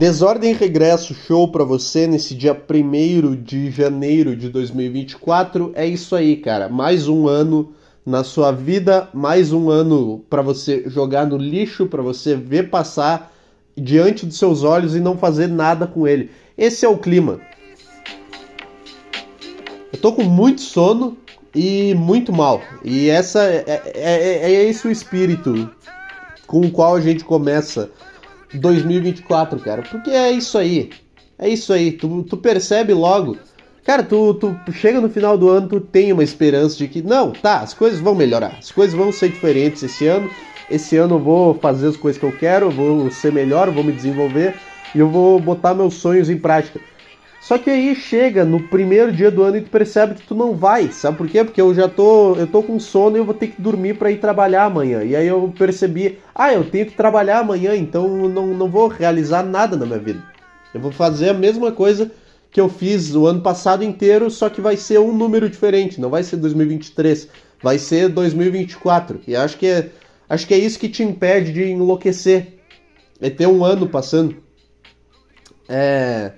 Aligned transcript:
Desordem 0.00 0.54
Regresso 0.54 1.12
Show 1.12 1.48
para 1.48 1.62
você 1.62 2.06
nesse 2.06 2.34
dia 2.34 2.54
1 2.54 3.36
de 3.42 3.70
janeiro 3.70 4.34
de 4.34 4.48
2024. 4.48 5.72
É 5.74 5.84
isso 5.84 6.16
aí, 6.16 6.38
cara. 6.38 6.70
Mais 6.70 7.06
um 7.06 7.28
ano 7.28 7.74
na 8.06 8.24
sua 8.24 8.50
vida, 8.50 9.10
mais 9.12 9.52
um 9.52 9.68
ano 9.68 10.24
para 10.30 10.40
você 10.40 10.84
jogar 10.86 11.26
no 11.26 11.36
lixo, 11.36 11.84
para 11.84 12.00
você 12.00 12.34
ver 12.34 12.70
passar 12.70 13.30
diante 13.76 14.24
dos 14.24 14.38
seus 14.38 14.62
olhos 14.62 14.96
e 14.96 15.00
não 15.00 15.18
fazer 15.18 15.48
nada 15.48 15.86
com 15.86 16.08
ele. 16.08 16.30
Esse 16.56 16.86
é 16.86 16.88
o 16.88 16.96
clima. 16.96 17.38
Eu 19.92 20.00
tô 20.00 20.14
com 20.14 20.24
muito 20.24 20.62
sono 20.62 21.14
e 21.54 21.94
muito 21.94 22.32
mal. 22.32 22.62
E 22.82 23.10
essa 23.10 23.44
é, 23.44 23.64
é, 23.66 23.92
é, 23.94 24.50
é 24.50 24.64
esse 24.64 24.88
o 24.88 24.90
espírito 24.90 25.70
com 26.46 26.62
o 26.62 26.70
qual 26.70 26.94
a 26.94 27.00
gente 27.02 27.22
começa 27.22 27.90
2024, 28.58 29.58
cara. 29.60 29.82
Porque 29.82 30.10
é 30.10 30.30
isso 30.30 30.58
aí. 30.58 30.90
É 31.38 31.48
isso 31.48 31.72
aí. 31.72 31.92
Tu, 31.92 32.22
tu 32.24 32.36
percebe 32.36 32.92
logo. 32.92 33.36
Cara, 33.84 34.02
tu, 34.02 34.34
tu 34.34 34.72
chega 34.72 35.00
no 35.00 35.08
final 35.08 35.38
do 35.38 35.48
ano, 35.48 35.68
tu 35.68 35.80
tem 35.80 36.12
uma 36.12 36.22
esperança 36.22 36.76
de 36.76 36.86
que, 36.86 37.02
não, 37.02 37.32
tá, 37.32 37.60
as 37.60 37.74
coisas 37.74 37.98
vão 37.98 38.14
melhorar. 38.14 38.56
As 38.58 38.70
coisas 38.70 38.94
vão 38.94 39.10
ser 39.10 39.30
diferentes 39.30 39.82
esse 39.82 40.06
ano. 40.06 40.30
Esse 40.70 40.96
ano 40.96 41.16
eu 41.16 41.18
vou 41.18 41.54
fazer 41.54 41.88
as 41.88 41.96
coisas 41.96 42.18
que 42.18 42.24
eu 42.24 42.32
quero, 42.32 42.70
vou 42.70 43.10
ser 43.10 43.32
melhor, 43.32 43.70
vou 43.70 43.82
me 43.82 43.90
desenvolver 43.90 44.54
e 44.94 44.98
eu 45.00 45.08
vou 45.08 45.40
botar 45.40 45.74
meus 45.74 45.94
sonhos 45.94 46.30
em 46.30 46.38
prática. 46.38 46.80
Só 47.40 47.56
que 47.56 47.70
aí 47.70 47.96
chega 47.96 48.44
no 48.44 48.68
primeiro 48.68 49.10
dia 49.10 49.30
do 49.30 49.42
ano 49.42 49.56
e 49.56 49.62
tu 49.62 49.70
percebe 49.70 50.14
que 50.14 50.26
tu 50.26 50.34
não 50.34 50.54
vai, 50.54 50.92
sabe 50.92 51.16
por 51.16 51.26
quê? 51.26 51.42
Porque 51.42 51.60
eu 51.60 51.74
já 51.74 51.88
tô, 51.88 52.34
eu 52.36 52.46
tô 52.46 52.62
com 52.62 52.78
sono 52.78 53.16
e 53.16 53.20
eu 53.20 53.24
vou 53.24 53.32
ter 53.32 53.46
que 53.48 53.60
dormir 53.60 53.96
para 53.96 54.10
ir 54.10 54.20
trabalhar 54.20 54.64
amanhã. 54.64 55.02
E 55.02 55.16
aí 55.16 55.26
eu 55.26 55.52
percebi, 55.56 56.18
ah, 56.34 56.52
eu 56.52 56.68
tenho 56.70 56.84
que 56.84 56.94
trabalhar 56.94 57.38
amanhã, 57.38 57.74
então 57.74 58.28
não, 58.28 58.48
não 58.48 58.68
vou 58.68 58.88
realizar 58.88 59.42
nada 59.42 59.74
na 59.74 59.86
minha 59.86 59.98
vida. 59.98 60.22
Eu 60.74 60.80
vou 60.80 60.92
fazer 60.92 61.30
a 61.30 61.34
mesma 61.34 61.72
coisa 61.72 62.12
que 62.50 62.60
eu 62.60 62.68
fiz 62.68 63.14
o 63.14 63.26
ano 63.26 63.40
passado 63.40 63.82
inteiro, 63.82 64.30
só 64.30 64.50
que 64.50 64.60
vai 64.60 64.76
ser 64.76 65.00
um 65.00 65.16
número 65.16 65.48
diferente, 65.48 66.00
não 66.00 66.10
vai 66.10 66.22
ser 66.22 66.36
2023, 66.36 67.26
vai 67.62 67.78
ser 67.78 68.10
2024. 68.10 69.22
E 69.26 69.34
acho 69.34 69.56
que 69.56 69.66
é, 69.66 69.88
acho 70.28 70.46
que 70.46 70.52
é 70.52 70.58
isso 70.58 70.78
que 70.78 70.90
te 70.90 71.02
impede 71.02 71.54
de 71.54 71.64
enlouquecer. 71.64 72.58
É 73.18 73.30
ter 73.30 73.46
um 73.46 73.64
ano 73.64 73.88
passando. 73.88 74.36
É 75.66 76.32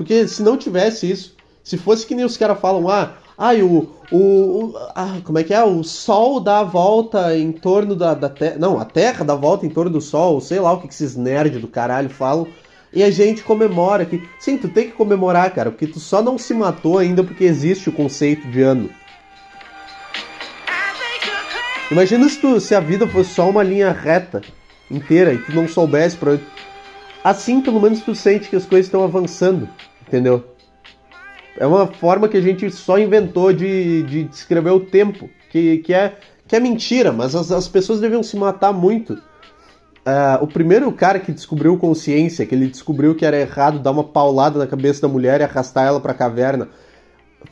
porque 0.00 0.26
se 0.26 0.42
não 0.42 0.56
tivesse 0.56 1.10
isso, 1.10 1.36
se 1.62 1.76
fosse 1.76 2.06
que 2.06 2.14
nem 2.14 2.24
os 2.24 2.34
caras 2.34 2.58
falam, 2.58 2.88
ah, 2.88 3.16
ah 3.36 3.52
o, 3.52 3.86
o, 4.10 4.16
o 4.16 4.74
ah, 4.94 5.18
como 5.22 5.38
é 5.38 5.44
que 5.44 5.52
é? 5.52 5.62
O 5.62 5.84
Sol 5.84 6.40
dá 6.40 6.60
a 6.60 6.64
volta 6.64 7.36
em 7.36 7.52
torno 7.52 7.94
da, 7.94 8.14
da 8.14 8.30
Terra. 8.30 8.56
Não, 8.58 8.80
a 8.80 8.86
Terra 8.86 9.26
dá 9.26 9.34
a 9.34 9.36
volta 9.36 9.66
em 9.66 9.68
torno 9.68 9.90
do 9.90 10.00
Sol, 10.00 10.40
sei 10.40 10.58
lá 10.58 10.72
o 10.72 10.80
que 10.80 10.88
esses 10.88 11.16
nerds 11.16 11.60
do 11.60 11.68
caralho 11.68 12.08
falam. 12.08 12.48
E 12.90 13.02
a 13.02 13.10
gente 13.10 13.42
comemora 13.42 14.06
que. 14.06 14.26
Sim, 14.38 14.56
tu 14.56 14.70
tem 14.70 14.86
que 14.86 14.96
comemorar, 14.96 15.52
cara, 15.52 15.70
porque 15.70 15.86
tu 15.86 16.00
só 16.00 16.22
não 16.22 16.38
se 16.38 16.54
matou 16.54 16.96
ainda 16.96 17.22
porque 17.22 17.44
existe 17.44 17.90
o 17.90 17.92
conceito 17.92 18.48
de 18.48 18.62
ano. 18.62 18.88
Imagina 21.90 22.26
se, 22.26 22.38
tu, 22.38 22.58
se 22.58 22.74
a 22.74 22.80
vida 22.80 23.06
fosse 23.06 23.34
só 23.34 23.50
uma 23.50 23.62
linha 23.62 23.92
reta 23.92 24.40
inteira 24.90 25.34
e 25.34 25.38
tu 25.38 25.52
não 25.52 25.68
soubesse 25.68 26.16
pra 26.16 26.30
onde. 26.30 26.42
Assim, 27.22 27.60
pelo 27.60 27.82
menos 27.82 28.00
tu 28.00 28.14
sente 28.14 28.48
que 28.48 28.56
as 28.56 28.64
coisas 28.64 28.86
estão 28.86 29.04
avançando. 29.04 29.68
Entendeu? 30.10 30.44
É 31.56 31.64
uma 31.64 31.86
forma 31.86 32.28
que 32.28 32.36
a 32.36 32.40
gente 32.40 32.68
só 32.68 32.98
inventou 32.98 33.52
de, 33.52 34.02
de 34.02 34.24
descrever 34.24 34.70
o 34.70 34.80
tempo, 34.80 35.30
que, 35.50 35.78
que, 35.78 35.94
é, 35.94 36.16
que 36.48 36.56
é 36.56 36.58
mentira, 36.58 37.12
mas 37.12 37.36
as, 37.36 37.52
as 37.52 37.68
pessoas 37.68 38.00
deviam 38.00 38.20
se 38.20 38.36
matar 38.36 38.72
muito. 38.72 39.12
Uh, 39.12 40.42
o 40.42 40.48
primeiro 40.48 40.90
cara 40.90 41.20
que 41.20 41.30
descobriu 41.30 41.78
consciência, 41.78 42.44
que 42.44 42.56
ele 42.56 42.66
descobriu 42.66 43.14
que 43.14 43.24
era 43.24 43.38
errado 43.38 43.78
dar 43.78 43.92
uma 43.92 44.02
paulada 44.02 44.58
na 44.58 44.66
cabeça 44.66 45.02
da 45.02 45.06
mulher 45.06 45.40
e 45.40 45.44
arrastar 45.44 45.86
ela 45.86 46.00
pra 46.00 46.12
caverna, 46.12 46.68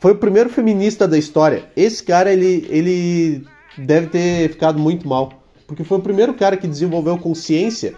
foi 0.01 0.11
o 0.11 0.17
primeiro 0.17 0.49
feminista 0.49 1.07
da 1.07 1.17
história. 1.17 1.63
Esse 1.77 2.03
cara, 2.03 2.33
ele, 2.33 2.67
ele 2.69 3.45
deve 3.77 4.07
ter 4.07 4.49
ficado 4.49 4.77
muito 4.77 5.07
mal. 5.07 5.31
Porque 5.65 5.85
foi 5.85 5.97
o 5.97 6.01
primeiro 6.01 6.33
cara 6.33 6.57
que 6.57 6.67
desenvolveu 6.67 7.17
consciência 7.17 7.93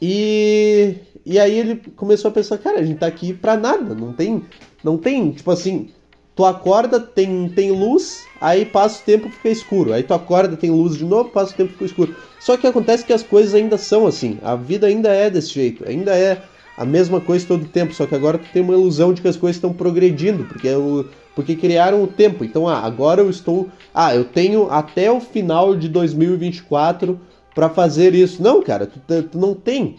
e 0.00 0.96
e 1.26 1.40
aí 1.40 1.58
ele 1.58 1.82
começou 1.96 2.28
a 2.28 2.32
pensar, 2.32 2.56
cara, 2.56 2.78
a 2.78 2.84
gente 2.84 2.98
tá 2.98 3.06
aqui 3.08 3.32
pra 3.32 3.56
nada, 3.56 3.96
não 3.96 4.12
tem, 4.12 4.44
não 4.84 4.96
tem, 4.96 5.32
tipo 5.32 5.50
assim, 5.50 5.88
tu 6.36 6.44
acorda, 6.44 7.00
tem, 7.00 7.48
tem 7.48 7.72
luz, 7.72 8.24
aí 8.40 8.64
passa 8.64 9.02
o 9.02 9.04
tempo 9.04 9.28
fica 9.30 9.48
escuro. 9.48 9.92
Aí 9.92 10.04
tu 10.04 10.14
acorda, 10.14 10.56
tem 10.56 10.70
luz 10.70 10.96
de 10.96 11.04
novo, 11.04 11.30
passa 11.30 11.52
o 11.52 11.56
tempo 11.56 11.72
fica 11.72 11.84
escuro. 11.84 12.14
Só 12.38 12.56
que 12.56 12.64
acontece 12.64 13.04
que 13.04 13.12
as 13.12 13.24
coisas 13.24 13.56
ainda 13.56 13.76
são 13.76 14.06
assim, 14.06 14.38
a 14.40 14.54
vida 14.54 14.86
ainda 14.86 15.08
é 15.08 15.28
desse 15.28 15.52
jeito, 15.52 15.82
ainda 15.88 16.16
é 16.16 16.40
a 16.76 16.84
mesma 16.84 17.20
coisa 17.20 17.44
todo 17.44 17.64
o 17.64 17.68
tempo, 17.68 17.92
só 17.92 18.06
que 18.06 18.14
agora 18.14 18.38
tu 18.38 18.46
tem 18.52 18.62
uma 18.62 18.74
ilusão 18.74 19.12
de 19.12 19.20
que 19.20 19.26
as 19.26 19.36
coisas 19.36 19.56
estão 19.56 19.72
progredindo, 19.72 20.44
porque 20.44 20.68
o 20.70 21.06
porque 21.34 21.54
criaram 21.54 22.02
o 22.02 22.06
tempo. 22.06 22.44
Então, 22.44 22.66
ah, 22.66 22.78
agora 22.78 23.20
eu 23.20 23.28
estou, 23.28 23.68
ah, 23.92 24.14
eu 24.14 24.24
tenho 24.24 24.70
até 24.70 25.10
o 25.12 25.20
final 25.20 25.76
de 25.76 25.86
2024 25.86 27.20
para 27.56 27.70
fazer 27.70 28.14
isso. 28.14 28.42
Não, 28.42 28.62
cara, 28.62 28.86
tu, 28.86 29.00
tu 29.22 29.38
não 29.38 29.54
tem. 29.54 29.98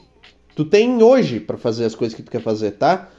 Tu 0.55 0.63
tem 0.63 1.01
hoje 1.01 1.39
para 1.39 1.57
fazer 1.57 1.85
as 1.85 1.95
coisas 1.95 2.15
que 2.15 2.21
tu 2.21 2.29
quer 2.29 2.41
fazer, 2.41 2.71
tá? 2.73 3.09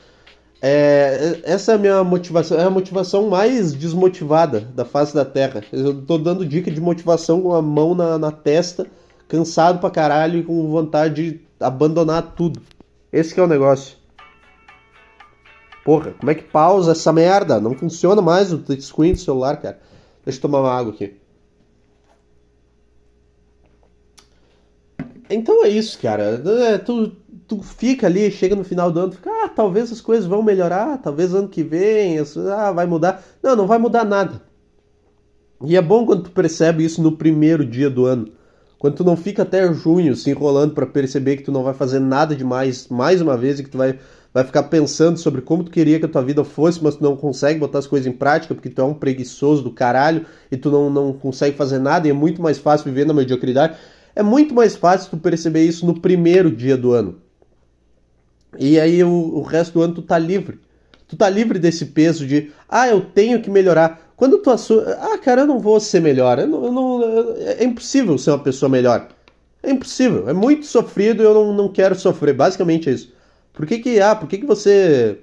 É, 0.63 1.41
essa 1.43 1.73
é 1.73 1.75
a 1.75 1.79
minha 1.79 2.05
motivação, 2.05 2.59
é 2.59 2.65
a 2.65 2.71
motivação 2.71 3.29
mais 3.29 3.73
desmotivada 3.73 4.61
da 4.61 4.85
face 4.85 5.13
da 5.13 5.25
Terra. 5.25 5.63
Eu 5.73 6.03
tô 6.03 6.17
dando 6.19 6.47
dica 6.47 6.71
de 6.71 6.81
motivação 6.81 7.43
com 7.43 7.53
a 7.53 7.61
mão 7.61 7.97
na, 7.97 8.17
na 8.17 8.31
testa, 8.31 8.87
cansado 9.27 9.81
pra 9.81 9.91
caralho 9.91 10.39
e 10.39 10.45
com 10.45 10.71
vontade 10.71 11.33
de 11.33 11.41
abandonar 11.59 12.35
tudo. 12.37 12.63
Esse 13.13 13.39
é 13.39 13.43
o 13.43 13.49
negócio. 13.49 13.97
Porra, 15.85 16.13
como 16.13 16.31
é 16.31 16.35
que 16.35 16.45
pausa 16.45 16.93
essa 16.93 17.13
merda? 17.13 17.61
Não 17.61 17.75
funciona 17.75 18.23
mais 18.23 18.53
o 18.53 18.59
touchscreen 18.59 19.15
do 19.15 19.19
celular, 19.19 19.57
cara. 19.57 19.81
Deixa 20.25 20.39
eu 20.39 20.43
tomar 20.43 20.61
uma 20.61 20.73
água 20.73 20.93
aqui. 20.93 21.18
Então 25.31 25.65
é 25.65 25.69
isso, 25.69 25.99
cara. 25.99 26.43
É, 26.45 26.79
tu, 26.79 27.13
tu 27.47 27.63
fica 27.63 28.07
ali, 28.07 28.31
chega 28.31 28.57
no 28.57 28.65
final 28.65 28.91
do 28.91 29.01
ano, 29.01 29.13
fica, 29.13 29.31
ah, 29.31 29.49
talvez 29.49 29.91
as 29.93 30.01
coisas 30.01 30.27
vão 30.27 30.43
melhorar, 30.43 30.99
talvez 30.99 31.35
ano 31.35 31.49
que 31.49 31.63
vem, 31.63 32.19
ah, 32.57 32.73
vai 32.73 32.87
mudar. 32.87 33.23
Não, 33.43 33.57
não 33.57 33.67
vai 33.67 33.79
mudar 33.79 34.05
nada. 34.05 34.43
E 35.65 35.77
é 35.77 35.83
bom 35.83 36.07
quando 36.07 36.25
tu 36.25 36.31
percebe 36.31 36.85
isso 36.85 37.03
no 37.03 37.17
primeiro 37.17 37.65
dia 37.65 37.91
do 37.91 38.07
ano. 38.07 38.31
Quando 38.79 38.95
tu 38.95 39.05
não 39.05 39.17
fica 39.17 39.43
até 39.43 39.73
junho 39.73 40.15
se 40.15 40.31
enrolando 40.31 40.73
para 40.73 40.87
perceber 40.87 41.37
que 41.37 41.43
tu 41.43 41.51
não 41.51 41.65
vai 41.65 41.75
fazer 41.75 41.99
nada 41.99 42.37
demais 42.37 42.87
mais 42.89 43.21
uma 43.21 43.37
vez 43.37 43.59
e 43.59 43.65
que 43.65 43.71
tu 43.71 43.77
vai, 43.77 43.99
vai 44.33 44.45
ficar 44.45 44.63
pensando 44.65 45.19
sobre 45.19 45.41
como 45.41 45.65
tu 45.65 45.71
queria 45.71 45.99
que 45.99 46.07
a 46.07 46.09
tua 46.09 46.23
vida 46.23 46.45
fosse, 46.45 46.83
mas 46.83 46.95
tu 46.95 47.03
não 47.03 47.17
consegue 47.17 47.59
botar 47.59 47.81
as 47.81 47.89
coisas 47.89 48.07
em 48.07 48.13
prática 48.13 48.55
porque 48.55 48.71
tu 48.71 48.81
é 48.81 48.85
um 48.85 48.95
preguiçoso 48.95 49.65
do 49.65 49.73
caralho 49.73 50.25
e 50.51 50.57
tu 50.57 50.71
não, 50.71 50.89
não 50.89 51.13
consegue 51.13 51.57
fazer 51.57 51.81
nada 51.81 52.07
e 52.07 52.11
é 52.11 52.15
muito 52.15 52.41
mais 52.41 52.57
fácil 52.59 52.85
viver 52.85 53.05
na 53.05 53.13
mediocridade. 53.13 53.77
É 54.19 54.23
muito 54.25 54.53
mais 54.53 54.75
fácil 54.75 55.11
tu 55.11 55.17
perceber 55.17 55.63
isso 55.63 55.87
no 55.87 56.01
primeiro 56.01 56.51
dia 56.51 56.77
do 56.77 56.93
ano. 56.93 57.21
E 58.59 58.81
aí 58.81 59.05
o, 59.05 59.09
o 59.09 59.43
resto 59.43 59.75
do 59.75 59.81
ano 59.81 59.95
tu 59.95 60.03
tá 60.03 60.19
livre. 60.19 60.59
Tu 61.07 61.17
tá 61.17 61.31
livre 61.31 61.57
desse 61.57 61.87
peso 61.87 62.27
de, 62.27 62.51
ah, 62.69 62.89
eu 62.89 63.01
tenho 63.01 63.41
que 63.41 63.49
melhorar. 63.49 64.11
Quando 64.17 64.39
tu 64.39 64.51
assume, 64.51 64.83
ah, 64.99 65.17
cara, 65.19 65.43
eu 65.43 65.47
não 65.47 65.61
vou 65.61 65.79
ser 65.79 66.01
melhor. 66.01 66.37
Eu 66.41 66.49
não, 66.49 66.65
eu 66.65 66.73
não, 66.73 67.03
é 67.37 67.63
impossível 67.63 68.19
ser 68.19 68.33
uma 68.33 68.41
pessoa 68.41 68.69
melhor. 68.69 69.07
É 69.63 69.71
impossível. 69.71 70.29
É 70.29 70.33
muito 70.33 70.67
sofrido 70.67 71.23
e 71.23 71.25
eu 71.25 71.33
não, 71.33 71.53
não 71.53 71.69
quero 71.69 71.95
sofrer. 71.95 72.35
Basicamente 72.35 72.91
é 72.91 72.95
isso. 72.95 73.13
Por 73.53 73.67
que 73.67 73.79
que, 73.79 74.01
ah, 74.01 74.17
por 74.17 74.29
que 74.29 74.39
que 74.39 74.47
você 74.47 75.21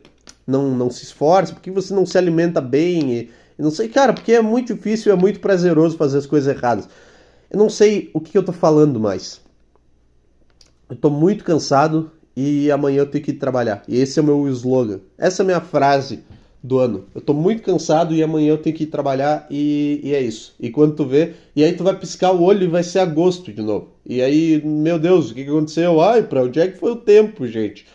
não, 0.47 0.71
não 0.73 0.89
se 0.89 1.03
esforça? 1.03 1.51
Por 1.51 1.61
que 1.61 1.69
você 1.69 1.93
não 1.93 2.05
se 2.05 2.17
alimenta 2.17 2.61
bem? 2.61 3.13
E, 3.13 3.29
e 3.59 3.61
não 3.61 3.71
sei, 3.71 3.89
cara, 3.89 4.13
porque 4.13 4.31
é 4.31 4.41
muito 4.41 4.73
difícil 4.73 5.11
e 5.11 5.13
é 5.13 5.19
muito 5.19 5.41
prazeroso 5.41 5.97
fazer 5.97 6.17
as 6.17 6.25
coisas 6.25 6.55
erradas. 6.55 6.87
Eu 7.55 7.59
não 7.59 7.69
sei 7.69 8.09
o 8.13 8.19
que, 8.19 8.37
eu 8.37 8.43
tô 8.43 8.51
falando 8.51 8.99
mais. 8.99 9.39
Eu 10.89 10.95
tô 10.97 11.09
muito 11.09 11.41
cansado 11.41 12.11
e 12.35 12.69
amanhã 12.69 12.97
eu 12.97 13.05
tenho 13.05 13.23
que 13.23 13.31
trabalhar. 13.31 13.81
E 13.87 13.97
esse 13.97 14.19
é 14.19 14.21
o 14.21 14.25
meu 14.25 14.45
slogan. 14.49 14.99
Essa 15.17 15.41
é 15.41 15.43
a 15.43 15.45
minha 15.45 15.61
frase 15.61 16.19
do 16.61 16.79
ano. 16.79 17.05
Eu 17.15 17.21
tô 17.21 17.33
muito 17.33 17.63
cansado 17.63 18.13
e 18.13 18.21
amanhã 18.21 18.49
eu 18.49 18.57
tenho 18.57 18.75
que 18.75 18.85
trabalhar 18.85 19.47
e, 19.49 20.01
e, 20.03 20.13
é 20.13 20.19
isso. 20.19 20.53
E 20.59 20.69
quando 20.69 20.95
tu 20.95 21.05
vê, 21.05 21.31
e 21.55 21.63
aí 21.63 21.71
tu 21.71 21.81
vai 21.81 21.97
piscar 21.97 22.33
o 22.33 22.43
olho 22.43 22.65
e 22.65 22.67
vai 22.67 22.83
ser 22.83 22.99
agosto 22.99 23.53
de 23.53 23.61
novo. 23.61 23.87
E 24.05 24.21
aí, 24.21 24.61
meu 24.61 24.99
Deus, 24.99 25.31
o 25.31 25.33
que, 25.33 25.45
que 25.45 25.49
aconteceu? 25.49 26.01
Ai, 26.01 26.23
pra 26.23 26.43
onde 26.43 26.59
é 26.59 26.67
que 26.67 26.77
foi 26.77 26.91
o 26.91 26.97
tempo, 26.97 27.47
gente? 27.47 27.87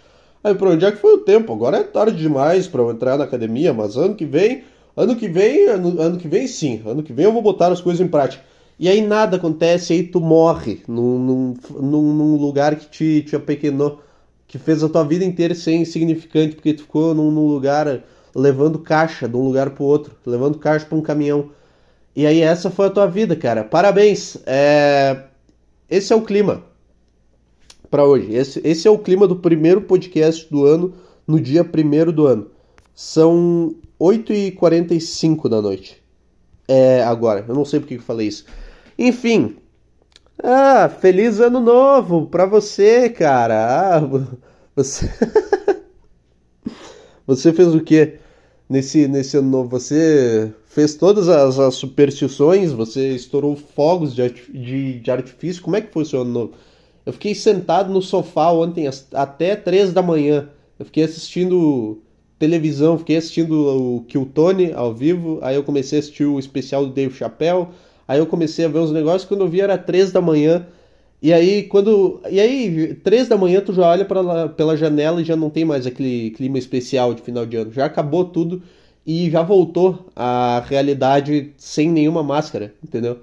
Ai, 0.42 0.54
pra 0.54 0.70
onde 0.70 0.86
é 0.86 0.90
que 0.90 0.96
foi 0.96 1.16
o 1.16 1.18
tempo? 1.18 1.52
Agora 1.52 1.76
é 1.76 1.82
tarde 1.82 2.16
demais 2.16 2.66
para 2.66 2.80
eu 2.80 2.90
entrar 2.90 3.18
na 3.18 3.24
academia, 3.24 3.74
mas 3.74 3.94
ano 3.98 4.14
que 4.14 4.24
vem, 4.24 4.64
ano 4.96 5.14
que 5.14 5.28
vem, 5.28 5.66
ano, 5.66 6.00
ano 6.00 6.16
que 6.16 6.28
vem 6.28 6.46
sim, 6.46 6.80
ano 6.86 7.02
que 7.02 7.12
vem 7.12 7.26
eu 7.26 7.32
vou 7.34 7.42
botar 7.42 7.70
as 7.70 7.82
coisas 7.82 8.00
em 8.00 8.08
prática. 8.08 8.48
E 8.80 8.88
aí 8.88 9.02
nada 9.02 9.36
acontece, 9.36 9.92
aí 9.92 10.02
tu 10.02 10.22
morre 10.22 10.80
num, 10.88 11.18
num, 11.18 11.54
num, 12.14 12.36
lugar 12.36 12.76
que 12.76 12.86
te, 12.86 13.22
te 13.28 13.36
apequenou 13.36 14.00
que 14.48 14.58
fez 14.58 14.82
a 14.82 14.88
tua 14.88 15.04
vida 15.04 15.22
inteira 15.22 15.54
ser 15.54 15.74
insignificante, 15.74 16.54
porque 16.54 16.72
tu 16.72 16.84
ficou 16.84 17.14
num, 17.14 17.30
num 17.30 17.46
lugar 17.46 18.02
levando 18.34 18.78
caixa 18.78 19.28
de 19.28 19.36
um 19.36 19.44
lugar 19.44 19.68
pro 19.68 19.84
outro, 19.84 20.14
levando 20.24 20.58
caixa 20.58 20.86
para 20.86 20.96
um 20.96 21.02
caminhão. 21.02 21.50
E 22.16 22.26
aí 22.26 22.40
essa 22.40 22.70
foi 22.70 22.86
a 22.86 22.90
tua 22.90 23.06
vida, 23.06 23.36
cara. 23.36 23.64
Parabéns. 23.64 24.38
É... 24.46 25.24
Esse 25.90 26.14
é 26.14 26.16
o 26.16 26.22
clima. 26.22 26.62
para 27.90 28.06
hoje. 28.06 28.32
Esse, 28.32 28.62
esse 28.64 28.88
é 28.88 28.90
o 28.90 28.98
clima 28.98 29.28
do 29.28 29.36
primeiro 29.36 29.82
podcast 29.82 30.50
do 30.50 30.64
ano, 30.64 30.94
no 31.26 31.38
dia 31.38 31.62
primeiro 31.62 32.12
do 32.12 32.26
ano. 32.26 32.50
São 32.94 33.74
8h45 34.00 35.50
da 35.50 35.60
noite. 35.60 36.02
É 36.66 37.02
agora, 37.02 37.44
eu 37.46 37.54
não 37.54 37.66
sei 37.66 37.78
porque 37.78 37.96
que 37.96 38.00
eu 38.00 38.06
falei 38.06 38.28
isso. 38.28 38.46
Enfim. 39.00 39.56
Ah, 40.44 40.90
feliz 40.90 41.40
ano 41.40 41.58
novo 41.58 42.26
pra 42.26 42.44
você, 42.44 43.08
cara. 43.08 43.96
Ah, 43.96 44.00
você. 44.76 45.10
você 47.26 47.50
fez 47.50 47.74
o 47.74 47.80
quê 47.80 48.18
nesse, 48.68 49.08
nesse 49.08 49.38
ano 49.38 49.48
novo? 49.48 49.70
Você 49.70 50.52
fez 50.66 50.96
todas 50.96 51.30
as, 51.30 51.58
as 51.58 51.76
superstições? 51.76 52.72
Você 52.72 53.14
estourou 53.14 53.56
fogos 53.56 54.14
de, 54.14 54.28
de, 54.28 55.00
de 55.00 55.10
artifício? 55.10 55.62
Como 55.62 55.76
é 55.76 55.80
que 55.80 55.90
foi 55.90 56.02
o 56.02 56.06
seu 56.06 56.20
ano 56.20 56.32
novo? 56.32 56.52
Eu 57.06 57.14
fiquei 57.14 57.34
sentado 57.34 57.90
no 57.90 58.02
sofá 58.02 58.52
ontem 58.52 58.86
até 59.14 59.56
três 59.56 59.94
da 59.94 60.02
manhã. 60.02 60.50
Eu 60.78 60.84
fiquei 60.84 61.04
assistindo 61.04 62.02
televisão, 62.38 62.98
fiquei 62.98 63.16
assistindo 63.16 63.54
o 63.54 64.02
Killtone 64.02 64.72
ao 64.74 64.94
vivo, 64.94 65.38
aí 65.40 65.56
eu 65.56 65.62
comecei 65.64 65.98
a 65.98 66.00
assistir 66.00 66.24
o 66.24 66.38
especial 66.38 66.84
do 66.84 66.92
Dave 66.92 67.14
Chappelle, 67.14 67.68
aí 68.10 68.18
eu 68.18 68.26
comecei 68.26 68.64
a 68.64 68.68
ver 68.68 68.80
os 68.80 68.90
negócios, 68.90 69.24
quando 69.24 69.42
eu 69.42 69.48
vi 69.48 69.60
era 69.60 69.78
três 69.78 70.10
da 70.10 70.20
manhã, 70.20 70.66
e 71.22 71.32
aí 71.32 71.62
quando. 71.64 72.20
E 72.28 72.40
aí, 72.40 72.94
três 72.94 73.28
da 73.28 73.36
manhã 73.36 73.60
tu 73.60 73.72
já 73.72 73.88
olha 73.88 74.04
pra, 74.04 74.48
pela 74.48 74.76
janela 74.76 75.20
e 75.22 75.24
já 75.24 75.36
não 75.36 75.50
tem 75.50 75.64
mais 75.64 75.86
aquele 75.86 76.30
clima 76.32 76.58
especial 76.58 77.14
de 77.14 77.22
final 77.22 77.46
de 77.46 77.56
ano. 77.56 77.72
Já 77.72 77.84
acabou 77.86 78.24
tudo 78.24 78.62
e 79.06 79.30
já 79.30 79.42
voltou 79.42 80.06
à 80.16 80.60
realidade 80.66 81.52
sem 81.56 81.88
nenhuma 81.90 82.22
máscara, 82.22 82.74
entendeu? 82.82 83.18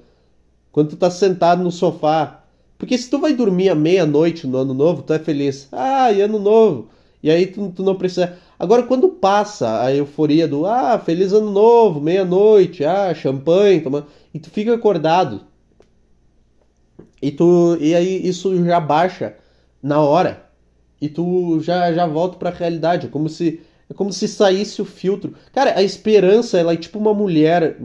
Quando 0.71 0.89
tu 0.91 0.97
tá 0.97 1.09
sentado 1.11 1.63
no 1.63 1.71
sofá. 1.71 2.43
Porque 2.77 2.97
se 2.97 3.09
tu 3.09 3.19
vai 3.19 3.33
dormir 3.33 3.69
à 3.69 3.75
meia-noite 3.75 4.47
no 4.47 4.57
ano 4.59 4.73
novo, 4.73 5.01
tu 5.01 5.11
é 5.13 5.19
feliz. 5.19 5.67
Ah, 5.71 6.11
e 6.11 6.21
ano 6.21 6.39
novo. 6.39 6.89
E 7.23 7.31
aí 7.31 7.47
tu, 7.47 7.71
tu 7.75 7.83
não 7.83 7.95
precisa. 7.95 8.37
Agora, 8.59 8.83
quando 8.83 9.09
passa 9.09 9.83
a 9.83 9.93
euforia 9.93 10.47
do 10.47 10.65
ah, 10.65 10.97
feliz 10.97 11.31
ano 11.31 11.51
novo, 11.51 12.01
meia-noite, 12.01 12.83
ah, 12.83 13.13
champanhe, 13.13 13.81
toma... 13.81 14.07
e 14.33 14.39
tu 14.39 14.49
fica 14.49 14.73
acordado. 14.73 15.41
E 17.21 17.31
tu 17.31 17.77
e 17.79 17.93
aí 17.95 18.27
isso 18.27 18.63
já 18.65 18.79
baixa 18.79 19.35
na 19.81 20.01
hora. 20.01 20.45
E 20.99 21.07
tu 21.09 21.59
já 21.61 21.93
já 21.93 22.07
volta 22.07 22.37
para 22.37 22.49
a 22.49 22.53
realidade, 22.53 23.07
é 23.07 23.09
como 23.09 23.29
se 23.29 23.61
é 23.89 23.93
como 23.93 24.11
se 24.11 24.27
saísse 24.27 24.81
o 24.81 24.85
filtro. 24.85 25.33
Cara, 25.53 25.77
a 25.77 25.83
esperança, 25.83 26.57
ela 26.59 26.73
é 26.73 26.77
tipo 26.77 26.99
uma 26.99 27.13
mulher 27.13 27.77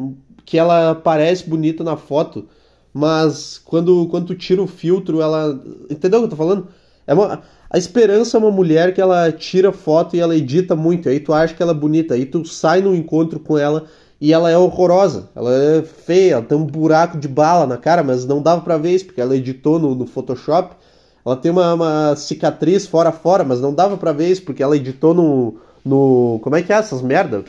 que 0.44 0.58
ela 0.58 0.94
parece 0.94 1.48
bonita 1.48 1.84
na 1.84 1.96
foto, 1.96 2.48
mas 2.92 3.58
quando 3.58 4.06
quando 4.08 4.28
tu 4.28 4.34
tira 4.34 4.62
o 4.62 4.66
filtro, 4.66 5.20
ela 5.20 5.62
entendeu 5.90 6.20
o 6.20 6.22
que 6.22 6.26
eu 6.26 6.30
tô 6.30 6.36
falando? 6.36 6.68
É 7.06 7.14
uma 7.14 7.42
a 7.72 7.78
esperança 7.78 8.36
é 8.36 8.40
uma 8.40 8.50
mulher 8.50 8.92
que 8.92 9.00
ela 9.00 9.32
tira 9.32 9.72
foto 9.72 10.14
e 10.14 10.20
ela 10.20 10.36
edita 10.36 10.76
muito, 10.76 11.08
aí 11.08 11.18
tu 11.18 11.32
acha 11.32 11.54
que 11.54 11.62
ela 11.62 11.72
é 11.72 11.74
bonita, 11.74 12.12
aí 12.12 12.26
tu 12.26 12.44
sai 12.44 12.82
no 12.82 12.94
encontro 12.94 13.40
com 13.40 13.56
ela 13.56 13.86
e 14.20 14.30
ela 14.30 14.50
é 14.50 14.58
horrorosa, 14.58 15.30
ela 15.34 15.50
é 15.50 15.82
feia, 15.82 16.34
ela 16.34 16.42
tem 16.42 16.58
um 16.58 16.66
buraco 16.66 17.16
de 17.16 17.26
bala 17.26 17.66
na 17.66 17.78
cara, 17.78 18.02
mas 18.02 18.26
não 18.26 18.42
dava 18.42 18.60
pra 18.60 18.76
ver 18.76 18.90
isso, 18.90 19.06
porque 19.06 19.22
ela 19.22 19.34
editou 19.34 19.78
no, 19.78 19.94
no 19.94 20.06
Photoshop. 20.06 20.76
Ela 21.24 21.34
tem 21.34 21.50
uma, 21.50 21.72
uma, 21.72 22.14
cicatriz 22.14 22.86
fora 22.86 23.10
fora, 23.10 23.42
mas 23.42 23.58
não 23.60 23.72
dava 23.72 23.96
pra 23.96 24.12
ver 24.12 24.28
isso, 24.28 24.42
porque 24.42 24.62
ela 24.62 24.76
editou 24.76 25.14
no. 25.14 25.56
no 25.82 26.40
como 26.42 26.56
é 26.56 26.62
que 26.62 26.72
é 26.72 26.76
essas 26.76 27.00
merda? 27.00 27.42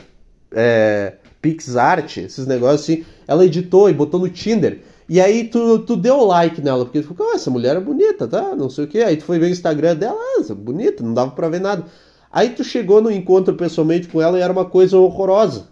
É, 0.50 1.14
PixArt, 1.42 2.16
esses 2.16 2.46
negócios 2.46 2.80
assim. 2.80 3.04
Ela 3.28 3.44
editou 3.44 3.90
e 3.90 3.92
botou 3.92 4.18
no 4.18 4.28
Tinder. 4.28 4.80
E 5.08 5.20
aí 5.20 5.44
tu, 5.44 5.80
tu 5.80 5.96
deu 5.96 6.24
like 6.24 6.60
nela, 6.62 6.84
porque 6.84 7.00
tu 7.02 7.08
ficou, 7.08 7.30
ah, 7.30 7.34
essa 7.34 7.50
mulher 7.50 7.76
é 7.76 7.80
bonita, 7.80 8.26
tá? 8.26 8.56
Não 8.56 8.70
sei 8.70 8.84
o 8.84 8.88
que. 8.88 8.98
Aí 8.98 9.16
tu 9.16 9.24
foi 9.24 9.38
ver 9.38 9.46
o 9.46 9.50
Instagram 9.50 9.96
dela, 9.96 10.18
ah, 10.18 10.42
é 10.48 10.54
bonita, 10.54 11.02
não 11.02 11.12
dava 11.12 11.32
pra 11.32 11.48
ver 11.48 11.60
nada. 11.60 11.84
Aí 12.32 12.50
tu 12.50 12.64
chegou 12.64 13.00
no 13.00 13.10
encontro 13.10 13.54
pessoalmente 13.54 14.08
com 14.08 14.20
ela 14.20 14.38
e 14.38 14.42
era 14.42 14.52
uma 14.52 14.64
coisa 14.64 14.98
horrorosa. 14.98 15.68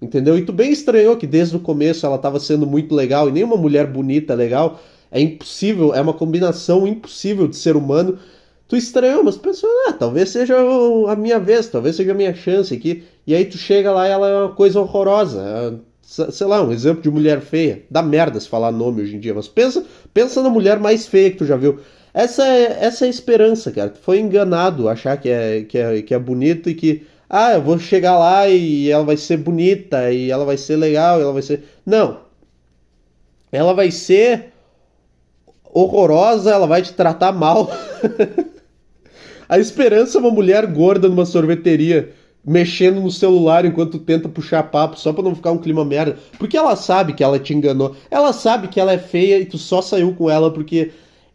Entendeu? 0.00 0.38
E 0.38 0.44
tu 0.44 0.52
bem 0.52 0.70
estranhou 0.70 1.16
que 1.16 1.26
desde 1.26 1.56
o 1.56 1.60
começo 1.60 2.06
ela 2.06 2.16
estava 2.16 2.38
sendo 2.38 2.66
muito 2.66 2.94
legal 2.94 3.28
e 3.28 3.32
nenhuma 3.32 3.56
mulher 3.56 3.86
bonita 3.86 4.34
é 4.34 4.36
legal. 4.36 4.80
É 5.10 5.20
impossível, 5.20 5.94
é 5.94 6.00
uma 6.00 6.12
combinação 6.12 6.86
impossível 6.86 7.48
de 7.48 7.56
ser 7.56 7.76
humano. 7.76 8.18
Tu 8.68 8.76
estranhou, 8.76 9.22
mas 9.24 9.36
pensou, 9.36 9.70
ah, 9.88 9.92
talvez 9.92 10.30
seja 10.30 10.56
a 11.08 11.16
minha 11.16 11.38
vez, 11.38 11.68
talvez 11.68 11.96
seja 11.96 12.12
a 12.12 12.14
minha 12.14 12.34
chance 12.34 12.74
aqui. 12.74 13.04
E 13.26 13.34
aí 13.34 13.44
tu 13.44 13.56
chega 13.56 13.92
lá 13.92 14.08
e 14.08 14.10
ela 14.10 14.28
é 14.28 14.40
uma 14.42 14.54
coisa 14.54 14.80
horrorosa. 14.80 15.40
É 15.40 15.74
sei 16.06 16.46
lá, 16.46 16.62
um 16.62 16.70
exemplo 16.70 17.02
de 17.02 17.10
mulher 17.10 17.40
feia. 17.40 17.82
Dá 17.90 18.00
merda 18.00 18.38
se 18.38 18.48
falar 18.48 18.70
nome 18.70 19.02
hoje 19.02 19.16
em 19.16 19.20
dia, 19.20 19.34
mas 19.34 19.48
pensa, 19.48 19.84
pensa 20.14 20.40
na 20.40 20.48
mulher 20.48 20.78
mais 20.78 21.04
feia 21.06 21.32
que 21.32 21.38
tu 21.38 21.44
já 21.44 21.56
viu. 21.56 21.80
Essa 22.14 22.46
é, 22.46 22.78
essa 22.80 23.04
é 23.04 23.08
a 23.08 23.10
esperança, 23.10 23.72
cara. 23.72 23.90
Tu 23.90 23.98
foi 23.98 24.20
enganado 24.20 24.88
achar 24.88 25.16
que 25.16 25.28
é, 25.28 25.62
que, 25.64 25.76
é, 25.76 26.00
que 26.00 26.14
é 26.14 26.18
bonito 26.18 26.70
e 26.70 26.74
que, 26.74 27.04
ah, 27.28 27.54
eu 27.54 27.60
vou 27.60 27.76
chegar 27.78 28.16
lá 28.16 28.48
e 28.48 28.88
ela 28.88 29.04
vai 29.04 29.16
ser 29.16 29.36
bonita 29.38 30.12
e 30.12 30.30
ela 30.30 30.44
vai 30.44 30.56
ser 30.56 30.76
legal, 30.76 31.20
ela 31.20 31.32
vai 31.32 31.42
ser. 31.42 31.64
Não. 31.84 32.20
Ela 33.50 33.74
vai 33.74 33.90
ser 33.90 34.52
horrorosa, 35.64 36.52
ela 36.52 36.68
vai 36.68 36.82
te 36.82 36.92
tratar 36.92 37.32
mal. 37.32 37.68
a 39.48 39.58
esperança 39.58 40.18
é 40.18 40.20
uma 40.20 40.30
mulher 40.30 40.66
gorda 40.68 41.08
numa 41.08 41.26
sorveteria 41.26 42.12
mexendo 42.46 43.00
no 43.00 43.10
celular 43.10 43.64
enquanto 43.64 43.98
tenta 43.98 44.28
puxar 44.28 44.62
papo 44.64 44.98
só 44.98 45.12
pra 45.12 45.24
não 45.24 45.34
ficar 45.34 45.50
um 45.50 45.58
clima 45.58 45.84
merda. 45.84 46.16
Porque 46.38 46.56
ela 46.56 46.76
sabe 46.76 47.12
que 47.12 47.24
ela 47.24 47.40
te 47.40 47.52
enganou. 47.52 47.96
Ela 48.10 48.32
sabe 48.32 48.68
que 48.68 48.78
ela 48.78 48.92
é 48.92 48.98
feia 48.98 49.38
e 49.40 49.44
tu 49.44 49.58
só 49.58 49.82
saiu 49.82 50.14
com 50.14 50.30
ela 50.30 50.50
porque 50.50 50.92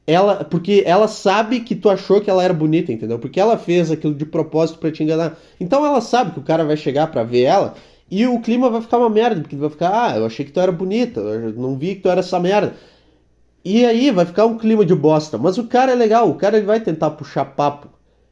ela, 0.07 0.43
porque 0.45 0.83
ela 0.85 1.07
sabe 1.07 1.59
que 1.59 1.75
tu 1.75 1.89
achou 1.89 2.21
que 2.21 2.29
ela 2.29 2.43
era 2.43 2.53
bonita, 2.53 2.91
entendeu? 2.91 3.19
Porque 3.19 3.39
ela 3.39 3.57
fez 3.57 3.91
aquilo 3.91 4.15
de 4.15 4.25
propósito 4.25 4.79
para 4.79 4.91
te 4.91 5.03
enganar. 5.03 5.37
Então 5.59 5.85
ela 5.85 5.99
sabe 5.99 6.31
que 6.31 6.39
o 6.39 6.43
cara 6.43 6.63
vai 6.63 6.77
chegar 6.77 7.07
para 7.07 7.23
ver 7.23 7.43
ela 7.43 7.75
e 8.09 8.25
o 8.27 8.41
clima 8.41 8.69
vai 8.69 8.81
ficar 8.81 8.97
uma 8.97 9.09
merda, 9.09 9.41
porque 9.41 9.55
vai 9.55 9.69
ficar, 9.69 9.91
ah, 9.93 10.17
eu 10.17 10.25
achei 10.25 10.45
que 10.45 10.51
tu 10.51 10.59
era 10.59 10.71
bonita, 10.71 11.19
eu 11.19 11.53
não 11.53 11.77
vi 11.77 11.95
que 11.95 12.01
tu 12.01 12.09
era 12.09 12.21
essa 12.21 12.39
merda. 12.39 12.73
E 13.63 13.85
aí 13.85 14.11
vai 14.11 14.25
ficar 14.25 14.45
um 14.45 14.57
clima 14.57 14.85
de 14.85 14.95
bosta. 14.95 15.37
Mas 15.37 15.57
o 15.57 15.65
cara 15.67 15.91
é 15.91 15.95
legal, 15.95 16.29
o 16.29 16.35
cara 16.35 16.57
ele 16.57 16.65
vai 16.65 16.79
tentar 16.79 17.11
puxar 17.11 17.45
papo. 17.45 17.87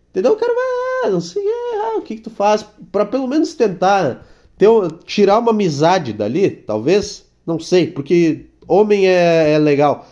Entendeu? 0.10 0.34
O 0.34 0.36
cara 0.36 0.54
vai, 0.54 0.66
ah, 1.04 1.10
não 1.10 1.22
sei, 1.22 1.44
ah, 1.48 1.98
o 1.98 2.02
que 2.02 2.16
que 2.16 2.22
tu 2.22 2.30
faz? 2.30 2.66
para 2.92 3.06
pelo 3.06 3.28
menos 3.28 3.54
tentar 3.54 4.26
ter, 4.58 4.68
tirar 5.06 5.40
uma 5.40 5.52
amizade 5.52 6.14
dali, 6.14 6.50
talvez, 6.50 7.26
não 7.46 7.60
sei, 7.60 7.88
porque 7.88 8.46
homem 8.68 9.08
é, 9.08 9.54
é 9.54 9.58
legal. 9.58 10.08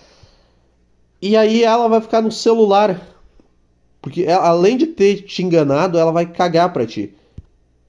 E 1.22 1.36
aí 1.36 1.64
ela 1.64 1.88
vai 1.88 2.02
ficar 2.02 2.22
no 2.22 2.32
celular, 2.32 3.02
porque 4.02 4.24
ela, 4.24 4.48
além 4.48 4.78
de 4.78 4.88
ter 4.88 5.24
te 5.24 5.44
enganado, 5.44 5.98
ela 5.98 6.12
vai 6.12 6.26
cagar 6.26 6.72
pra 6.72 6.86
ti. 6.86 7.14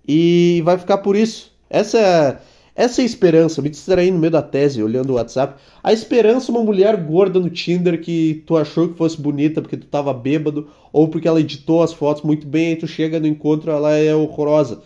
E 0.07 0.63
vai 0.65 0.79
ficar 0.79 0.99
por 0.99 1.15
isso. 1.15 1.53
Essa 1.69 1.99
é 1.99 2.39
essa 2.79 3.01
é 3.01 3.03
a 3.03 3.07
esperança, 3.07 3.61
me 3.61 3.69
distraí 3.69 4.09
no 4.09 4.21
meio 4.21 4.31
da 4.31 4.41
tese, 4.41 4.81
olhando 4.81 5.11
o 5.11 5.15
WhatsApp. 5.15 5.61
A 5.83 5.93
esperança 5.93 6.53
uma 6.53 6.63
mulher 6.63 6.97
gorda 6.97 7.41
no 7.41 7.51
Tinder 7.51 8.01
que 8.01 8.45
tu 8.47 8.57
achou 8.57 8.89
que 8.89 8.97
fosse 8.97 9.21
bonita 9.21 9.61
porque 9.61 9.77
tu 9.77 9.89
tava 9.89 10.15
bêbado, 10.15 10.69
ou 10.93 11.09
porque 11.09 11.27
ela 11.27 11.41
editou 11.41 11.83
as 11.83 11.93
fotos 11.93 12.23
muito 12.23 12.47
bem, 12.47 12.69
aí 12.69 12.77
tu 12.77 12.87
chega 12.87 13.19
no 13.19 13.27
encontro 13.27 13.73
ela 13.73 13.97
é 13.97 14.15
horrorosa. 14.15 14.81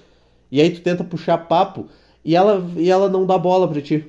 E 0.51 0.59
aí 0.59 0.71
tu 0.71 0.81
tenta 0.81 1.05
puxar 1.05 1.37
papo 1.37 1.87
e 2.25 2.35
ela, 2.35 2.67
e 2.79 2.89
ela 2.89 3.11
não 3.11 3.27
dá 3.27 3.37
bola 3.37 3.69
pra 3.69 3.83
ti. 3.83 4.07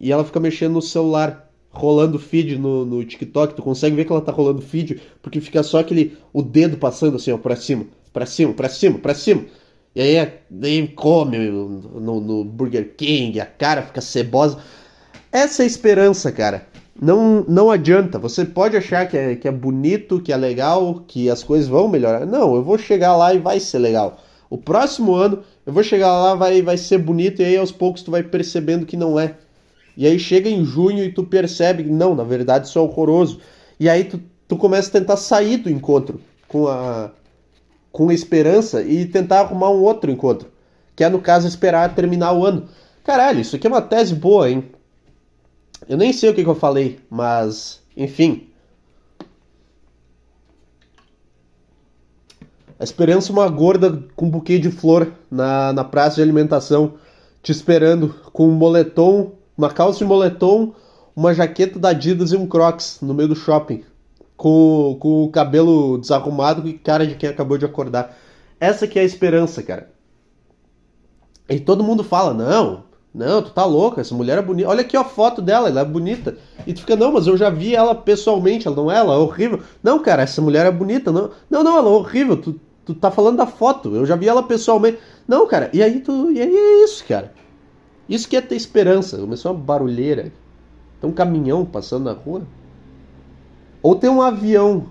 E 0.00 0.10
ela 0.10 0.24
fica 0.24 0.40
mexendo 0.40 0.72
no 0.72 0.82
celular, 0.82 1.52
rolando 1.70 2.18
feed 2.18 2.56
no, 2.56 2.86
no 2.86 3.04
TikTok. 3.04 3.52
Tu 3.52 3.62
consegue 3.62 3.94
ver 3.94 4.06
que 4.06 4.12
ela 4.12 4.22
tá 4.22 4.32
rolando 4.32 4.62
feed, 4.62 5.02
porque 5.20 5.38
fica 5.38 5.62
só 5.62 5.80
aquele. 5.80 6.16
o 6.32 6.40
dedo 6.40 6.78
passando 6.78 7.16
assim, 7.16 7.30
ó, 7.30 7.36
pra 7.36 7.56
cima, 7.56 7.84
pra 8.10 8.24
cima, 8.24 8.54
pra 8.54 8.70
cima, 8.70 8.98
pra 8.98 9.14
cima. 9.14 9.44
E 9.94 10.00
aí, 10.00 10.32
aí 10.62 10.88
come 10.88 11.38
no, 11.38 12.20
no 12.20 12.44
Burger 12.44 12.94
King, 12.96 13.40
a 13.40 13.46
cara 13.46 13.82
fica 13.82 14.00
cebosa. 14.00 14.58
Essa 15.30 15.62
é 15.62 15.64
a 15.64 15.66
esperança, 15.66 16.32
cara. 16.32 16.66
Não, 17.00 17.44
não 17.48 17.70
adianta. 17.70 18.18
Você 18.18 18.44
pode 18.44 18.76
achar 18.76 19.06
que 19.06 19.16
é, 19.16 19.36
que 19.36 19.48
é 19.48 19.52
bonito, 19.52 20.20
que 20.20 20.32
é 20.32 20.36
legal, 20.36 21.02
que 21.06 21.28
as 21.28 21.42
coisas 21.42 21.68
vão 21.68 21.88
melhorar. 21.88 22.26
Não, 22.26 22.54
eu 22.54 22.62
vou 22.62 22.78
chegar 22.78 23.16
lá 23.16 23.34
e 23.34 23.38
vai 23.38 23.60
ser 23.60 23.78
legal. 23.78 24.18
O 24.48 24.58
próximo 24.58 25.14
ano 25.14 25.42
eu 25.64 25.72
vou 25.72 25.82
chegar 25.82 26.08
lá, 26.08 26.34
vai, 26.34 26.60
vai 26.60 26.76
ser 26.76 26.98
bonito, 26.98 27.40
e 27.40 27.44
aí 27.44 27.56
aos 27.56 27.72
poucos 27.72 28.02
tu 28.02 28.10
vai 28.10 28.22
percebendo 28.22 28.84
que 28.84 28.96
não 28.96 29.18
é. 29.18 29.36
E 29.96 30.06
aí 30.06 30.18
chega 30.18 30.48
em 30.48 30.64
junho 30.64 31.04
e 31.04 31.12
tu 31.12 31.24
percebe 31.24 31.84
que 31.84 31.90
não, 31.90 32.14
na 32.14 32.24
verdade 32.24 32.66
isso 32.66 32.78
é 32.78 32.82
horroroso. 32.82 33.40
E 33.78 33.88
aí 33.88 34.04
tu, 34.04 34.20
tu 34.48 34.56
começa 34.56 34.88
a 34.88 35.00
tentar 35.00 35.16
sair 35.16 35.58
do 35.58 35.70
encontro 35.70 36.20
com 36.48 36.66
a, 36.68 37.10
com 37.92 38.10
esperança 38.10 38.82
e 38.82 39.04
tentar 39.04 39.40
arrumar 39.40 39.70
um 39.70 39.82
outro 39.82 40.10
encontro. 40.10 40.48
Que 40.96 41.04
é, 41.04 41.08
no 41.08 41.20
caso, 41.20 41.46
esperar 41.46 41.94
terminar 41.94 42.32
o 42.32 42.44
ano. 42.44 42.68
Caralho, 43.04 43.40
isso 43.40 43.54
aqui 43.54 43.66
é 43.66 43.70
uma 43.70 43.82
tese 43.82 44.14
boa, 44.14 44.50
hein? 44.50 44.64
Eu 45.88 45.98
nem 45.98 46.12
sei 46.12 46.30
o 46.30 46.34
que, 46.34 46.42
que 46.42 46.48
eu 46.48 46.54
falei, 46.54 46.98
mas. 47.10 47.82
Enfim. 47.96 48.48
A 52.78 52.84
esperança 52.84 53.32
uma 53.32 53.48
gorda 53.48 54.02
com 54.16 54.26
um 54.26 54.30
buquê 54.30 54.58
de 54.58 54.70
flor 54.70 55.12
na, 55.30 55.72
na 55.72 55.84
praça 55.84 56.16
de 56.16 56.22
alimentação, 56.22 56.94
te 57.42 57.52
esperando 57.52 58.08
com 58.32 58.48
um 58.48 58.52
moletom, 58.52 59.32
uma 59.56 59.70
calça 59.70 59.98
de 59.98 60.04
moletom, 60.04 60.74
uma 61.14 61.32
jaqueta 61.32 61.78
da 61.78 61.90
Adidas 61.90 62.32
e 62.32 62.36
um 62.36 62.46
Crocs 62.46 62.98
no 63.00 63.14
meio 63.14 63.28
do 63.28 63.36
shopping 63.36 63.84
com, 64.42 64.96
com 64.98 65.22
o 65.22 65.30
cabelo 65.30 65.98
desarrumado 65.98 66.68
e 66.68 66.72
cara 66.72 67.06
de 67.06 67.14
quem 67.14 67.28
acabou 67.28 67.56
de 67.56 67.64
acordar. 67.64 68.18
Essa 68.58 68.88
que 68.88 68.98
é 68.98 69.02
a 69.02 69.04
esperança, 69.04 69.62
cara. 69.62 69.88
E 71.48 71.60
todo 71.60 71.84
mundo 71.84 72.02
fala, 72.02 72.34
não, 72.34 72.82
não, 73.14 73.40
tu 73.40 73.52
tá 73.52 73.64
louca, 73.64 74.00
essa 74.00 74.16
mulher 74.16 74.38
é 74.38 74.42
bonita. 74.42 74.68
Olha 74.68 74.80
aqui 74.80 74.96
a 74.96 75.04
foto 75.04 75.40
dela, 75.40 75.68
ela 75.68 75.82
é 75.82 75.84
bonita. 75.84 76.36
E 76.66 76.74
tu 76.74 76.80
fica, 76.80 76.96
não, 76.96 77.12
mas 77.12 77.28
eu 77.28 77.36
já 77.36 77.50
vi 77.50 77.76
ela 77.76 77.94
pessoalmente, 77.94 78.66
ela 78.66 78.74
não 78.74 78.90
é, 78.90 78.96
ela 78.96 79.14
é 79.14 79.18
horrível. 79.18 79.60
Não, 79.80 80.00
cara, 80.00 80.22
essa 80.22 80.42
mulher 80.42 80.66
é 80.66 80.72
bonita. 80.72 81.12
Não, 81.12 81.30
não, 81.48 81.62
não 81.62 81.78
ela 81.78 81.88
é 81.88 81.92
horrível. 81.92 82.36
Tu, 82.36 82.60
tu 82.84 82.94
tá 82.96 83.12
falando 83.12 83.36
da 83.36 83.46
foto, 83.46 83.94
eu 83.94 84.04
já 84.04 84.16
vi 84.16 84.26
ela 84.26 84.42
pessoalmente. 84.42 84.98
Não, 85.28 85.46
cara, 85.46 85.70
e 85.72 85.80
aí 85.80 86.00
tu. 86.00 86.32
E 86.32 86.40
aí 86.40 86.52
é 86.52 86.82
isso, 86.82 87.04
cara. 87.06 87.32
Isso 88.08 88.28
que 88.28 88.36
é 88.36 88.40
ter 88.40 88.56
esperança. 88.56 89.18
Começou 89.18 89.52
uma 89.52 89.60
barulheira. 89.60 90.32
Tem 91.00 91.08
um 91.08 91.12
caminhão 91.12 91.64
passando 91.64 92.06
na 92.06 92.12
rua. 92.12 92.42
Ou 93.82 93.96
tem 93.96 94.08
um 94.08 94.22
avião 94.22 94.86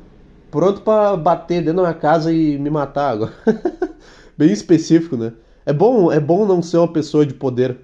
pronto 0.51 0.81
para 0.81 1.15
bater 1.15 1.61
dentro 1.61 1.77
da 1.77 1.81
minha 1.83 1.93
casa 1.93 2.33
e 2.33 2.57
me 2.57 2.69
matar 2.69 3.11
agora. 3.11 3.33
Bem 4.37 4.51
específico, 4.51 5.15
né? 5.15 5.31
É 5.65 5.71
bom, 5.71 6.11
é 6.11 6.19
bom 6.19 6.45
não 6.45 6.61
ser 6.61 6.77
uma 6.77 6.87
pessoa 6.87 7.25
de 7.25 7.33
poder. 7.33 7.77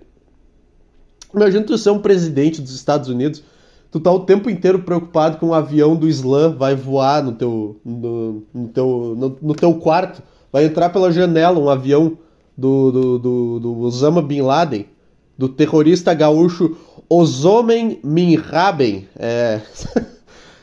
Imagina 1.33 1.63
tu 1.63 1.77
ser 1.77 1.91
um 1.91 1.99
presidente 1.99 2.61
dos 2.61 2.73
Estados 2.73 3.09
Unidos, 3.09 3.43
tu 3.91 3.99
tá 3.99 4.11
o 4.11 4.21
tempo 4.21 4.49
inteiro 4.49 4.79
preocupado 4.79 5.37
com 5.37 5.47
um 5.47 5.53
avião 5.53 5.95
do 5.95 6.07
Islã 6.07 6.53
vai 6.53 6.75
voar 6.75 7.23
no 7.23 7.33
teu, 7.33 7.79
no, 7.85 8.43
no 8.53 8.67
teu, 8.69 9.15
no, 9.17 9.37
no, 9.41 9.55
teu 9.55 9.73
quarto, 9.75 10.21
vai 10.51 10.65
entrar 10.65 10.89
pela 10.89 11.11
janela 11.11 11.59
um 11.59 11.69
avião 11.69 12.17
do, 12.57 12.91
do, 12.91 13.19
do, 13.19 13.59
do 13.59 13.79
Osama 13.81 14.21
Bin 14.21 14.41
Laden, 14.41 14.87
do 15.37 15.47
terrorista 15.47 16.13
gaúcho 16.13 16.75
Ozomen 17.07 17.99
Minraben. 18.03 19.07
É... 19.15 19.61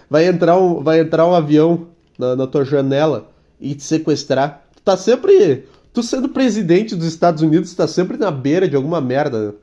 vai, 0.08 0.26
entrar 0.26 0.58
um, 0.58 0.82
vai 0.82 1.00
entrar 1.00 1.26
um 1.26 1.34
avião 1.34 1.88
na, 2.18 2.37
na 2.37 2.46
tua 2.46 2.64
janela 2.64 3.28
e 3.61 3.75
te 3.75 3.82
sequestrar. 3.82 4.64
Tu 4.76 4.82
tá 4.82 4.96
sempre. 4.96 5.66
Tu 5.92 6.02
sendo 6.02 6.28
presidente 6.28 6.96
dos 6.96 7.06
Estados 7.06 7.42
Unidos, 7.42 7.75
tá 7.75 7.87
sempre 7.87 8.16
na 8.16 8.30
beira 8.30 8.68
de 8.68 8.75
alguma 8.75 9.00
merda. 9.00 9.54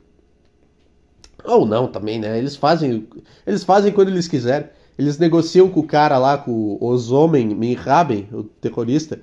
Ou 1.43 1.65
não 1.65 1.87
também, 1.87 2.19
né? 2.19 2.37
Eles 2.37 2.55
fazem, 2.55 3.07
eles 3.45 3.63
fazem 3.63 3.91
quando 3.91 4.09
eles 4.09 4.27
quiserem. 4.27 4.69
Eles 4.97 5.17
negociam 5.17 5.67
com 5.69 5.79
o 5.79 5.87
cara 5.87 6.17
lá, 6.17 6.37
com 6.37 6.77
os 6.79 7.11
homens, 7.11 7.53
Minraben, 7.53 8.29
o 8.31 8.43
terrorista, 8.43 9.19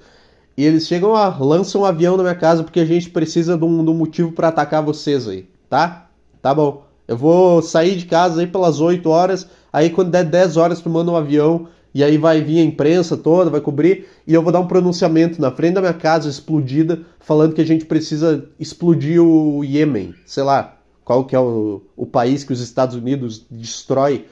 e 0.56 0.64
eles 0.64 0.88
chegam 0.88 1.14
a 1.14 1.28
lançam 1.38 1.82
um 1.82 1.84
avião 1.84 2.16
na 2.16 2.24
minha 2.24 2.34
casa 2.34 2.64
porque 2.64 2.80
a 2.80 2.84
gente 2.84 3.10
precisa 3.10 3.56
de 3.56 3.64
um, 3.64 3.84
de 3.84 3.90
um 3.92 3.94
motivo 3.94 4.32
para 4.32 4.48
atacar 4.48 4.82
vocês 4.82 5.28
aí, 5.28 5.48
tá? 5.70 6.08
Tá 6.42 6.52
bom. 6.52 6.82
Eu 7.06 7.16
vou 7.16 7.62
sair 7.62 7.94
de 7.94 8.06
casa 8.06 8.40
aí 8.40 8.46
pelas 8.48 8.80
8 8.80 9.08
horas, 9.08 9.48
aí 9.78 9.90
quando 9.90 10.10
der 10.10 10.24
10 10.24 10.56
horas 10.56 10.80
tu 10.80 10.90
manda 10.90 11.10
um 11.10 11.16
avião 11.16 11.68
e 11.94 12.04
aí 12.04 12.18
vai 12.18 12.42
vir 12.42 12.60
a 12.60 12.64
imprensa 12.64 13.16
toda, 13.16 13.50
vai 13.50 13.60
cobrir, 13.60 14.06
e 14.26 14.34
eu 14.34 14.42
vou 14.42 14.52
dar 14.52 14.60
um 14.60 14.66
pronunciamento 14.66 15.40
na 15.40 15.50
frente 15.50 15.74
da 15.74 15.80
minha 15.80 15.94
casa 15.94 16.28
explodida, 16.28 17.00
falando 17.18 17.54
que 17.54 17.60
a 17.60 17.66
gente 17.66 17.86
precisa 17.86 18.48
explodir 18.60 19.22
o 19.22 19.64
Iêmen, 19.64 20.14
sei 20.26 20.42
lá, 20.42 20.78
qual 21.04 21.24
que 21.24 21.34
é 21.34 21.40
o, 21.40 21.82
o 21.96 22.06
país 22.06 22.44
que 22.44 22.52
os 22.52 22.60
Estados 22.60 22.94
Unidos 22.94 23.46
destrói 23.50 24.26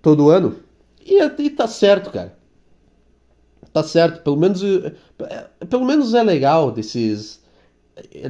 todo 0.00 0.30
ano. 0.30 0.56
E, 1.04 1.20
e 1.22 1.50
tá 1.50 1.66
certo, 1.66 2.10
cara. 2.10 2.36
Tá 3.72 3.82
certo, 3.82 4.22
pelo 4.22 4.36
menos 4.36 4.62
é, 4.62 4.94
pelo 5.68 5.84
menos 5.84 6.14
é 6.14 6.22
legal 6.22 6.70
desses 6.70 7.42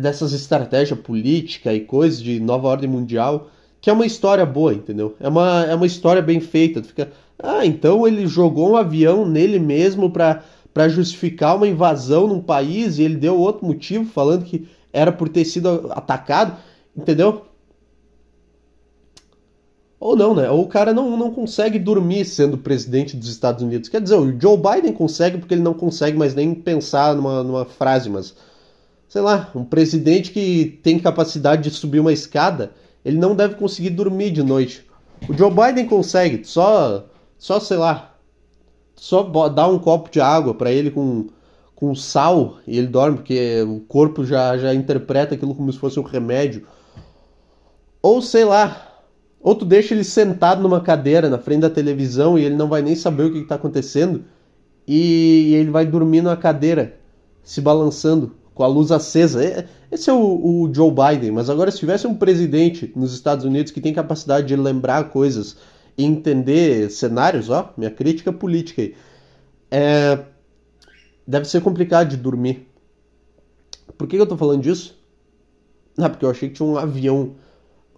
dessas 0.01 0.33
estratégias 0.33 0.99
política 0.99 1.73
e 1.73 1.81
coisas 1.81 2.21
de 2.21 2.41
nova 2.41 2.69
ordem 2.69 2.89
mundial, 2.89 3.51
que 3.85 3.91
é 3.91 3.93
uma 3.93 4.07
história 4.07 4.47
boa, 4.47 4.73
entendeu? 4.73 5.15
É 5.21 5.29
uma, 5.29 5.67
é 5.67 5.75
uma 5.75 5.85
história 5.85 6.23
bem 6.23 6.41
feita. 6.41 6.81
Tu 6.81 6.89
fica, 6.89 7.13
ah, 7.39 7.67
então 7.67 8.09
ele 8.09 8.27
jogou 8.27 8.71
um 8.71 8.77
avião 8.77 9.29
nele 9.29 9.59
mesmo 9.59 10.11
para 10.11 10.89
justificar 10.89 11.55
uma 11.55 11.69
invasão 11.69 12.27
num 12.27 12.41
país 12.41 12.97
e 12.97 13.03
ele 13.03 13.17
deu 13.17 13.37
outro 13.37 13.67
motivo 13.67 14.07
falando 14.07 14.47
que 14.47 14.67
era 14.91 15.13
por 15.13 15.29
ter 15.29 15.45
sido 15.45 15.93
atacado, 15.93 16.57
entendeu? 16.97 17.45
Ou 20.01 20.17
não, 20.17 20.35
né? 20.35 20.49
Ou 20.49 20.63
o 20.63 20.67
cara 20.67 20.95
não, 20.95 21.15
não 21.19 21.31
consegue 21.31 21.79
dormir 21.79 22.25
sendo 22.25 22.57
presidente 22.57 23.15
dos 23.15 23.29
Estados 23.29 23.63
Unidos. 23.63 23.91
Quer 23.91 24.01
dizer, 24.01 24.17
o 24.17 24.41
Joe 24.41 24.57
Biden 24.57 24.95
consegue 24.95 25.37
porque 25.37 25.53
ele 25.53 25.63
não 25.63 25.75
consegue 25.75 26.17
mais 26.17 26.35
nem 26.35 26.55
pensar 26.55 27.15
numa, 27.15 27.43
numa 27.43 27.67
frase, 27.67 28.09
mas. 28.09 28.35
Sei 29.07 29.21
lá, 29.21 29.51
um 29.55 29.63
presidente 29.63 30.31
que 30.31 30.81
tem 30.83 30.99
capacidade 30.99 31.69
de 31.69 31.71
subir 31.71 32.01
uma 32.01 32.15
escada, 32.15 32.73
ele 33.05 33.19
não 33.19 33.35
deve 33.35 33.57
conseguir 33.57 33.91
dormir 33.91 34.31
de 34.31 34.43
noite. 34.43 34.87
O 35.29 35.35
Joe 35.35 35.51
Biden 35.51 35.87
consegue, 35.87 36.45
só. 36.45 37.07
Só, 37.39 37.61
sei 37.61 37.77
lá. 37.77 38.15
Só 38.97 39.23
dar 39.49 39.69
um 39.69 39.79
copo 39.79 40.11
de 40.11 40.21
água 40.21 40.55
para 40.55 40.73
ele 40.73 40.91
com, 40.91 41.27
com 41.75 41.95
sal 41.95 42.59
e 42.67 42.79
ele 42.79 42.87
dorme, 42.87 43.19
porque 43.19 43.63
o 43.63 43.81
corpo 43.81 44.25
já, 44.25 44.57
já 44.57 44.73
interpreta 44.73 45.35
aquilo 45.35 45.55
como 45.55 45.73
se 45.73 45.79
fosse 45.79 46.01
um 46.01 46.03
remédio. 46.03 46.67
Ou 48.01 48.23
sei 48.23 48.45
lá, 48.45 49.03
ou 49.43 49.55
tu 49.55 49.65
deixa 49.65 49.93
ele 49.93 50.05
sentado 50.05 50.63
numa 50.63 50.81
cadeira 50.81 51.29
na 51.29 51.39
frente 51.39 51.61
da 51.61 51.71
televisão 51.71 52.39
e 52.39 52.45
ele 52.45 52.55
não 52.55 52.69
vai 52.69 52.81
nem 52.81 52.97
saber 52.97 53.25
o 53.25 53.33
que 53.33 53.39
está 53.41 53.57
acontecendo. 53.57 54.25
E 54.87 55.55
ele 55.55 55.71
vai 55.71 55.85
dormir 55.85 56.23
na 56.23 56.37
cadeira, 56.37 56.97
se 57.43 57.61
balançando, 57.61 58.35
com 58.55 58.63
a 58.63 58.67
luz 58.67 58.93
acesa. 58.93 59.67
Esse 59.91 60.09
é 60.09 60.13
o, 60.13 60.19
o, 60.19 60.71
Joe 60.73 60.91
Biden. 60.91 61.33
Mas 61.33 61.51
agora, 61.51 61.71
se 61.71 61.79
tivesse 61.79 62.07
um 62.07 62.15
presidente 62.15 62.93
nos 62.95 63.13
Estados 63.13 63.45
Unidos 63.45 63.73
que 63.73 63.81
tem 63.81 63.93
capacidade 63.93 64.47
de 64.47 64.57
lembrar 64.57 65.11
coisas 65.11 65.57
e 65.99 66.05
entender 66.05 66.91
cenários, 66.91 67.51
ó, 67.51 67.73
minha 67.77 67.91
crítica 67.91 68.33
política 68.33 68.83
aí. 68.83 68.95
É, 69.71 70.21
deve 71.27 71.47
ser 71.47 71.61
complicado 71.61 72.09
de 72.09 72.17
dormir. 72.17 72.69
Por 73.99 74.07
que 74.07 74.17
eu 74.17 74.27
tô 74.27 74.37
falando 74.37 74.63
disso? 74.63 74.97
Ah, 75.99 76.09
porque 76.09 76.25
eu 76.25 76.31
achei 76.31 76.49
que 76.49 76.55
tinha 76.55 76.69
um 76.69 76.77
avião 76.77 77.35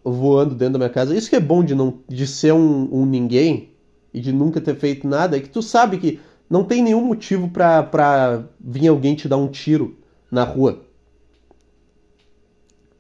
voando 0.05 0.55
dentro 0.55 0.75
da 0.75 0.79
minha 0.79 0.91
casa. 0.91 1.15
Isso 1.15 1.29
que 1.29 1.37
é 1.37 1.41
bom 1.41 1.65
de 1.65 1.75
não 1.75 2.01
de 2.09 2.27
ser 2.27 2.53
um, 2.53 2.89
um 2.93 3.07
ninguém 3.07 3.71
e 4.13 4.21
de 4.21 4.33
nunca 4.33 4.61
ter 4.61 4.75
feito 4.77 5.07
nada, 5.07 5.37
é 5.37 5.41
que 5.41 5.49
tu 5.49 5.61
sabe 5.61 5.99
que 5.99 6.21
não 6.49 6.65
tem 6.65 6.83
nenhum 6.83 7.05
motivo 7.05 7.51
pra 7.51 8.45
vir 8.59 8.89
alguém 8.89 9.15
te 9.15 9.29
dar 9.29 9.37
um 9.37 9.49
tiro 9.49 9.97
na 10.37 10.45
rua. 10.45 10.83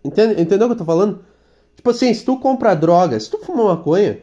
Entende, 0.03 0.41
entendeu 0.41 0.67
o 0.67 0.71
que 0.71 0.75
eu 0.75 0.79
tô 0.79 0.85
falando? 0.87 1.21
Tipo 1.77 1.91
assim, 1.91 2.13
se 2.15 2.25
tu 2.25 2.39
compra 2.39 2.75
droga, 2.75 3.21
se 3.21 3.31
tu 3.31 3.39
fuma 3.39 3.65
maconha, 3.65 4.21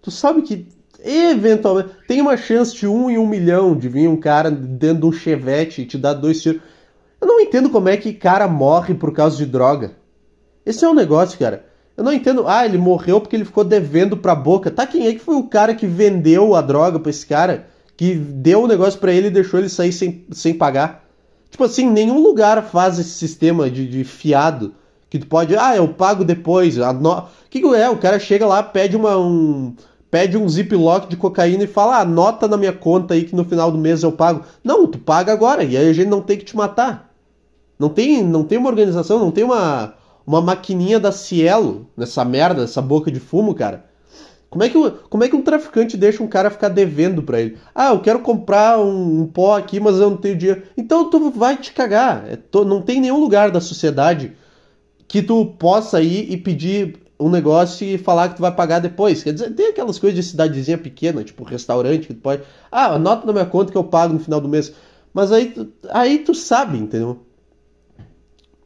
tu 0.00 0.10
sabe 0.10 0.40
que 0.40 0.66
eventualmente 1.04 1.90
tem 2.08 2.22
uma 2.22 2.38
chance 2.38 2.74
de 2.74 2.86
um 2.86 3.10
em 3.10 3.18
um 3.18 3.26
milhão 3.26 3.76
de 3.76 3.86
vir 3.88 4.08
um 4.08 4.16
cara 4.16 4.50
dentro 4.50 5.02
de 5.02 5.06
um 5.06 5.12
chevette 5.12 5.82
e 5.82 5.86
te 5.86 5.98
dar 5.98 6.14
dois 6.14 6.40
tiros. 6.40 6.62
Eu 7.20 7.28
não 7.28 7.38
entendo 7.38 7.68
como 7.68 7.90
é 7.90 7.98
que 7.98 8.14
cara 8.14 8.48
morre 8.48 8.94
por 8.94 9.12
causa 9.12 9.36
de 9.36 9.44
droga. 9.44 9.92
Esse 10.64 10.84
é 10.84 10.88
um 10.88 10.94
negócio, 10.94 11.38
cara. 11.38 11.66
Eu 11.96 12.02
não 12.02 12.12
entendo. 12.12 12.48
Ah, 12.48 12.64
ele 12.64 12.78
morreu 12.78 13.20
porque 13.20 13.36
ele 13.36 13.44
ficou 13.44 13.62
devendo 13.64 14.16
pra 14.16 14.34
boca. 14.34 14.70
Tá, 14.70 14.86
quem 14.86 15.06
é 15.06 15.12
que 15.12 15.20
foi 15.20 15.34
o 15.36 15.48
cara 15.48 15.74
que 15.74 15.86
vendeu 15.86 16.54
a 16.54 16.62
droga 16.62 16.98
pra 16.98 17.10
esse 17.10 17.26
cara? 17.26 17.66
Que 17.96 18.14
deu 18.14 18.62
o 18.62 18.66
negócio 18.66 18.98
para 18.98 19.12
ele 19.12 19.26
e 19.26 19.30
deixou 19.30 19.60
ele 19.60 19.68
sair 19.68 19.92
sem, 19.92 20.26
sem 20.32 20.54
pagar? 20.54 21.03
Tipo 21.54 21.62
assim, 21.62 21.88
nenhum 21.88 22.20
lugar 22.20 22.60
faz 22.64 22.98
esse 22.98 23.10
sistema 23.10 23.70
de, 23.70 23.86
de 23.86 24.02
fiado. 24.02 24.74
Que 25.08 25.20
tu 25.20 25.28
pode. 25.28 25.56
Ah, 25.56 25.76
eu 25.76 25.86
pago 25.86 26.24
depois. 26.24 26.76
O 26.76 26.92
no... 26.94 27.28
que, 27.48 27.60
que 27.60 27.66
é? 27.76 27.88
O 27.88 27.96
cara 27.96 28.18
chega 28.18 28.44
lá, 28.44 28.60
pede 28.60 28.96
uma. 28.96 29.16
Um, 29.16 29.72
pede 30.10 30.36
um 30.36 30.48
ziplock 30.48 31.06
de 31.06 31.16
cocaína 31.16 31.62
e 31.62 31.68
fala: 31.68 31.98
ah, 31.98 32.00
anota 32.00 32.48
na 32.48 32.56
minha 32.56 32.72
conta 32.72 33.14
aí 33.14 33.22
que 33.22 33.36
no 33.36 33.44
final 33.44 33.70
do 33.70 33.78
mês 33.78 34.02
eu 34.02 34.10
pago. 34.10 34.44
Não, 34.64 34.84
tu 34.88 34.98
paga 34.98 35.32
agora. 35.32 35.62
E 35.62 35.76
aí 35.76 35.88
a 35.88 35.92
gente 35.92 36.08
não 36.08 36.20
tem 36.20 36.36
que 36.36 36.44
te 36.44 36.56
matar. 36.56 37.14
Não 37.78 37.88
tem, 37.88 38.20
não 38.24 38.42
tem 38.42 38.58
uma 38.58 38.68
organização, 38.68 39.20
não 39.20 39.30
tem 39.30 39.44
uma 39.44 39.94
uma 40.26 40.40
maquininha 40.40 40.98
da 40.98 41.12
Cielo 41.12 41.86
nessa 41.96 42.24
merda, 42.24 42.62
nessa 42.62 42.82
boca 42.82 43.12
de 43.12 43.20
fumo, 43.20 43.54
cara. 43.54 43.84
Como 44.54 44.62
é, 44.62 44.68
que, 44.68 44.90
como 45.10 45.24
é 45.24 45.28
que 45.28 45.34
um 45.34 45.42
traficante 45.42 45.96
deixa 45.96 46.22
um 46.22 46.28
cara 46.28 46.48
ficar 46.48 46.68
devendo 46.68 47.24
para 47.24 47.40
ele? 47.40 47.58
Ah, 47.74 47.88
eu 47.88 47.98
quero 47.98 48.20
comprar 48.20 48.78
um, 48.78 49.22
um, 49.22 49.26
pó 49.26 49.56
aqui, 49.56 49.80
mas 49.80 49.96
eu 49.96 50.10
não 50.10 50.16
tenho 50.16 50.36
dinheiro. 50.36 50.62
Então 50.76 51.10
tu 51.10 51.28
vai 51.32 51.56
te 51.56 51.72
cagar. 51.72 52.24
É, 52.28 52.36
tu, 52.36 52.64
não 52.64 52.80
tem 52.80 53.00
nenhum 53.00 53.18
lugar 53.18 53.50
da 53.50 53.60
sociedade 53.60 54.32
que 55.08 55.20
tu 55.20 55.44
possa 55.58 56.00
ir 56.00 56.32
e 56.32 56.36
pedir 56.36 57.00
um 57.18 57.28
negócio 57.28 57.84
e 57.84 57.98
falar 57.98 58.28
que 58.28 58.36
tu 58.36 58.42
vai 58.42 58.54
pagar 58.54 58.78
depois. 58.78 59.24
Quer 59.24 59.32
dizer, 59.32 59.50
tem 59.50 59.70
aquelas 59.70 59.98
coisas 59.98 60.16
de 60.16 60.22
cidadezinha 60.22 60.78
pequena, 60.78 61.24
tipo 61.24 61.42
restaurante, 61.42 62.06
que 62.06 62.14
tu 62.14 62.20
pode. 62.20 62.42
Ah, 62.70 62.94
anota 62.94 63.26
na 63.26 63.32
minha 63.32 63.46
conta 63.46 63.72
que 63.72 63.78
eu 63.78 63.82
pago 63.82 64.14
no 64.14 64.20
final 64.20 64.40
do 64.40 64.48
mês. 64.48 64.72
Mas 65.12 65.32
aí, 65.32 65.52
aí 65.90 66.20
tu 66.20 66.32
sabe, 66.32 66.78
entendeu? 66.78 67.18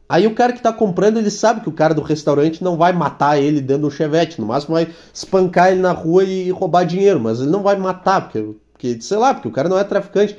Aí 0.09 0.25
o 0.25 0.33
cara 0.33 0.51
que 0.51 0.57
está 0.57 0.73
comprando, 0.73 1.17
ele 1.17 1.29
sabe 1.29 1.61
que 1.61 1.69
o 1.69 1.71
cara 1.71 1.93
do 1.93 2.01
restaurante 2.01 2.63
não 2.63 2.75
vai 2.75 2.91
matar 2.91 3.39
ele 3.39 3.61
dentro 3.61 3.83
do 3.83 3.91
chevette, 3.91 4.41
no 4.41 4.47
máximo 4.47 4.73
vai 4.73 4.87
espancar 5.13 5.71
ele 5.71 5.81
na 5.81 5.91
rua 5.91 6.23
e 6.23 6.49
roubar 6.49 6.83
dinheiro, 6.83 7.19
mas 7.19 7.39
ele 7.39 7.51
não 7.51 7.61
vai 7.61 7.75
matar, 7.77 8.21
porque, 8.21 8.55
porque 8.73 8.99
sei 9.01 9.17
lá, 9.17 9.35
porque 9.35 9.47
o 9.47 9.51
cara 9.51 9.69
não 9.69 9.77
é 9.77 9.83
traficante. 9.83 10.35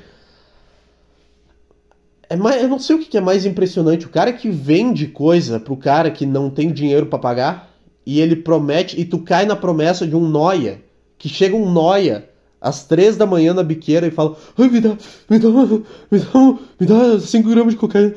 É 2.29 2.35
mais, 2.35 2.61
eu 2.61 2.69
não 2.69 2.81
sei 2.81 2.97
o 2.97 2.99
que 2.99 3.17
é 3.17 3.21
mais 3.21 3.47
impressionante, 3.47 4.07
o 4.07 4.11
cara 4.11 4.33
que 4.33 4.51
vende 4.51 5.07
coisa 5.07 5.61
pro 5.61 5.77
cara 5.77 6.11
que 6.11 6.27
não 6.27 6.51
tem 6.51 6.73
dinheiro 6.73 7.07
para 7.07 7.21
pagar 7.21 7.71
e 8.05 8.21
ele 8.21 8.35
promete, 8.35 9.01
e 9.01 9.05
tu 9.05 9.21
cai 9.21 9.47
na 9.47 9.55
promessa 9.55 10.05
de 10.05 10.17
um 10.17 10.29
noia, 10.29 10.83
que 11.17 11.29
chega 11.29 11.55
um 11.55 11.71
noia 11.71 12.29
às 12.61 12.85
três 12.85 13.17
da 13.17 13.25
manhã 13.25 13.55
na 13.55 13.63
biqueira 13.63 14.07
e 14.07 14.11
fala: 14.11 14.37
Ai, 14.59 14.69
me 14.69 14.81
dá, 14.81 14.97
me 15.29 15.39
dá, 15.39 15.49
me 15.49 16.19
dá, 16.19 16.59
me 16.81 16.87
dá 16.87 17.21
5 17.21 17.49
gramas 17.49 17.75
de 17.75 17.79
cocaína. 17.79 18.15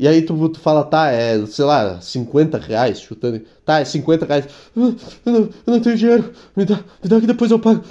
E 0.00 0.08
aí 0.08 0.22
tu, 0.22 0.48
tu 0.48 0.58
fala, 0.58 0.82
tá, 0.82 1.10
é, 1.10 1.44
sei 1.44 1.62
lá, 1.62 2.00
50 2.00 2.56
reais, 2.56 3.02
chutando. 3.02 3.42
Tá, 3.66 3.80
é 3.80 3.84
50 3.84 4.24
reais. 4.24 4.46
Eu 4.74 4.96
não, 5.26 5.40
eu 5.42 5.50
não 5.66 5.78
tenho 5.78 5.94
dinheiro, 5.94 6.32
me 6.56 6.64
dá, 6.64 6.76
me 7.02 7.10
dá 7.10 7.20
que 7.20 7.26
depois 7.26 7.50
eu 7.50 7.58
pago. 7.58 7.84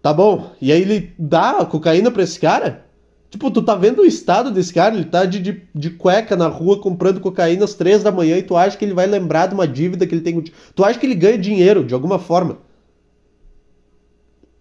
Tá 0.00 0.10
bom. 0.14 0.52
E 0.58 0.72
aí 0.72 0.80
ele 0.80 1.12
dá 1.18 1.62
cocaína 1.66 2.10
pra 2.10 2.22
esse 2.22 2.40
cara? 2.40 2.86
Tipo, 3.28 3.50
tu 3.50 3.60
tá 3.60 3.74
vendo 3.74 4.00
o 4.00 4.06
estado 4.06 4.50
desse 4.50 4.72
cara? 4.72 4.94
Ele 4.94 5.04
tá 5.04 5.26
de, 5.26 5.38
de, 5.38 5.62
de 5.74 5.90
cueca 5.90 6.34
na 6.34 6.48
rua 6.48 6.80
comprando 6.80 7.20
cocaína 7.20 7.66
às 7.66 7.74
três 7.74 8.02
da 8.02 8.10
manhã 8.10 8.38
e 8.38 8.42
tu 8.42 8.56
acha 8.56 8.78
que 8.78 8.84
ele 8.86 8.94
vai 8.94 9.06
lembrar 9.06 9.46
de 9.46 9.52
uma 9.52 9.68
dívida 9.68 10.06
que 10.06 10.14
ele 10.14 10.22
tem. 10.22 10.42
Tu 10.74 10.82
acha 10.82 10.98
que 10.98 11.04
ele 11.04 11.14
ganha 11.14 11.36
dinheiro 11.36 11.84
de 11.84 11.92
alguma 11.92 12.18
forma 12.18 12.56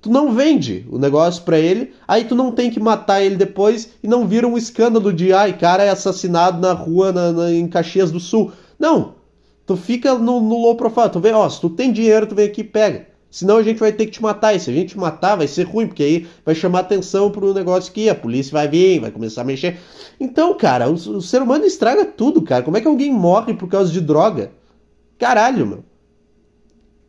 tu 0.04 0.12
não 0.12 0.34
vende 0.34 0.86
o 0.92 1.00
negócio 1.00 1.44
para 1.44 1.58
ele, 1.58 1.94
aí 2.06 2.26
tu 2.26 2.36
não 2.36 2.52
tem 2.52 2.70
que 2.70 2.78
matar 2.78 3.24
ele 3.24 3.38
depois 3.38 3.94
e 4.04 4.08
não 4.08 4.28
vira 4.28 4.46
um 4.46 4.58
escândalo 4.58 5.14
de 5.14 5.32
ai, 5.32 5.58
cara 5.58 5.82
é 5.82 5.90
assassinado 5.90 6.60
na 6.60 6.74
rua 6.74 7.14
na, 7.14 7.32
na, 7.32 7.52
em 7.54 7.66
Caxias 7.70 8.12
do 8.12 8.20
Sul. 8.20 8.52
Não. 8.78 9.16
Tu 9.66 9.78
fica 9.78 10.14
no, 10.16 10.42
no 10.42 10.58
low 10.58 10.76
profile, 10.76 11.10
tu 11.10 11.22
vê, 11.22 11.32
ó, 11.32 11.48
se 11.48 11.62
tu 11.62 11.70
tem 11.70 11.94
dinheiro, 11.94 12.28
tu 12.28 12.36
vem 12.36 12.48
aqui 12.48 12.60
e 12.60 12.66
pega. 12.66 13.08
Senão 13.32 13.56
a 13.56 13.64
gente 13.64 13.80
vai 13.80 13.94
ter 13.94 14.06
que 14.06 14.12
te 14.12 14.22
matar. 14.22 14.54
E 14.54 14.60
se 14.60 14.70
a 14.70 14.74
gente 14.74 14.90
te 14.90 14.98
matar, 14.98 15.38
vai 15.38 15.48
ser 15.48 15.64
ruim, 15.64 15.88
porque 15.88 16.04
aí 16.04 16.28
vai 16.46 16.54
chamar 16.54 16.80
atenção 16.80 17.32
pro 17.32 17.54
negócio 17.54 17.94
que 17.94 18.10
a 18.10 18.14
polícia 18.14 18.52
vai 18.52 18.68
vir, 18.68 19.00
vai 19.00 19.10
começar 19.10 19.42
a 19.42 19.46
mexer. 19.46 19.80
Então, 20.20 20.54
cara, 20.58 20.90
o, 20.90 20.94
o 20.94 21.22
ser 21.22 21.42
humano 21.42 21.64
estraga 21.64 22.06
tudo, 22.06 22.42
cara. 22.42 22.62
Como 22.62 22.76
é 22.76 22.82
que 22.82 22.88
alguém 22.88 23.12
morre 23.12 23.54
por 23.54 23.70
causa 23.70 23.90
de 23.90 24.02
droga? 24.02 24.52
Caralho, 25.18 25.66
meu. 25.66 25.93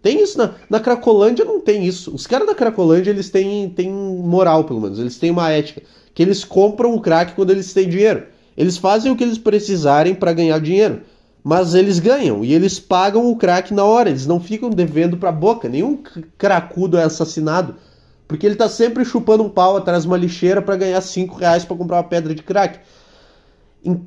Tem 0.05 0.23
isso 0.23 0.37
na, 0.37 0.51
na 0.69 0.81
Cracolândia, 0.81 1.47
não 1.47 1.59
tem 1.59 1.87
isso. 1.87 2.15
Os 2.15 2.27
caras 2.27 2.47
da 2.47 2.55
Cracolândia, 2.55 3.09
eles 3.09 3.31
têm, 3.31 3.71
têm 3.71 3.91
moral, 3.91 4.65
pelo 4.65 4.79
menos. 4.79 4.99
Eles 4.99 5.17
têm 5.17 5.31
uma 5.31 5.51
ética. 5.51 5.81
Que 6.13 6.23
eles 6.23 6.45
compram 6.45 6.95
o 6.95 7.01
crack 7.01 7.33
quando 7.33 7.49
eles 7.49 7.73
têm 7.73 7.89
dinheiro. 7.89 8.25
Eles 8.55 8.77
fazem 8.77 9.11
o 9.11 9.17
que 9.17 9.25
eles 9.25 9.39
precisarem 9.39 10.15
para 10.15 10.35
ganhar 10.35 10.61
dinheiro. 10.61 11.01
Mas 11.43 11.73
eles 11.73 11.99
ganham 11.99 12.45
e 12.45 12.53
eles 12.53 12.79
pagam 12.79 13.31
o 13.31 13.37
crack 13.37 13.73
na 13.73 13.83
hora. 13.83 14.11
Eles 14.11 14.27
não 14.27 14.39
ficam 14.39 14.69
devendo 14.69 15.17
pra 15.17 15.33
boca. 15.33 15.71
Nenhum 15.71 15.99
cracudo 16.37 16.99
é 16.99 17.05
assassinado. 17.05 17.77
Porque 18.29 18.45
ele 18.45 18.57
tá 18.57 18.69
sempre 18.69 19.07
chupando 19.07 19.43
um 19.43 19.49
pau 19.49 19.75
atrás 19.75 20.03
de 20.03 20.09
uma 20.09 20.19
lixeira 20.19 20.61
para 20.61 20.77
ganhar 20.77 21.01
5 21.01 21.35
reais 21.35 21.65
para 21.65 21.79
comprar 21.79 21.97
uma 21.97 22.05
pedra 22.05 22.35
de 22.35 22.43
crack. 22.43 22.79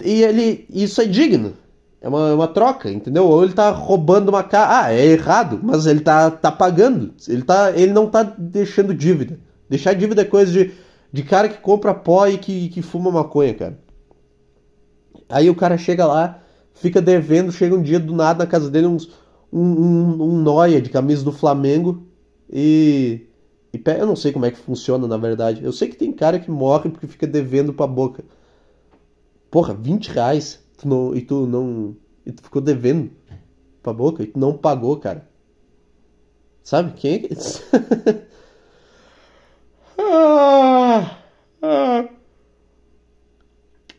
E 0.06 0.22
ele, 0.22 0.68
isso 0.70 1.02
é 1.02 1.06
digno. 1.06 1.56
É 2.00 2.08
uma, 2.08 2.30
é 2.30 2.34
uma 2.34 2.48
troca, 2.48 2.92
entendeu? 2.92 3.26
Ou 3.26 3.44
ele 3.44 3.54
tá 3.54 3.72
roubando 3.72 4.30
uma 4.30 4.44
casa. 4.44 4.82
Ah, 4.86 4.94
é 4.94 5.06
errado, 5.06 5.60
mas 5.64 5.86
ele 5.86 6.02
tá, 6.02 6.30
tá 6.30 6.52
pagando. 6.52 7.14
Ele, 7.28 7.42
tá, 7.42 7.72
ele 7.76 7.92
não 7.92 8.08
tá 8.08 8.24
deixando 8.24 8.94
dívida. 8.94 9.40
Deixar 9.70 9.94
dívida 9.94 10.22
é 10.22 10.26
coisa 10.26 10.52
de, 10.52 10.72
de 11.12 11.24
cara 11.24 11.50
que 11.50 11.60
compra 11.60 11.94
pó 11.94 12.28
e 12.28 12.38
que, 12.38 12.70
que 12.70 12.82
fuma 12.82 13.12
maconha, 13.12 13.54
cara. 13.54 13.80
Aí 15.28 15.50
o 15.50 15.56
cara 15.56 15.78
chega 15.78 16.06
lá, 16.06 16.42
fica 16.74 17.02
devendo, 17.02 17.52
chega 17.52 17.76
um 17.76 17.82
dia 17.82 18.00
do 18.00 18.16
nada 18.16 18.46
na 18.46 18.50
casa 18.50 18.70
dele 18.70 18.88
uns, 18.88 19.12
um, 19.52 19.62
um, 19.62 20.24
um 20.24 20.38
noia 20.38 20.82
de 20.82 20.90
camisa 20.90 21.24
do 21.24 21.32
Flamengo 21.32 22.08
e. 22.52 23.24
E 23.74 23.82
eu 23.86 24.08
não 24.08 24.16
sei 24.16 24.32
como 24.32 24.46
é 24.46 24.52
que 24.52 24.58
funciona, 24.58 25.08
na 25.08 25.18
verdade. 25.18 25.64
Eu 25.64 25.74
sei 25.74 25.90
que 25.90 25.98
tem 25.98 26.12
cara 26.14 26.40
que 26.40 26.50
morre 26.50 26.90
porque 26.90 27.06
fica 27.06 27.28
devendo 27.28 27.74
pra 27.74 27.86
boca. 27.86 28.24
Porra, 29.52 29.74
20 29.74 30.08
reais 30.08 30.66
tu 30.78 30.88
não, 30.88 31.16
e 31.16 31.22
tu 31.22 31.46
não. 31.48 31.96
E 32.26 32.32
tu 32.32 32.44
ficou 32.44 32.62
devendo 32.62 33.12
pra 33.82 33.94
boca 33.94 34.24
e 34.24 34.28
tu 34.28 34.40
não 34.40 34.58
pagou, 34.58 34.98
cara. 34.98 35.28
Sabe 36.64 36.94
quem 36.94 37.14
é 37.14 37.20
que. 37.20 37.30
ah, 39.98 41.20
ah. 41.62 42.10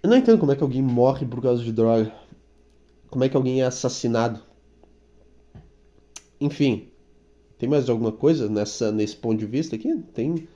Eu 0.03 0.11
não 0.11 0.17
entendo 0.17 0.39
como 0.39 0.53
é 0.53 0.57
que 0.57 0.63
alguém 0.63 0.83
morre 0.83 1.27
por 1.27 1.43
causa 1.43 1.63
de 1.63 1.73
droga. 1.73 2.13
Como 3.11 3.25
é 3.25 3.29
que 3.29 3.37
alguém 3.37 3.63
é 3.63 3.65
assassinado. 3.65 4.41
Enfim. 6.41 6.89
Tem 7.59 7.69
mais 7.69 7.89
alguma 7.89 8.13
coisa 8.13 8.49
nessa, 8.49 8.93
nesse 8.93 9.17
ponto 9.17 9.39
de 9.39 9.47
vista 9.47 9.75
aqui? 9.75 9.93
Tem. 10.15 10.47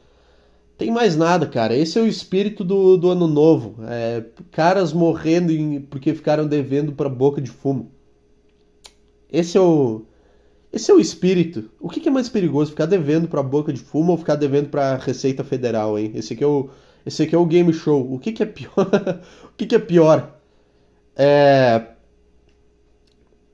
Tem 0.83 0.90
mais 0.90 1.14
nada, 1.14 1.47
cara. 1.47 1.77
Esse 1.77 1.97
é 1.97 2.03
o 2.03 2.09
espírito 2.09 2.64
do, 2.64 2.97
do 2.97 3.09
ano 3.09 3.29
novo. 3.29 3.77
É, 3.87 4.25
caras 4.51 4.92
morrendo 4.92 5.53
em, 5.53 5.81
porque 5.81 6.12
ficaram 6.12 6.45
devendo 6.45 6.90
para 6.90 7.09
boca 7.09 7.40
de 7.40 7.49
fumo. 7.49 7.92
Esse 9.31 9.57
é 9.57 9.61
o. 9.61 10.03
Esse 10.73 10.90
é 10.90 10.95
o 10.95 10.99
espírito. 10.99 11.71
O 11.79 11.88
que, 11.88 12.01
que 12.01 12.09
é 12.09 12.11
mais 12.11 12.29
perigoso? 12.29 12.73
Ficar 12.73 12.87
devendo 12.87 13.29
para 13.29 13.45
boca 13.45 13.73
de 13.73 13.79
fumo 13.79 14.11
ou 14.11 14.18
ficar 14.18 14.35
devendo 14.35 14.71
para 14.71 14.97
Receita 14.97 15.45
Federal, 15.45 15.97
hein? 15.97 16.11
Esse 16.16 16.33
aqui 16.33 16.42
é 16.42 16.49
o, 16.49 16.68
esse 17.07 17.23
aqui 17.23 17.33
é 17.37 17.38
o 17.38 17.47
game 17.47 17.73
show. 17.73 18.12
O 18.12 18.18
que, 18.18 18.33
que 18.33 18.42
é 18.42 18.47
pior? 18.47 18.73
o 19.55 19.57
que, 19.57 19.66
que 19.66 19.77
é 19.77 19.79
pior? 19.79 20.37
É. 21.14 21.90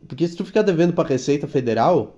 Porque 0.09 0.27
se 0.27 0.35
tu 0.35 0.47
ficar 0.47 0.63
devendo 0.63 0.95
para 0.95 1.07
Receita 1.07 1.47
Federal, 1.47 2.17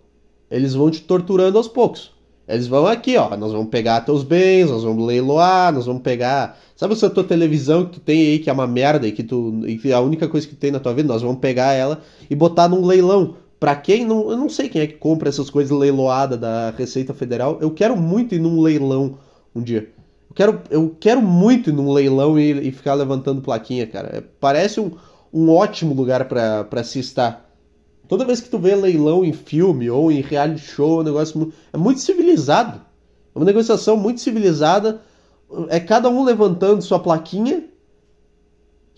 eles 0.48 0.74
vão 0.74 0.88
te 0.88 1.02
torturando 1.02 1.58
aos 1.58 1.66
poucos. 1.66 2.14
Eles 2.50 2.66
vão 2.66 2.86
aqui, 2.86 3.16
ó, 3.16 3.36
nós 3.36 3.52
vamos 3.52 3.68
pegar 3.68 4.00
teus 4.00 4.24
bens, 4.24 4.70
nós 4.70 4.82
vamos 4.82 5.06
leiloar, 5.06 5.72
nós 5.72 5.86
vamos 5.86 6.02
pegar. 6.02 6.58
Sabe 6.74 6.94
essa 6.94 7.08
tua 7.08 7.22
televisão 7.22 7.84
que 7.86 7.92
tu 7.92 8.00
tem 8.00 8.20
aí, 8.20 8.38
que 8.38 8.50
é 8.50 8.52
uma 8.52 8.66
merda 8.66 9.06
e 9.06 9.12
que 9.12 9.22
tu. 9.22 9.62
E 9.66 9.78
que 9.78 9.90
é 9.90 9.94
a 9.94 10.00
única 10.00 10.28
coisa 10.28 10.46
que 10.46 10.54
tem 10.54 10.70
na 10.70 10.80
tua 10.80 10.92
vida, 10.94 11.08
nós 11.08 11.22
vamos 11.22 11.38
pegar 11.38 11.72
ela 11.72 12.00
e 12.28 12.34
botar 12.34 12.68
num 12.68 12.84
leilão. 12.84 13.34
Pra 13.58 13.76
quem 13.76 14.06
não. 14.06 14.30
Eu 14.30 14.36
não 14.36 14.48
sei 14.48 14.68
quem 14.68 14.80
é 14.82 14.86
que 14.86 14.94
compra 14.94 15.28
essas 15.28 15.50
coisas 15.50 15.76
leiloadas 15.76 16.40
da 16.40 16.70
Receita 16.70 17.12
Federal. 17.12 17.58
Eu 17.60 17.70
quero 17.70 17.96
muito 17.96 18.34
ir 18.34 18.38
num 18.38 18.60
leilão 18.60 19.18
um 19.54 19.62
dia. 19.62 19.88
Eu 20.30 20.34
quero, 20.34 20.60
eu 20.70 20.96
quero 20.98 21.20
muito 21.20 21.70
ir 21.70 21.72
num 21.72 21.92
leilão 21.92 22.38
e, 22.38 22.68
e 22.68 22.72
ficar 22.72 22.94
levantando 22.94 23.42
plaquinha, 23.42 23.86
cara. 23.86 24.24
Parece 24.40 24.80
um, 24.80 24.92
um 25.32 25.50
ótimo 25.50 25.94
lugar 25.94 26.26
para 26.26 26.82
se 26.82 26.98
estar. 27.00 27.49
Toda 28.10 28.24
vez 28.24 28.40
que 28.40 28.48
tu 28.48 28.58
vê 28.58 28.74
leilão 28.74 29.24
em 29.24 29.32
filme 29.32 29.88
ou 29.88 30.10
em 30.10 30.20
reality 30.20 30.66
show, 30.66 30.98
é 30.98 31.02
um 31.02 31.04
negócio 31.04 31.52
é 31.72 31.76
muito 31.76 32.00
civilizado. 32.00 32.80
É 33.32 33.38
uma 33.38 33.44
negociação 33.44 33.96
muito 33.96 34.20
civilizada. 34.20 35.00
É 35.68 35.78
cada 35.78 36.08
um 36.08 36.24
levantando 36.24 36.82
sua 36.82 36.98
plaquinha. 36.98 37.62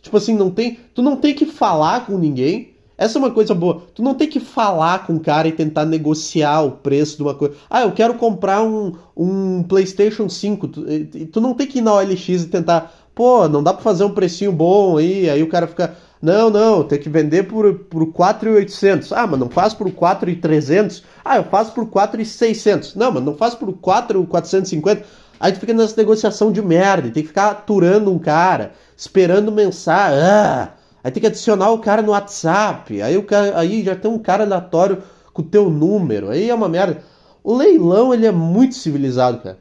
Tipo 0.01 0.17
assim, 0.17 0.35
não 0.35 0.51
tem, 0.51 0.79
tu 0.95 1.03
não 1.03 1.15
tem 1.17 1.35
que 1.35 1.45
falar 1.45 2.07
com 2.07 2.17
ninguém. 2.17 2.73
Essa 2.97 3.19
é 3.19 3.21
uma 3.21 3.31
coisa 3.31 3.55
boa. 3.55 3.83
Tu 3.95 4.03
não 4.03 4.15
tem 4.15 4.27
que 4.27 4.41
falar 4.41 5.07
com 5.07 5.17
o 5.17 5.21
cara 5.21 5.47
e 5.47 5.53
tentar 5.53 5.85
negociar 5.85 6.63
o 6.63 6.71
preço 6.71 7.19
de 7.19 7.23
uma 7.23 7.35
coisa. 7.35 7.55
Ah, 7.69 7.83
eu 7.83 7.93
quero 7.93 8.15
comprar 8.15 8.63
um, 8.63 8.95
um 9.15 9.63
PlayStation 9.63 10.27
5. 10.27 10.69
Tu, 10.69 10.87
tu 11.31 11.39
não 11.39 11.53
tem 11.53 11.67
que 11.67 11.81
ir 11.81 11.83
na 11.83 11.93
OLX 11.93 12.29
e 12.29 12.47
tentar. 12.47 13.02
Pô, 13.15 13.47
não 13.49 13.63
dá 13.63 13.73
pra 13.75 13.83
fazer 13.83 14.05
um 14.05 14.15
precinho 14.15 14.53
bom 14.53 14.97
aí. 14.97 15.29
Aí 15.29 15.43
o 15.43 15.49
cara 15.49 15.67
fica. 15.67 15.95
Não, 16.21 16.51
não, 16.51 16.85
tem 16.85 17.01
que 17.01 17.09
vender 17.09 17.45
por, 17.45 17.75
por 17.75 18.13
4,800. 18.13 19.13
Ah, 19.13 19.27
mas 19.27 19.41
não 19.41 19.51
faz 19.51 19.75
por 19.75 19.91
4,300. 19.91 21.03
Ah, 21.25 21.37
eu 21.37 21.45
faço 21.45 21.73
por 21.73 21.87
4,600. 21.89 22.95
Não, 22.95 23.11
mas 23.11 23.25
não 23.25 23.35
faz 23.35 23.55
por 23.55 23.73
4,450. 23.73 25.05
Aí 25.41 25.53
tu 25.53 25.59
fica 25.59 25.75
nessa 25.75 25.97
negociação 25.97 26.53
de 26.53 26.63
merda, 26.63 27.11
tem 27.11 27.23
que 27.23 27.29
ficar 27.29 27.51
aturando 27.51 28.13
um 28.13 28.19
cara, 28.19 28.71
esperando 28.97 29.51
mensagem. 29.51 30.21
Ah, 30.21 30.75
aí 31.03 31.11
tem 31.11 31.21
que 31.21 31.27
adicionar 31.27 31.71
o 31.73 31.81
cara 31.81 32.01
no 32.01 32.13
WhatsApp. 32.13 33.03
Aí, 33.03 33.17
o 33.19 33.25
cara, 33.25 33.59
aí 33.59 33.83
já 33.83 33.97
tem 33.97 34.09
um 34.09 34.21
cara 34.21 34.45
aleatório 34.45 35.03
com 35.33 35.43
o 35.43 35.45
teu 35.45 35.69
número. 35.69 36.31
Aí 36.31 36.49
é 36.49 36.55
uma 36.55 36.69
merda. 36.69 37.03
O 37.43 37.57
leilão, 37.57 38.15
ele 38.15 38.25
é 38.25 38.31
muito 38.31 38.77
civilizado, 38.77 39.39
cara. 39.39 39.59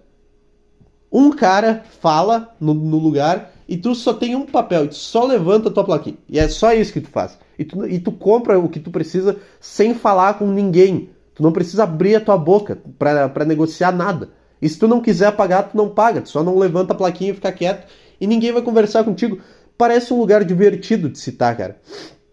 Um 1.12 1.32
cara 1.32 1.84
fala 2.00 2.56
no, 2.60 2.74
no 2.74 2.97
lugar 2.97 3.52
e 3.67 3.78
tu 3.78 3.95
só 3.95 4.13
tem 4.13 4.36
um 4.36 4.45
papel, 4.45 4.86
e 4.86 4.88
tu 4.89 4.95
só 4.95 5.26
levanta 5.26 5.69
a 5.69 5.71
tua 5.71 5.84
plaquinha. 5.84 6.17
E 6.28 6.38
é 6.38 6.47
só 6.47 6.74
isso 6.74 6.91
que 6.91 7.02
tu 7.02 7.10
faz. 7.10 7.38
E 7.58 7.63
tu, 7.63 7.88
e 7.88 8.00
tu 8.00 8.12
compra 8.12 8.60
o 8.60 8.67
que 8.67 8.80
tu 8.80 8.91
precisa 8.91 9.38
sem 9.60 9.93
falar 9.93 10.34
com 10.38 10.47
ninguém. 10.47 11.10
Tu 11.34 11.41
não 11.41 11.52
precisa 11.52 11.84
abrir 11.84 12.15
a 12.15 12.21
tua 12.21 12.38
boca 12.38 12.78
para 13.00 13.45
negociar 13.45 13.91
nada. 13.91 14.30
E 14.62 14.67
se 14.67 14.78
tu 14.78 14.88
não 14.88 15.02
quiser 15.02 15.36
pagar, 15.36 15.63
tu 15.63 15.78
não 15.78 15.89
paga. 15.89 16.21
Tu 16.21 16.30
só 16.30 16.43
não 16.43 16.58
levanta 16.58 16.93
a 16.93 16.95
plaquinha 16.95 17.32
e 17.32 17.34
fica 17.34 17.52
quieto. 17.52 17.88
E 18.19 18.28
ninguém 18.28 18.52
vai 18.52 18.62
conversar 18.62 19.04
contigo. 19.04 19.39
Parece 19.78 20.13
um 20.13 20.19
lugar 20.19 20.43
divertido 20.43 21.10
de 21.10 21.17
citar, 21.17 21.56
cara. 21.58 21.80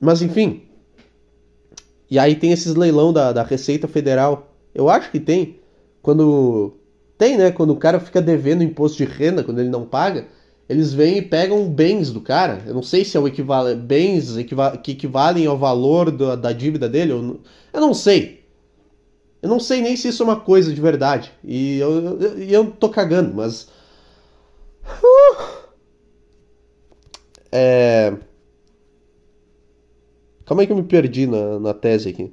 Mas 0.00 0.20
enfim. 0.20 0.62
E 2.10 2.18
aí 2.18 2.34
tem 2.34 2.52
esses 2.52 2.74
leilão 2.74 3.12
da, 3.12 3.32
da 3.32 3.42
Receita 3.42 3.86
Federal. 3.86 4.52
Eu 4.74 4.88
acho 4.88 5.10
que 5.10 5.20
tem. 5.20 5.60
Quando. 6.02 6.77
Tem, 7.18 7.37
né? 7.37 7.50
Quando 7.50 7.70
o 7.70 7.76
cara 7.76 8.00
fica 8.00 8.22
devendo 8.22 8.62
imposto 8.62 8.98
de 8.98 9.04
renda, 9.04 9.44
quando 9.44 9.59
ele 9.59 9.68
não 9.68 9.85
paga 9.85 10.26
eles 10.68 10.92
vêm 10.92 11.18
e 11.18 11.22
pegam 11.22 11.68
bens 11.68 12.12
do 12.12 12.20
cara. 12.20 12.62
Eu 12.66 12.74
não 12.74 12.83
sei 12.83 13.04
se 13.04 13.16
é 13.16 13.20
o 13.20 13.26
equivalente 13.26 13.81
bens 13.81 14.37
que 14.83 14.92
equivalem 14.92 15.46
ao 15.46 15.57
valor 15.57 16.11
do, 16.11 16.37
da 16.37 16.52
dívida 16.52 16.88
dele. 16.88 17.12
Eu, 17.12 17.40
eu 17.72 17.81
não 17.81 17.94
sei. 17.94 18.44
Eu 19.40 19.48
não 19.48 19.59
sei 19.59 19.81
nem 19.81 19.96
se 19.96 20.09
isso 20.09 20.22
é 20.22 20.26
uma 20.26 20.40
coisa 20.40 20.72
de 20.72 20.81
verdade. 20.81 21.33
E 21.42 21.78
eu, 21.78 22.20
eu, 22.20 22.38
eu 22.38 22.70
tô 22.70 22.90
cagando, 22.90 23.35
mas. 23.35 23.68
Uh, 25.02 25.68
é. 27.50 28.14
Calma 30.44 30.62
aí 30.62 30.66
que 30.66 30.72
eu 30.72 30.76
me 30.76 30.83
perdi 30.83 31.26
na, 31.26 31.59
na 31.59 31.72
tese 31.72 32.11
aqui. 32.11 32.33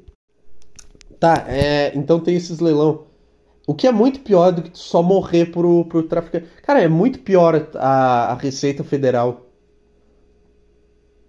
Tá, 1.19 1.45
é, 1.47 1.93
então 1.95 2.19
tem 2.19 2.35
esses 2.35 2.59
leilão. 2.59 3.04
O 3.67 3.73
que 3.73 3.87
é 3.87 3.91
muito 3.91 4.19
pior 4.19 4.51
do 4.51 4.61
que 4.61 4.77
só 4.77 5.01
morrer 5.01 5.47
pro, 5.47 5.85
pro 5.85 6.03
traficante. 6.03 6.47
Cara, 6.61 6.81
é 6.81 6.87
muito 6.87 7.19
pior 7.19 7.67
a, 7.75 8.31
a 8.31 8.33
Receita 8.35 8.83
Federal. 8.83 9.45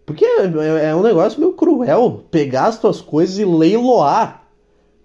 Porque 0.04 0.24
é, 0.24 0.88
é, 0.88 0.94
um 0.94 1.02
negócio 1.02 1.40
meio 1.40 1.54
cruel 1.54 2.24
pegar 2.30 2.66
as 2.66 2.78
tuas 2.78 3.00
coisas 3.00 3.38
e 3.38 3.44
leiloar. 3.44 4.46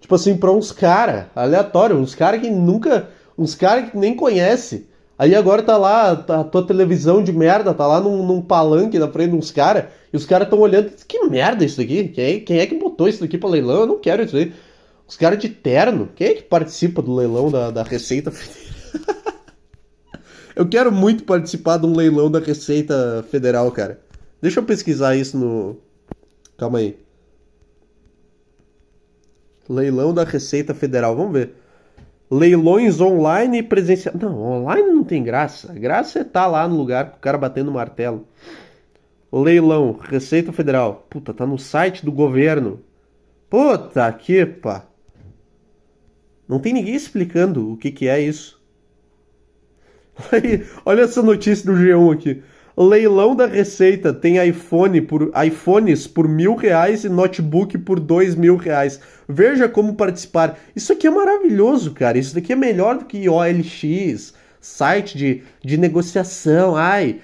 Tipo 0.00 0.14
assim, 0.14 0.36
pra 0.36 0.52
uns 0.52 0.70
caras, 0.72 1.26
aleatório, 1.34 1.96
uns 1.96 2.14
caras 2.14 2.40
que 2.40 2.50
nunca. 2.50 3.08
Uns 3.36 3.54
caras 3.54 3.90
que 3.90 3.96
nem 3.96 4.14
conhece. 4.14 4.86
Aí 5.18 5.34
agora 5.34 5.62
tá 5.62 5.76
lá, 5.76 6.16
tá, 6.16 6.40
a 6.40 6.44
tua 6.44 6.66
televisão 6.66 7.22
de 7.22 7.32
merda, 7.32 7.72
tá 7.72 7.86
lá 7.86 8.00
num, 8.00 8.26
num 8.26 8.42
palanque 8.42 8.98
na 8.98 9.08
frente 9.08 9.30
de 9.30 9.36
uns 9.36 9.50
caras, 9.50 9.84
e 10.12 10.16
os 10.16 10.26
caras 10.26 10.48
tão 10.48 10.58
olhando, 10.58 10.90
que 11.06 11.24
merda 11.26 11.64
isso 11.64 11.76
daqui? 11.76 12.08
Quem 12.08 12.24
é, 12.24 12.40
quem 12.40 12.58
é 12.58 12.66
que 12.66 12.74
botou 12.74 13.08
isso 13.08 13.20
daqui 13.20 13.38
pra 13.38 13.48
leilão? 13.48 13.80
Eu 13.80 13.86
não 13.86 13.98
quero 13.98 14.22
isso 14.24 14.36
aí. 14.36 14.52
Os 15.12 15.16
caras 15.18 15.38
de 15.38 15.50
terno, 15.50 16.08
quem 16.16 16.28
é 16.28 16.34
que 16.36 16.42
participa 16.42 17.02
do 17.02 17.14
leilão 17.14 17.50
da, 17.50 17.70
da 17.70 17.82
Receita 17.82 18.30
Federal? 18.30 19.34
eu 20.56 20.66
quero 20.66 20.90
muito 20.90 21.24
participar 21.24 21.76
de 21.76 21.84
um 21.84 21.94
leilão 21.94 22.30
da 22.30 22.38
Receita 22.38 23.22
Federal, 23.30 23.70
cara. 23.72 24.00
Deixa 24.40 24.60
eu 24.60 24.64
pesquisar 24.64 25.14
isso 25.14 25.36
no. 25.36 25.76
Calma 26.56 26.78
aí. 26.78 26.98
Leilão 29.68 30.14
da 30.14 30.24
Receita 30.24 30.72
Federal, 30.72 31.14
vamos 31.14 31.34
ver. 31.34 31.56
Leilões 32.30 32.98
online 32.98 33.58
e 33.58 33.62
presencial. 33.62 34.14
Não, 34.18 34.40
online 34.40 34.88
não 34.88 35.04
tem 35.04 35.22
graça. 35.22 35.74
Graça 35.74 36.20
é 36.20 36.22
estar 36.22 36.44
tá 36.44 36.46
lá 36.46 36.66
no 36.66 36.78
lugar 36.78 37.10
com 37.10 37.16
o 37.18 37.20
cara 37.20 37.36
batendo 37.36 37.70
martelo. 37.70 38.26
Leilão, 39.30 39.92
Receita 40.00 40.54
Federal. 40.54 41.06
Puta, 41.10 41.34
tá 41.34 41.44
no 41.46 41.58
site 41.58 42.02
do 42.02 42.10
governo. 42.10 42.80
Puta 43.50 44.10
que 44.10 44.46
pá. 44.46 44.86
Não 46.52 46.58
tem 46.58 46.74
ninguém 46.74 46.94
explicando 46.94 47.72
o 47.72 47.78
que, 47.78 47.90
que 47.90 48.06
é 48.06 48.20
isso. 48.20 48.60
Olha 50.84 51.00
essa 51.00 51.22
notícia 51.22 51.64
do 51.64 51.78
G1 51.78 52.12
aqui. 52.12 52.42
Leilão 52.76 53.34
da 53.34 53.46
Receita 53.46 54.12
tem 54.12 54.36
iPhone 54.46 55.00
por 55.00 55.32
iPhones 55.46 56.06
por 56.06 56.28
mil 56.28 56.54
reais 56.54 57.04
e 57.04 57.08
notebook 57.08 57.78
por 57.78 57.98
dois 57.98 58.34
mil 58.34 58.56
reais. 58.56 59.00
Veja 59.26 59.66
como 59.66 59.94
participar. 59.94 60.58
Isso 60.76 60.92
aqui 60.92 61.06
é 61.06 61.10
maravilhoso, 61.10 61.92
cara. 61.92 62.18
Isso 62.18 62.34
daqui 62.34 62.52
é 62.52 62.56
melhor 62.56 62.98
do 62.98 63.06
que 63.06 63.30
OLX, 63.30 64.34
site 64.60 65.16
de, 65.16 65.42
de 65.64 65.78
negociação. 65.78 66.76
Ai, 66.76 67.22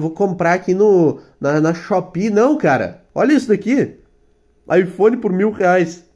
vou 0.00 0.12
comprar 0.12 0.54
aqui 0.54 0.72
no 0.72 1.20
na, 1.38 1.60
na 1.60 1.74
Shopee. 1.74 2.30
Não, 2.30 2.56
cara. 2.56 3.04
Olha 3.14 3.34
isso 3.34 3.48
daqui. 3.48 3.96
iPhone 4.74 5.18
por 5.18 5.34
mil 5.34 5.50
reais 5.50 6.08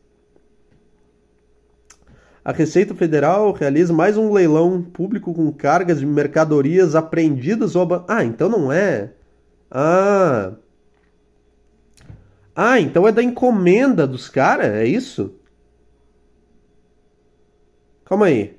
a 2.44 2.52
Receita 2.52 2.94
Federal 2.94 3.52
realiza 3.52 3.92
mais 3.92 4.18
um 4.18 4.30
leilão 4.30 4.82
público 4.82 5.32
com 5.32 5.50
cargas 5.50 6.00
de 6.00 6.06
mercadorias 6.06 6.94
apreendidas 6.94 7.74
ou 7.74 8.04
Ah, 8.06 8.22
então 8.22 8.50
não 8.50 8.70
é. 8.70 9.12
Ah. 9.70 10.52
Ah, 12.54 12.78
então 12.78 13.08
é 13.08 13.12
da 13.12 13.22
encomenda 13.22 14.06
dos 14.06 14.28
caras, 14.28 14.66
é 14.66 14.86
isso? 14.86 15.34
Calma 18.04 18.26
aí. 18.26 18.54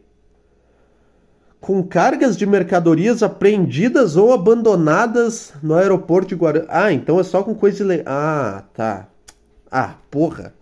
Com 1.61 1.83
cargas 1.83 2.35
de 2.35 2.45
mercadorias 2.47 3.21
apreendidas 3.21 4.17
ou 4.17 4.33
abandonadas 4.33 5.53
no 5.61 5.75
aeroporto 5.75 6.29
de 6.29 6.35
Guarulhos. 6.35 6.67
Ah, 6.69 6.91
então 6.91 7.19
é 7.19 7.23
só 7.23 7.43
com 7.43 7.53
coisa 7.53 7.83
ilegal. 7.83 8.05
Ah, 8.07 8.63
tá. 8.73 9.07
Ah, 9.69 9.95
porra. 10.09 10.55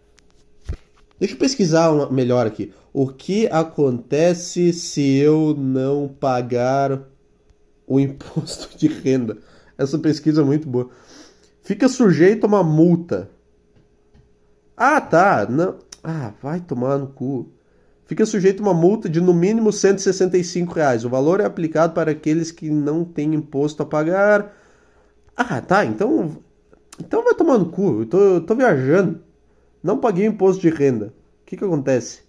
Deixa 1.17 1.35
eu 1.35 1.39
pesquisar 1.39 2.11
melhor 2.11 2.45
aqui. 2.45 2.73
O 2.93 3.07
que 3.07 3.47
acontece 3.47 4.71
se 4.71 5.17
eu 5.17 5.55
não 5.57 6.07
pagar 6.07 7.01
o 7.87 7.99
imposto 7.99 8.77
de 8.77 8.87
renda? 8.87 9.39
Essa 9.75 9.97
pesquisa 9.97 10.41
é 10.41 10.45
muito 10.45 10.69
boa. 10.69 10.91
Fica 11.63 11.89
sujeito 11.89 12.43
a 12.43 12.47
uma 12.47 12.63
multa. 12.63 13.31
Ah, 14.77 15.01
tá. 15.01 15.47
Não. 15.49 15.79
Ah, 16.03 16.33
vai 16.39 16.59
tomar 16.59 16.99
no 16.99 17.07
cu. 17.07 17.49
Fica 18.05 18.27
sujeito 18.27 18.61
a 18.61 18.67
uma 18.67 18.75
multa 18.75 19.09
de 19.09 19.19
no 19.19 19.33
mínimo 19.33 19.73
165 19.73 20.73
reais. 20.73 21.03
O 21.03 21.09
valor 21.09 21.39
é 21.39 21.45
aplicado 21.45 21.93
para 21.93 22.11
aqueles 22.11 22.51
que 22.51 22.69
não 22.69 23.03
têm 23.03 23.33
imposto 23.33 23.81
a 23.81 23.87
pagar. 23.87 24.55
Ah, 25.35 25.59
tá. 25.61 25.83
Então. 25.83 26.37
Então 26.99 27.23
vai 27.23 27.33
tomar 27.33 27.57
no 27.57 27.71
cu. 27.71 28.01
Eu 28.01 28.05
tô, 28.05 28.19
eu 28.19 28.41
tô 28.41 28.53
viajando. 28.53 29.19
Não 29.81 29.97
paguei 29.97 30.27
imposto 30.27 30.61
de 30.61 30.69
renda. 30.69 31.07
O 31.41 31.45
que, 31.47 31.57
que 31.57 31.63
acontece? 31.63 32.21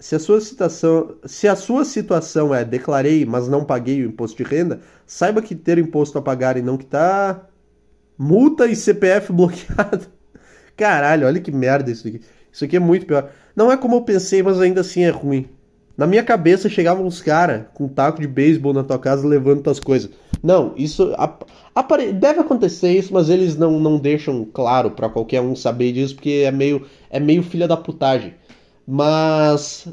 Se 0.00 0.16
a, 0.16 0.18
sua 0.18 0.40
situação, 0.40 1.14
se 1.26 1.46
a 1.46 1.54
sua 1.54 1.84
situação 1.84 2.54
é 2.54 2.64
declarei, 2.64 3.26
mas 3.26 3.48
não 3.48 3.64
paguei 3.64 4.02
o 4.02 4.06
imposto 4.06 4.42
de 4.42 4.48
renda, 4.48 4.80
saiba 5.06 5.42
que 5.42 5.54
ter 5.54 5.76
imposto 5.78 6.16
a 6.16 6.22
pagar 6.22 6.56
e 6.56 6.62
não 6.62 6.78
quitar, 6.78 7.50
multa 8.16 8.66
e 8.66 8.74
CPF 8.74 9.30
bloqueado. 9.34 10.06
Caralho, 10.74 11.26
olha 11.26 11.40
que 11.40 11.52
merda 11.52 11.90
isso 11.90 12.08
aqui. 12.08 12.22
Isso 12.50 12.64
aqui 12.64 12.76
é 12.76 12.80
muito 12.80 13.04
pior. 13.04 13.30
Não 13.54 13.70
é 13.70 13.76
como 13.76 13.96
eu 13.96 14.02
pensei, 14.02 14.42
mas 14.42 14.58
ainda 14.58 14.80
assim 14.80 15.02
é 15.02 15.10
ruim. 15.10 15.46
Na 16.00 16.06
minha 16.06 16.24
cabeça 16.24 16.66
chegavam 16.66 17.04
uns 17.04 17.20
caras 17.20 17.64
com 17.74 17.84
um 17.84 17.88
taco 17.88 18.22
de 18.22 18.26
beisebol 18.26 18.72
na 18.72 18.82
tua 18.82 18.98
casa 18.98 19.28
levando 19.28 19.62
tuas 19.62 19.78
coisas. 19.78 20.10
Não, 20.42 20.72
isso 20.74 21.14
deve 22.18 22.40
acontecer 22.40 22.96
isso, 22.96 23.12
mas 23.12 23.28
eles 23.28 23.54
não, 23.54 23.78
não 23.78 23.98
deixam 23.98 24.46
claro 24.46 24.92
para 24.92 25.10
qualquer 25.10 25.42
um 25.42 25.54
saber 25.54 25.92
disso, 25.92 26.14
porque 26.14 26.44
é 26.46 26.50
meio 26.50 26.86
é 27.10 27.20
meio 27.20 27.42
filha 27.42 27.68
da 27.68 27.76
putagem. 27.76 28.32
Mas 28.86 29.88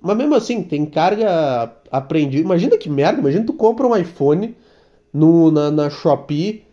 mas 0.00 0.16
mesmo 0.16 0.34
assim, 0.34 0.62
tem 0.62 0.86
carga 0.86 1.72
apreendida. 1.90 2.42
Imagina 2.42 2.78
que 2.78 2.88
merda, 2.88 3.20
imagina 3.20 3.44
tu 3.44 3.52
compra 3.52 3.86
um 3.86 3.96
iPhone 3.96 4.56
no, 5.12 5.50
na, 5.50 5.70
na 5.70 5.90
Shopee, 5.90 6.64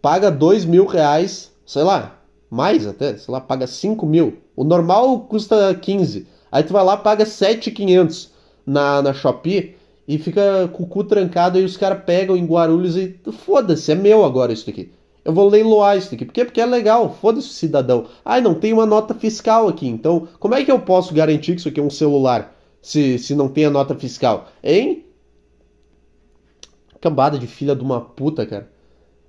paga 0.00 0.30
dois 0.30 0.64
mil 0.64 0.84
reais, 0.84 1.52
sei 1.64 1.84
lá, 1.84 2.18
mais 2.50 2.86
até, 2.86 3.16
sei 3.16 3.32
lá, 3.32 3.40
paga 3.40 3.66
5 3.66 4.04
mil. 4.04 4.38
O 4.54 4.64
normal 4.64 5.20
custa 5.20 5.74
15. 5.74 6.26
Aí 6.50 6.62
tu 6.62 6.72
vai 6.72 6.84
lá, 6.84 6.96
paga 6.96 7.24
7,500 7.24 8.30
na, 8.66 9.00
na 9.00 9.14
Shopee 9.14 9.74
e 10.06 10.18
fica 10.18 10.68
com 10.72 10.82
o 10.82 10.86
cu 10.86 11.04
trancado 11.04 11.58
e 11.58 11.64
os 11.64 11.76
caras 11.76 12.04
pegam 12.04 12.36
em 12.36 12.44
Guarulhos 12.44 12.96
e 12.96 13.18
foda-se, 13.32 13.92
é 13.92 13.94
meu 13.94 14.24
agora 14.24 14.52
isso 14.52 14.66
daqui. 14.66 14.92
Eu 15.24 15.32
vou 15.32 15.48
leiloar 15.48 15.96
isso 15.96 16.10
daqui. 16.10 16.24
Por 16.24 16.32
quê? 16.32 16.44
Porque 16.44 16.60
é 16.60 16.66
legal. 16.66 17.16
Foda-se 17.20 17.48
cidadão. 17.48 18.06
Ah, 18.24 18.40
não 18.40 18.54
tem 18.54 18.72
uma 18.72 18.86
nota 18.86 19.14
fiscal 19.14 19.68
aqui. 19.68 19.86
Então, 19.86 20.26
como 20.38 20.54
é 20.54 20.64
que 20.64 20.72
eu 20.72 20.80
posso 20.80 21.14
garantir 21.14 21.54
que 21.54 21.60
isso 21.60 21.68
aqui 21.68 21.80
é 21.80 21.82
um 21.82 21.90
celular 21.90 22.56
se, 22.80 23.18
se 23.18 23.34
não 23.34 23.48
tem 23.48 23.64
a 23.66 23.70
nota 23.70 23.94
fiscal? 23.94 24.48
Hein? 24.62 25.04
Cambada 27.00 27.38
de 27.38 27.46
filha 27.46 27.76
de 27.76 27.82
uma 27.82 28.00
puta, 28.00 28.44
cara. 28.44 28.68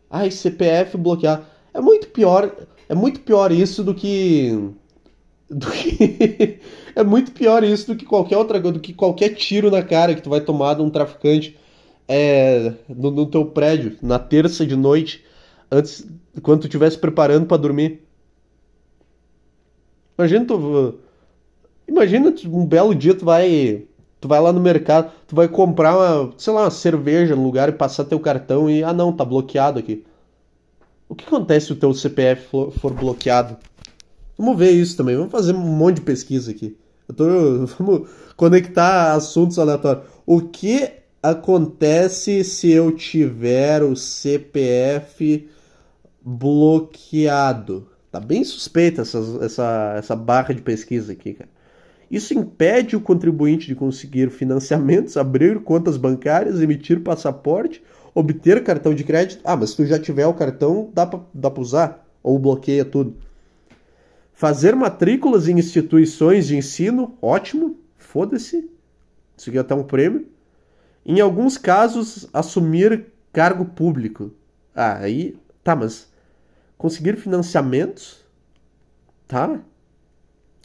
Ai, 0.09 0.31
CPF 0.31 0.97
bloquear. 0.97 1.47
É 1.73 1.81
muito 1.81 2.07
pior. 2.07 2.51
É 2.89 2.95
muito 2.95 3.19
pior 3.19 3.51
isso 3.51 3.83
do 3.83 3.93
que. 3.93 4.51
Do 5.49 5.69
que. 5.69 6.59
é 6.95 7.03
muito 7.03 7.31
pior 7.31 7.63
isso 7.63 7.87
do 7.87 7.95
que 7.95 8.05
qualquer 8.05 8.37
outra 8.37 8.59
do 8.59 8.79
que 8.79 8.93
qualquer 8.93 9.29
tiro 9.29 9.69
na 9.69 9.83
cara 9.83 10.15
que 10.15 10.21
tu 10.21 10.29
vai 10.29 10.41
tomar 10.41 10.75
de 10.75 10.81
um 10.81 10.89
traficante 10.89 11.57
é, 12.07 12.73
no, 12.89 13.11
no 13.11 13.25
teu 13.25 13.45
prédio 13.45 13.97
na 14.01 14.19
terça 14.19 14.65
de 14.65 14.75
noite 14.75 15.22
antes 15.73 16.07
quando 16.41 16.61
tu 16.61 16.67
estivesse 16.67 16.97
preparando 16.97 17.45
para 17.45 17.57
dormir. 17.57 18.03
Imagina 20.17 20.45
tu 20.45 20.95
imagina 21.87 22.33
um 22.45 22.65
belo 22.65 22.93
dia 22.93 23.15
tu 23.15 23.25
vai 23.25 23.85
tu 24.21 24.27
vai 24.27 24.39
lá 24.39 24.53
no 24.53 24.61
mercado, 24.61 25.11
tu 25.27 25.35
vai 25.35 25.49
comprar 25.49 25.97
uma, 25.97 26.33
sei 26.37 26.53
lá, 26.53 26.61
uma 26.61 26.71
cerveja 26.71 27.35
no 27.35 27.43
lugar 27.43 27.67
e 27.67 27.73
passar 27.73 28.05
teu 28.05 28.19
cartão 28.19 28.69
e 28.69 28.81
ah 28.81 28.93
não, 28.93 29.11
tá 29.11 29.25
bloqueado 29.25 29.79
aqui. 29.79 30.05
O 31.09 31.15
que 31.15 31.25
acontece 31.25 31.67
se 31.67 31.73
o 31.73 31.75
teu 31.75 31.93
CPF 31.93 32.71
for, 32.79 32.93
bloqueado? 32.93 33.57
Vamos 34.37 34.57
ver 34.57 34.71
isso 34.71 34.95
também. 34.95 35.15
Vamos 35.17 35.31
fazer 35.31 35.53
um 35.53 35.59
monte 35.59 35.95
de 35.95 36.01
pesquisa 36.03 36.51
aqui. 36.51 36.77
Eu 37.07 37.13
tô, 37.13 37.25
vamos 37.77 38.09
conectar 38.37 39.13
assuntos 39.13 39.59
aleatórios. 39.59 40.05
O 40.25 40.41
que 40.41 40.89
acontece 41.21 42.43
se 42.45 42.71
eu 42.71 42.91
tiver 42.93 43.83
o 43.83 43.95
CPF 43.95 45.49
bloqueado? 46.23 47.89
Tá 48.11 48.19
bem 48.19 48.43
suspeita 48.43 49.01
essa, 49.01 49.19
essa, 49.41 49.95
essa 49.97 50.15
barra 50.15 50.53
de 50.53 50.61
pesquisa 50.61 51.13
aqui, 51.13 51.33
cara. 51.33 51.49
Isso 52.09 52.33
impede 52.37 52.95
o 52.95 53.01
contribuinte 53.01 53.65
de 53.65 53.73
conseguir 53.73 54.29
financiamentos, 54.29 55.17
abrir 55.17 55.59
contas 55.63 55.97
bancárias, 55.97 56.61
emitir 56.61 57.01
passaporte, 57.01 57.83
obter 58.13 58.63
cartão 58.63 58.93
de 58.93 59.03
crédito. 59.03 59.41
Ah, 59.43 59.57
mas 59.57 59.71
se 59.71 59.77
tu 59.77 59.85
já 59.85 59.97
tiver 59.97 60.27
o 60.27 60.33
cartão, 60.33 60.91
dá 60.93 61.07
pra, 61.07 61.21
dá 61.33 61.49
pra 61.49 61.61
usar. 61.61 62.07
Ou 62.21 62.37
bloqueia 62.37 62.85
tudo. 62.85 63.17
Fazer 64.31 64.75
matrículas 64.75 65.47
em 65.47 65.57
instituições 65.57 66.47
de 66.47 66.55
ensino, 66.55 67.17
ótimo, 67.19 67.77
foda-se. 67.97 68.69
É 69.51 69.57
até 69.57 69.73
um 69.73 69.83
prêmio. 69.83 70.27
Em 71.05 71.19
alguns 71.19 71.57
casos, 71.57 72.29
assumir 72.31 73.07
cargo 73.31 73.65
público. 73.65 74.31
Ah, 74.75 74.99
aí. 74.99 75.35
Tá, 75.63 75.75
mas. 75.75 76.12
Conseguir 76.83 77.15
financiamentos? 77.15 78.17
Tá. 79.25 79.57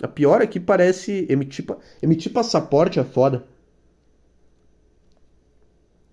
A 0.02 0.08
pior 0.08 0.42
é 0.42 0.48
que 0.48 0.58
parece 0.58 1.24
emitir, 1.30 1.64
emitir 2.02 2.32
passaporte 2.32 2.98
é 2.98 3.04
foda. 3.04 3.44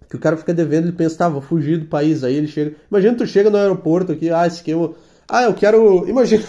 Que 0.07 0.15
o 0.15 0.19
cara 0.19 0.37
fica 0.37 0.53
devendo, 0.53 0.89
ele 0.89 0.95
pensa, 0.95 1.17
tá, 1.17 1.27
vou 1.27 1.41
fugir 1.41 1.79
do 1.79 1.87
país. 1.87 2.23
Aí 2.23 2.35
ele 2.35 2.47
chega. 2.47 2.75
Imagina 2.87 3.17
tu 3.17 3.25
chega 3.25 3.49
no 3.49 3.57
aeroporto 3.57 4.11
aqui, 4.11 4.29
ah, 4.29 4.45
esse 4.45 4.61
aqui 4.61 4.69
eu. 4.69 4.95
Ah, 5.27 5.41
eu 5.41 5.55
quero. 5.55 6.05
Imagina, 6.07 6.43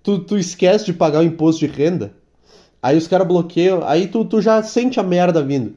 tu, 0.00 0.20
tu 0.20 0.38
esquece 0.38 0.84
de 0.84 0.92
pagar 0.92 1.18
o 1.18 1.24
imposto 1.24 1.66
de 1.66 1.66
renda. 1.66 2.14
Aí 2.80 2.96
os 2.96 3.08
caras 3.08 3.26
bloqueiam, 3.26 3.82
aí 3.84 4.06
tu, 4.06 4.24
tu 4.24 4.40
já 4.40 4.62
sente 4.62 5.00
a 5.00 5.02
merda 5.02 5.42
vindo. 5.42 5.74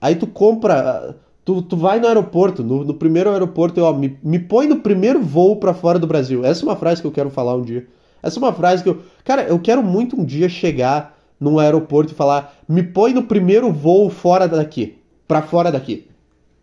Aí 0.00 0.16
tu 0.16 0.26
compra. 0.26 1.14
Tu, 1.46 1.62
tu 1.62 1.76
vai 1.76 2.00
no 2.00 2.08
aeroporto, 2.08 2.64
no, 2.64 2.82
no 2.82 2.92
primeiro 2.92 3.30
aeroporto, 3.30 3.80
ó, 3.80 3.92
me, 3.92 4.18
me 4.20 4.36
põe 4.36 4.66
no 4.66 4.80
primeiro 4.80 5.22
voo 5.22 5.54
para 5.54 5.72
fora 5.72 5.96
do 5.96 6.04
Brasil. 6.04 6.44
Essa 6.44 6.64
é 6.64 6.68
uma 6.68 6.74
frase 6.74 7.00
que 7.00 7.06
eu 7.06 7.12
quero 7.12 7.30
falar 7.30 7.54
um 7.54 7.62
dia. 7.62 7.86
Essa 8.20 8.40
é 8.40 8.42
uma 8.42 8.52
frase 8.52 8.82
que 8.82 8.88
eu. 8.88 9.00
Cara, 9.24 9.44
eu 9.44 9.56
quero 9.60 9.80
muito 9.80 10.20
um 10.20 10.24
dia 10.24 10.48
chegar 10.48 11.16
num 11.38 11.60
aeroporto 11.60 12.12
e 12.12 12.16
falar: 12.16 12.52
me 12.68 12.82
põe 12.82 13.14
no 13.14 13.22
primeiro 13.22 13.72
voo 13.72 14.10
fora 14.10 14.48
daqui. 14.48 14.98
Pra 15.28 15.40
fora 15.40 15.70
daqui. 15.70 16.08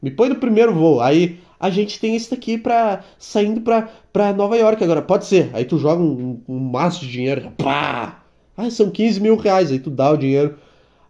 Me 0.01 0.11
põe 0.11 0.27
no 0.27 0.35
primeiro 0.35 0.73
voo. 0.73 0.99
Aí 0.99 1.39
a 1.57 1.69
gente 1.69 1.97
tem 1.97 2.17
esse 2.17 2.29
daqui 2.29 2.57
pra. 2.57 3.05
saindo 3.17 3.61
pra, 3.61 3.87
pra 4.11 4.33
Nova 4.33 4.57
York 4.57 4.83
agora. 4.83 5.01
Pode 5.01 5.23
ser. 5.23 5.49
Aí 5.53 5.63
tu 5.63 5.77
joga 5.77 6.03
um, 6.03 6.41
um 6.45 6.59
maço 6.59 6.99
de 6.99 7.09
dinheiro. 7.09 7.53
Pá! 7.57 8.21
Ah, 8.57 8.69
são 8.69 8.89
15 8.89 9.21
mil 9.21 9.37
reais. 9.37 9.71
Aí 9.71 9.79
tu 9.79 9.89
dá 9.89 10.11
o 10.11 10.17
dinheiro. 10.17 10.55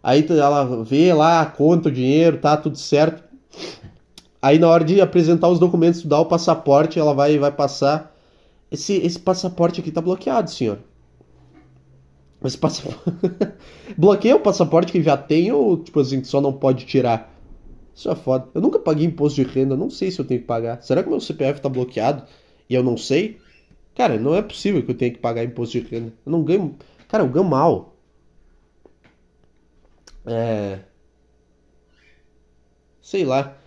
Aí 0.00 0.22
tu, 0.22 0.34
ela 0.34 0.84
vê 0.84 1.12
lá, 1.12 1.44
conta 1.46 1.88
o 1.88 1.92
dinheiro, 1.92 2.36
tá 2.36 2.56
tudo 2.56 2.78
certo. 2.78 3.23
Aí 4.44 4.58
na 4.58 4.68
hora 4.68 4.84
de 4.84 5.00
apresentar 5.00 5.48
os 5.48 5.58
documentos, 5.58 6.04
dá 6.04 6.20
o 6.20 6.26
passaporte, 6.26 6.98
ela 6.98 7.14
vai, 7.14 7.38
vai 7.38 7.50
passar. 7.50 8.14
Esse, 8.70 8.92
esse 8.98 9.18
passaporte 9.18 9.80
aqui 9.80 9.90
tá 9.90 10.02
bloqueado, 10.02 10.50
senhor. 10.50 10.80
Esse 12.44 12.58
passaporte. 12.58 13.00
Bloqueia 13.96 14.36
o 14.36 14.40
passaporte 14.40 14.92
que 14.92 15.02
já 15.02 15.16
tem 15.16 15.50
ou, 15.50 15.78
tipo 15.78 15.98
assim, 15.98 16.22
só 16.24 16.42
não 16.42 16.52
pode 16.52 16.84
tirar? 16.84 17.34
Isso 17.94 18.10
é 18.10 18.14
foda. 18.14 18.46
Eu 18.54 18.60
nunca 18.60 18.78
paguei 18.78 19.06
imposto 19.06 19.42
de 19.42 19.48
renda, 19.48 19.78
não 19.78 19.88
sei 19.88 20.10
se 20.10 20.18
eu 20.18 20.26
tenho 20.26 20.42
que 20.42 20.46
pagar. 20.46 20.82
Será 20.82 21.02
que 21.02 21.08
meu 21.08 21.20
CPF 21.20 21.62
tá 21.62 21.70
bloqueado 21.70 22.24
e 22.68 22.74
eu 22.74 22.82
não 22.82 22.98
sei? 22.98 23.40
Cara, 23.94 24.18
não 24.18 24.34
é 24.34 24.42
possível 24.42 24.82
que 24.82 24.90
eu 24.90 24.94
tenha 24.94 25.10
que 25.10 25.20
pagar 25.20 25.42
imposto 25.42 25.80
de 25.80 25.86
renda. 25.88 26.12
Eu 26.26 26.32
não 26.32 26.44
ganho. 26.44 26.76
Cara, 27.08 27.24
eu 27.24 27.30
ganho 27.30 27.46
mal. 27.46 27.96
É. 30.26 30.80
Sei 33.00 33.24
lá. 33.24 33.63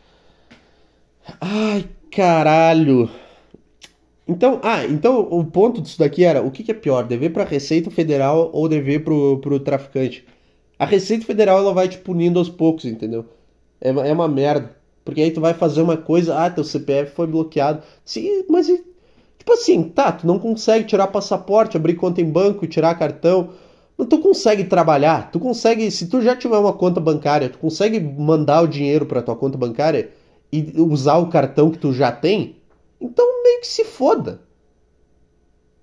Ai, 1.41 1.85
caralho. 2.11 3.09
Então, 4.27 4.59
ah, 4.63 4.85
então 4.85 5.21
o 5.31 5.43
ponto 5.45 5.81
disso 5.81 5.99
daqui 5.99 6.23
era 6.23 6.41
o 6.41 6.51
que, 6.51 6.63
que 6.63 6.71
é 6.71 6.73
pior, 6.73 7.05
dever 7.05 7.31
para 7.31 7.43
a 7.43 7.45
Receita 7.45 7.89
Federal 7.89 8.49
ou 8.53 8.67
dever 8.67 9.03
pro, 9.03 9.39
pro 9.39 9.59
traficante? 9.59 10.25
A 10.77 10.85
Receita 10.85 11.25
Federal 11.25 11.59
ela 11.59 11.73
vai 11.73 11.87
te 11.87 11.97
punindo 11.97 12.37
aos 12.39 12.49
poucos, 12.49 12.85
entendeu? 12.85 13.25
É, 13.79 13.89
é 13.89 14.13
uma 14.13 14.27
merda. 14.27 14.75
Porque 15.05 15.21
aí 15.21 15.31
tu 15.31 15.39
vai 15.39 15.53
fazer 15.53 15.81
uma 15.81 15.95
coisa, 15.97 16.37
ah, 16.37 16.49
teu 16.49 16.63
CPF 16.63 17.15
foi 17.15 17.27
bloqueado. 17.27 17.81
Sim, 18.03 18.43
mas 18.49 18.67
tipo 18.67 19.53
assim, 19.53 19.83
tá, 19.83 20.11
tu 20.11 20.27
não 20.27 20.37
consegue 20.39 20.85
tirar 20.85 21.07
passaporte, 21.07 21.77
abrir 21.77 21.95
conta 21.95 22.21
em 22.21 22.29
banco, 22.29 22.67
tirar 22.67 22.95
cartão. 22.95 23.51
Mas 23.97 24.07
tu 24.09 24.19
consegue 24.19 24.65
trabalhar, 24.65 25.31
tu 25.31 25.39
consegue, 25.39 25.89
se 25.89 26.07
tu 26.07 26.21
já 26.21 26.35
tiver 26.35 26.57
uma 26.57 26.73
conta 26.73 26.99
bancária, 26.99 27.49
tu 27.49 27.57
consegue 27.57 27.99
mandar 27.99 28.61
o 28.61 28.67
dinheiro 28.67 29.05
para 29.05 29.21
tua 29.21 29.35
conta 29.35 29.57
bancária 29.57 30.11
e 30.51 30.73
usar 30.81 31.17
o 31.17 31.27
cartão 31.27 31.69
que 31.69 31.77
tu 31.77 31.93
já 31.93 32.11
tem, 32.11 32.57
então 32.99 33.43
meio 33.43 33.61
que 33.61 33.67
se 33.67 33.83
foda. 33.83 34.41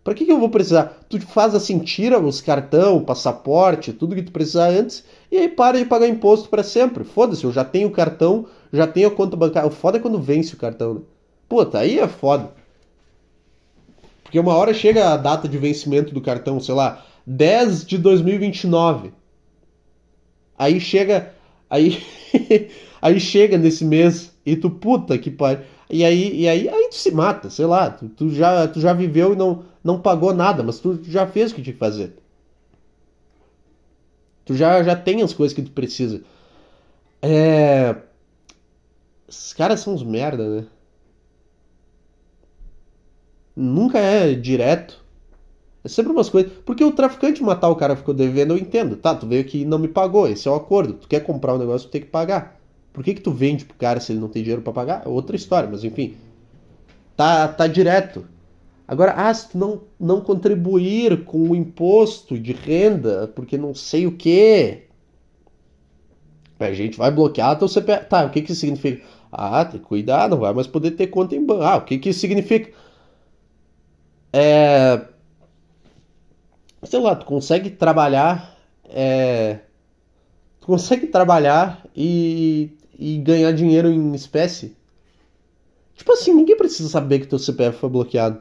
Pra 0.04 0.12
que, 0.12 0.26
que 0.26 0.32
eu 0.32 0.38
vou 0.38 0.50
precisar? 0.50 1.00
Tu 1.08 1.18
faz 1.22 1.54
assim, 1.54 1.78
tira 1.78 2.20
os 2.20 2.42
cartão, 2.42 3.02
passaporte, 3.02 3.90
tudo 3.90 4.14
que 4.14 4.22
tu 4.22 4.32
precisar 4.32 4.68
antes, 4.68 5.02
e 5.32 5.38
aí 5.38 5.48
para 5.48 5.78
de 5.78 5.86
pagar 5.86 6.06
imposto 6.06 6.50
para 6.50 6.62
sempre. 6.62 7.04
Foda-se, 7.04 7.44
eu 7.44 7.52
já 7.52 7.64
tenho 7.64 7.88
o 7.88 7.92
cartão, 7.92 8.46
já 8.70 8.86
tenho 8.86 9.08
a 9.08 9.10
conta 9.10 9.34
bancária. 9.34 9.66
O 9.66 9.72
foda 9.72 9.96
é 9.96 10.00
quando 10.00 10.20
vence 10.20 10.52
o 10.52 10.58
cartão, 10.58 10.94
né? 10.94 11.00
Puta, 11.48 11.78
aí 11.78 11.98
é 11.98 12.06
foda. 12.06 12.50
Porque 14.22 14.38
uma 14.38 14.54
hora 14.54 14.74
chega 14.74 15.10
a 15.10 15.16
data 15.16 15.48
de 15.48 15.56
vencimento 15.56 16.12
do 16.12 16.20
cartão, 16.20 16.60
sei 16.60 16.74
lá, 16.74 17.02
10 17.26 17.86
de 17.86 17.96
2029. 17.96 19.10
Aí 20.58 20.78
chega. 20.80 21.32
Aí. 21.70 22.02
aí 23.00 23.18
chega 23.18 23.56
nesse 23.56 23.84
mês 23.84 24.33
e 24.44 24.56
tu, 24.56 24.70
puta 24.70 25.16
que 25.18 25.30
pariu. 25.30 25.64
E 25.88 26.04
aí, 26.04 26.40
e 26.40 26.48
aí, 26.48 26.68
aí 26.68 26.88
tu 26.88 26.96
se 26.96 27.10
mata, 27.10 27.50
sei 27.50 27.66
lá, 27.66 27.90
tu, 27.90 28.08
tu, 28.08 28.30
já, 28.30 28.66
tu 28.68 28.80
já 28.80 28.92
viveu 28.92 29.32
e 29.32 29.36
não, 29.36 29.64
não 29.82 30.00
pagou 30.00 30.34
nada, 30.34 30.62
mas 30.62 30.78
tu 30.80 30.98
já 31.04 31.26
fez 31.26 31.52
o 31.52 31.54
que 31.54 31.62
tinha 31.62 31.72
que 31.74 31.78
fazer. 31.78 32.16
Tu 34.44 34.54
já, 34.54 34.82
já 34.82 34.94
tem 34.94 35.22
as 35.22 35.32
coisas 35.32 35.54
que 35.54 35.62
tu 35.62 35.70
precisa. 35.70 36.22
É. 37.22 37.96
Esses 39.28 39.52
caras 39.54 39.80
são 39.80 39.94
uns 39.94 40.02
merda, 40.02 40.48
né? 40.48 40.66
Nunca 43.56 43.98
é 43.98 44.34
direto. 44.34 45.02
É 45.82 45.88
sempre 45.88 46.12
umas 46.12 46.28
coisas. 46.28 46.52
Porque 46.64 46.84
o 46.84 46.92
traficante 46.92 47.42
matar 47.42 47.68
o 47.68 47.76
cara 47.76 47.96
ficou 47.96 48.14
devendo, 48.14 48.54
eu 48.54 48.58
entendo. 48.58 48.96
Tá, 48.96 49.14
tu 49.14 49.26
veio 49.26 49.40
aqui 49.40 49.62
e 49.62 49.64
não 49.64 49.78
me 49.78 49.88
pagou. 49.88 50.28
Esse 50.28 50.48
é 50.48 50.50
o 50.50 50.54
acordo. 50.54 50.94
Tu 50.94 51.08
quer 51.08 51.20
comprar 51.20 51.54
um 51.54 51.58
negócio, 51.58 51.88
tu 51.88 51.92
tem 51.92 52.00
que 52.02 52.08
pagar. 52.08 52.60
Por 52.94 53.02
que, 53.02 53.12
que 53.12 53.20
tu 53.20 53.32
vende 53.32 53.64
pro 53.64 53.76
cara 53.76 53.98
se 53.98 54.12
ele 54.12 54.20
não 54.20 54.28
tem 54.28 54.40
dinheiro 54.40 54.62
para 54.62 54.72
pagar? 54.72 55.02
É 55.04 55.08
outra 55.08 55.34
história, 55.34 55.68
mas 55.68 55.82
enfim. 55.82 56.16
Tá, 57.16 57.48
tá 57.48 57.66
direto. 57.66 58.24
Agora, 58.86 59.14
ah, 59.16 59.34
se 59.34 59.50
tu 59.50 59.58
não, 59.58 59.82
não 59.98 60.20
contribuir 60.20 61.24
com 61.24 61.50
o 61.50 61.56
imposto 61.56 62.38
de 62.38 62.52
renda, 62.52 63.26
porque 63.34 63.58
não 63.58 63.74
sei 63.74 64.06
o 64.06 64.12
que, 64.16 64.84
a 66.60 66.72
gente 66.72 66.96
vai 66.96 67.10
bloquear 67.10 67.58
teu 67.58 67.66
CPF. 67.66 68.06
Tá, 68.06 68.24
o 68.26 68.30
que 68.30 68.42
que 68.42 68.54
significa? 68.54 69.04
Ah, 69.32 69.64
tem 69.64 69.80
que 69.80 69.86
cuidar, 69.86 70.28
não 70.28 70.38
vai 70.38 70.52
mais 70.52 70.68
poder 70.68 70.92
ter 70.92 71.08
conta 71.08 71.34
em 71.34 71.44
banco. 71.44 71.62
Ah, 71.62 71.76
o 71.76 71.82
que 71.82 71.98
que 71.98 72.12
significa? 72.12 72.72
É... 74.32 75.00
Sei 76.84 77.00
lá, 77.00 77.16
tu 77.16 77.26
consegue 77.26 77.70
trabalhar... 77.70 78.56
É... 78.84 79.58
Tu 80.60 80.66
consegue 80.68 81.08
trabalhar 81.08 81.84
e 81.96 82.78
e 82.98 83.18
ganhar 83.18 83.52
dinheiro 83.52 83.88
em 83.88 84.14
espécie. 84.14 84.76
Tipo 85.94 86.12
assim, 86.12 86.34
ninguém 86.34 86.56
precisa 86.56 86.88
saber 86.88 87.20
que 87.20 87.26
teu 87.26 87.38
CPF 87.38 87.78
foi 87.78 87.88
bloqueado. 87.88 88.40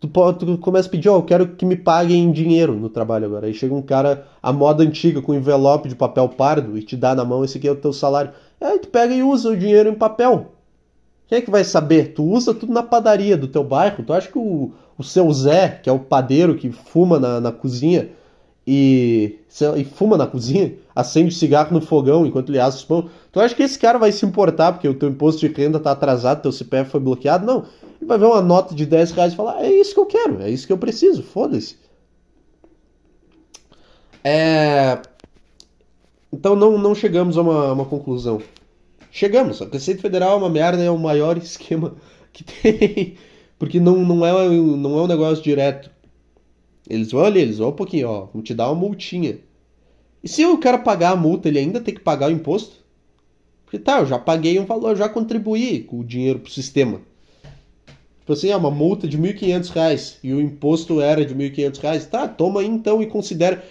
Tu, 0.00 0.08
tu 0.08 0.58
começa 0.58 0.88
a 0.88 0.90
pedir, 0.90 1.08
ó, 1.08 1.14
oh, 1.14 1.18
eu 1.18 1.22
quero 1.22 1.48
que 1.54 1.64
me 1.64 1.76
paguem 1.76 2.24
em 2.24 2.32
dinheiro 2.32 2.74
no 2.74 2.88
trabalho 2.88 3.26
agora. 3.26 3.46
Aí 3.46 3.54
chega 3.54 3.74
um 3.74 3.82
cara, 3.82 4.26
a 4.42 4.52
moda 4.52 4.82
antiga, 4.82 5.22
com 5.22 5.34
envelope 5.34 5.88
de 5.88 5.94
papel 5.94 6.28
pardo 6.28 6.76
e 6.76 6.82
te 6.82 6.96
dá 6.96 7.14
na 7.14 7.24
mão, 7.24 7.44
esse 7.44 7.58
aqui 7.58 7.68
é 7.68 7.72
o 7.72 7.76
teu 7.76 7.92
salário. 7.92 8.32
Aí 8.60 8.78
tu 8.78 8.88
pega 8.88 9.14
e 9.14 9.22
usa 9.22 9.50
o 9.50 9.56
dinheiro 9.56 9.88
em 9.88 9.94
papel. 9.94 10.52
Quem 11.28 11.38
é 11.38 11.40
que 11.40 11.50
vai 11.50 11.64
saber? 11.64 12.14
Tu 12.14 12.24
usa 12.24 12.52
tudo 12.52 12.72
na 12.72 12.82
padaria 12.82 13.36
do 13.36 13.48
teu 13.48 13.62
bairro. 13.62 14.02
Tu 14.04 14.12
acha 14.12 14.28
que 14.28 14.38
o, 14.38 14.72
o 14.98 15.04
seu 15.04 15.32
Zé, 15.32 15.68
que 15.68 15.88
é 15.88 15.92
o 15.92 15.98
padeiro 15.98 16.56
que 16.56 16.70
fuma 16.70 17.18
na, 17.18 17.40
na 17.40 17.52
cozinha, 17.52 18.10
e, 18.66 19.38
e 19.76 19.84
fuma 19.84 20.16
na 20.16 20.26
cozinha, 20.26 20.74
acende 20.94 21.34
cigarro 21.34 21.72
no 21.72 21.80
fogão 21.80 22.26
enquanto 22.26 22.50
ele 22.50 22.58
assa 22.58 22.78
os 22.78 22.84
pão. 22.84 23.08
Tu 23.30 23.40
acha 23.40 23.54
que 23.54 23.62
esse 23.62 23.78
cara 23.78 23.98
vai 23.98 24.12
se 24.12 24.24
importar 24.24 24.72
porque 24.72 24.88
o 24.88 24.94
teu 24.94 25.08
imposto 25.08 25.40
de 25.40 25.52
renda 25.52 25.80
tá 25.80 25.92
atrasado, 25.92 26.42
teu 26.42 26.52
CPF 26.52 26.90
foi 26.90 27.00
bloqueado? 27.00 27.46
Não. 27.46 27.64
Ele 28.00 28.08
vai 28.08 28.18
ver 28.18 28.26
uma 28.26 28.42
nota 28.42 28.74
de 28.74 28.84
10 28.84 29.12
reais 29.12 29.32
e 29.32 29.36
falar: 29.36 29.62
é 29.62 29.70
isso 29.70 29.94
que 29.94 30.00
eu 30.00 30.06
quero, 30.06 30.42
é 30.42 30.50
isso 30.50 30.66
que 30.66 30.72
eu 30.72 30.78
preciso, 30.78 31.22
foda-se. 31.22 31.76
É... 34.24 35.00
Então 36.32 36.56
não, 36.56 36.78
não 36.78 36.94
chegamos 36.94 37.36
a 37.36 37.42
uma, 37.42 37.72
uma 37.72 37.84
conclusão. 37.84 38.40
Chegamos, 39.10 39.60
a 39.60 39.66
Receita 39.66 40.00
Federal 40.00 40.32
é 40.32 40.36
uma 40.36 40.48
merda, 40.48 40.82
é 40.82 40.90
o 40.90 40.98
maior 40.98 41.36
esquema 41.38 41.94
que 42.32 42.42
tem. 42.42 43.16
Porque 43.58 43.78
não, 43.78 44.04
não, 44.04 44.26
é, 44.26 44.32
não 44.50 44.98
é 44.98 45.02
um 45.02 45.06
negócio 45.06 45.44
direto. 45.44 45.90
Eles 46.88 47.12
vão 47.12 47.24
ali, 47.24 47.40
eles 47.40 47.58
vão 47.58 47.68
um 47.68 47.76
pouquinho, 47.76 48.08
ó, 48.08 48.26
vão 48.32 48.42
te 48.42 48.54
dar 48.54 48.68
uma 48.70 48.74
multinha. 48.74 49.38
E 50.22 50.28
se 50.28 50.44
o 50.46 50.58
cara 50.58 50.78
pagar 50.78 51.12
a 51.12 51.16
multa, 51.16 51.48
ele 51.48 51.58
ainda 51.58 51.80
tem 51.80 51.94
que 51.94 52.00
pagar 52.00 52.28
o 52.28 52.32
imposto? 52.32 52.76
Porque 53.64 53.78
tá, 53.78 54.00
eu 54.00 54.06
já 54.06 54.18
paguei 54.18 54.58
um 54.58 54.66
valor, 54.66 54.90
eu 54.90 54.96
já 54.96 55.08
contribuí 55.08 55.80
com 55.80 55.98
o 55.98 56.04
dinheiro 56.04 56.38
pro 56.38 56.52
sistema. 56.52 57.00
Tipo 58.20 58.34
assim, 58.34 58.50
é 58.50 58.56
uma 58.56 58.70
multa 58.70 59.08
de 59.08 59.16
R$ 59.16 59.32
1.500 59.32 60.18
e 60.22 60.32
o 60.32 60.40
imposto 60.40 61.00
era 61.00 61.24
de 61.24 61.34
R$ 61.34 61.50
1.500. 61.50 62.06
Tá, 62.06 62.28
toma 62.28 62.60
aí 62.60 62.66
então 62.66 63.02
e 63.02 63.06
considera. 63.06 63.64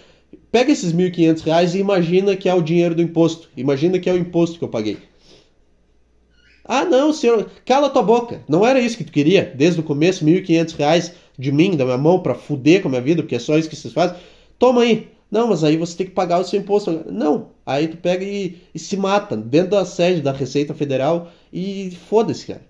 Pega 0.50 0.70
esses 0.70 0.92
R$ 0.92 1.10
1.500 1.10 1.74
e 1.74 1.78
imagina 1.78 2.36
que 2.36 2.48
é 2.48 2.54
o 2.54 2.60
dinheiro 2.60 2.94
do 2.94 3.00
imposto. 3.00 3.48
Imagina 3.56 3.98
que 3.98 4.10
é 4.10 4.12
o 4.12 4.18
imposto 4.18 4.58
que 4.58 4.64
eu 4.64 4.68
paguei. 4.68 4.98
Ah, 6.64 6.84
não, 6.84 7.12
senhor, 7.12 7.50
cala 7.64 7.88
tua 7.88 8.02
boca. 8.02 8.42
Não 8.46 8.66
era 8.66 8.78
isso 8.78 8.96
que 8.98 9.04
tu 9.04 9.12
queria 9.12 9.52
desde 9.56 9.80
o 9.80 9.82
começo, 9.82 10.24
R$ 10.24 10.42
1.500 10.42 11.12
de 11.38 11.50
mim, 11.50 11.76
da 11.76 11.84
minha 11.84 11.96
mão, 11.96 12.20
para 12.20 12.34
fuder 12.34 12.82
com 12.82 12.88
a 12.88 12.90
minha 12.90 13.02
vida, 13.02 13.22
porque 13.22 13.36
é 13.36 13.38
só 13.38 13.56
isso 13.56 13.70
que 13.70 13.76
vocês 13.76 13.94
fazem. 13.94 14.16
Toma 14.58 14.82
aí. 14.82 15.08
Não, 15.32 15.48
mas 15.48 15.64
aí 15.64 15.78
você 15.78 15.96
tem 15.96 16.06
que 16.06 16.12
pagar 16.12 16.38
o 16.40 16.44
seu 16.44 16.60
imposto. 16.60 17.10
Não. 17.10 17.52
Aí 17.64 17.88
tu 17.88 17.96
pega 17.96 18.22
e, 18.22 18.58
e 18.74 18.78
se 18.78 18.98
mata 18.98 19.34
dentro 19.34 19.70
da 19.70 19.84
sede 19.86 20.20
da 20.20 20.30
Receita 20.30 20.74
Federal 20.74 21.32
e 21.50 21.90
foda-se, 22.06 22.46
cara. 22.46 22.60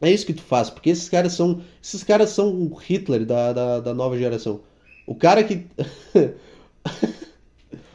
É 0.00 0.10
isso 0.10 0.24
que 0.24 0.32
tu 0.32 0.42
faz, 0.42 0.70
porque 0.70 0.88
esses 0.88 1.08
caras 1.10 1.34
são. 1.34 1.60
Esses 1.82 2.02
caras 2.02 2.30
são 2.30 2.48
o 2.48 2.74
Hitler 2.74 3.26
da, 3.26 3.52
da, 3.52 3.80
da 3.80 3.94
nova 3.94 4.16
geração. 4.16 4.62
O 5.06 5.14
cara 5.14 5.44
que. 5.44 5.66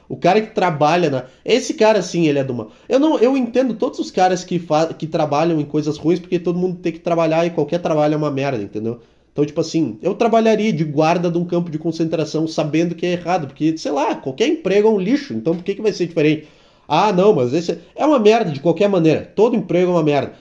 o 0.08 0.16
cara 0.16 0.40
que 0.42 0.54
trabalha 0.54 1.10
na. 1.10 1.26
Esse 1.44 1.74
cara, 1.74 2.04
sim, 2.04 2.28
ele 2.28 2.38
é 2.38 2.44
do 2.44 2.54
mal. 2.54 2.72
Eu, 2.88 3.00
não, 3.00 3.18
eu 3.18 3.36
entendo 3.36 3.74
todos 3.74 3.98
os 3.98 4.12
caras 4.12 4.44
que, 4.44 4.60
fa... 4.60 4.94
que 4.94 5.08
trabalham 5.08 5.60
em 5.60 5.66
coisas 5.66 5.98
ruins, 5.98 6.20
porque 6.20 6.38
todo 6.40 6.60
mundo 6.60 6.78
tem 6.80 6.94
que 6.94 7.00
trabalhar 7.00 7.44
e 7.46 7.50
qualquer 7.50 7.80
trabalho 7.82 8.14
é 8.14 8.18
uma 8.18 8.30
merda, 8.32 8.62
entendeu? 8.62 9.02
Então, 9.40 9.46
tipo 9.46 9.62
assim, 9.62 9.98
eu 10.02 10.14
trabalharia 10.16 10.74
de 10.74 10.84
guarda 10.84 11.32
de 11.32 11.38
um 11.38 11.46
campo 11.46 11.72
de 11.72 11.80
concentração 11.80 12.46
sabendo 12.46 12.94
que 12.94 13.06
é 13.06 13.14
errado, 13.14 13.48
porque, 13.48 13.78
sei 13.78 13.90
lá, 13.90 14.14
qualquer 14.16 14.50
emprego 14.50 14.90
é 14.90 14.92
um 14.92 15.00
lixo, 15.00 15.34
então 15.34 15.56
por 15.56 15.64
que, 15.64 15.76
que 15.76 15.82
vai 15.82 15.94
ser 15.94 16.08
diferente? 16.08 16.50
Ah, 16.86 17.14
não, 17.14 17.34
mas 17.34 17.54
esse 17.54 17.80
é 17.96 18.06
uma 18.06 18.20
merda 18.20 18.52
de 18.52 18.60
qualquer 18.60 18.90
maneira. 18.90 19.24
Todo 19.34 19.56
emprego 19.56 19.92
é 19.92 19.94
uma 19.94 20.04
merda. 20.04 20.34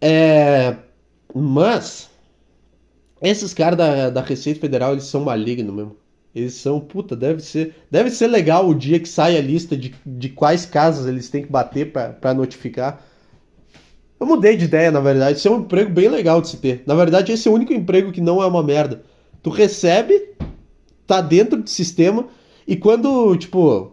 É. 0.00 0.74
Mas. 1.32 2.10
Esses 3.22 3.54
caras 3.54 3.78
da, 3.78 4.10
da 4.10 4.20
Receita 4.20 4.58
Federal, 4.60 4.92
eles 4.92 5.04
são 5.04 5.20
malignos 5.22 5.72
mesmo. 5.72 5.96
Eles 6.34 6.54
são, 6.54 6.80
puta, 6.80 7.14
deve 7.14 7.40
ser, 7.40 7.74
deve 7.90 8.10
ser 8.10 8.26
legal 8.26 8.68
o 8.68 8.74
dia 8.74 8.98
que 8.98 9.08
sai 9.08 9.36
a 9.36 9.40
lista 9.42 9.76
de, 9.76 9.94
de 10.04 10.28
quais 10.30 10.66
casas 10.66 11.06
eles 11.06 11.28
têm 11.28 11.42
que 11.42 11.52
bater 11.52 11.92
para 11.92 12.34
notificar. 12.34 13.04
Eu 14.20 14.26
mudei 14.26 14.54
de 14.54 14.66
ideia, 14.66 14.90
na 14.90 15.00
verdade. 15.00 15.38
Esse 15.38 15.48
é 15.48 15.50
um 15.50 15.60
emprego 15.60 15.90
bem 15.90 16.08
legal 16.08 16.42
de 16.42 16.48
se 16.48 16.58
ter. 16.58 16.82
Na 16.86 16.94
verdade, 16.94 17.32
esse 17.32 17.48
é 17.48 17.50
o 17.50 17.54
único 17.54 17.72
emprego 17.72 18.12
que 18.12 18.20
não 18.20 18.42
é 18.42 18.46
uma 18.46 18.62
merda. 18.62 19.02
Tu 19.42 19.48
recebe, 19.48 20.34
tá 21.06 21.22
dentro 21.22 21.62
do 21.62 21.70
sistema, 21.70 22.26
e 22.68 22.76
quando, 22.76 23.34
tipo, 23.36 23.92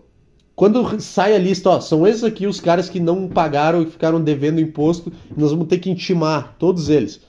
quando 0.53 0.99
sai 0.99 1.33
a 1.33 1.39
lista, 1.39 1.69
ó, 1.69 1.79
são 1.79 2.05
esses 2.05 2.23
aqui 2.23 2.45
os 2.45 2.59
caras 2.59 2.89
que 2.89 2.99
não 2.99 3.29
pagaram 3.29 3.81
e 3.81 3.85
ficaram 3.85 4.21
devendo 4.21 4.59
imposto, 4.59 5.13
nós 5.35 5.51
vamos 5.51 5.67
ter 5.67 5.79
que 5.79 5.89
intimar 5.89 6.57
todos 6.59 6.89
eles. 6.89 7.21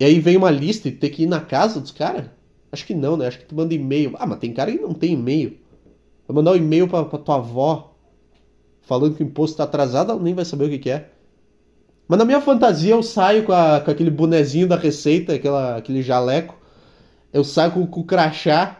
E 0.00 0.04
aí 0.04 0.18
vem 0.18 0.36
uma 0.36 0.50
lista 0.50 0.88
e 0.88 0.92
tem 0.92 1.10
que 1.10 1.24
ir 1.24 1.26
na 1.26 1.40
casa 1.40 1.80
dos 1.80 1.90
caras? 1.90 2.26
Acho 2.72 2.86
que 2.86 2.94
não, 2.94 3.16
né? 3.16 3.26
Acho 3.26 3.38
que 3.38 3.44
tu 3.46 3.54
manda 3.54 3.74
e-mail. 3.74 4.14
Ah, 4.18 4.26
mas 4.26 4.38
tem 4.38 4.52
cara 4.52 4.72
que 4.72 4.80
não 4.80 4.94
tem 4.94 5.12
e-mail. 5.12 5.58
Vai 6.26 6.34
mandar 6.34 6.52
um 6.52 6.56
e-mail 6.56 6.88
pra, 6.88 7.04
pra 7.04 7.18
tua 7.18 7.36
avó 7.36 7.94
falando 8.82 9.16
que 9.16 9.22
o 9.22 9.26
imposto 9.26 9.56
tá 9.56 9.64
atrasado, 9.64 10.12
ela 10.12 10.22
nem 10.22 10.34
vai 10.34 10.44
saber 10.44 10.66
o 10.66 10.70
que, 10.70 10.78
que 10.78 10.90
é. 10.90 11.10
Mas 12.08 12.18
na 12.18 12.24
minha 12.24 12.40
fantasia 12.40 12.92
eu 12.92 13.02
saio 13.02 13.44
com, 13.44 13.52
a, 13.52 13.80
com 13.80 13.90
aquele 13.90 14.10
bonezinho 14.10 14.68
da 14.68 14.76
receita, 14.76 15.34
aquela, 15.34 15.76
aquele 15.76 16.02
jaleco. 16.02 16.56
Eu 17.32 17.42
saio 17.42 17.72
com, 17.72 17.86
com 17.86 18.00
o 18.00 18.04
crachá 18.04 18.78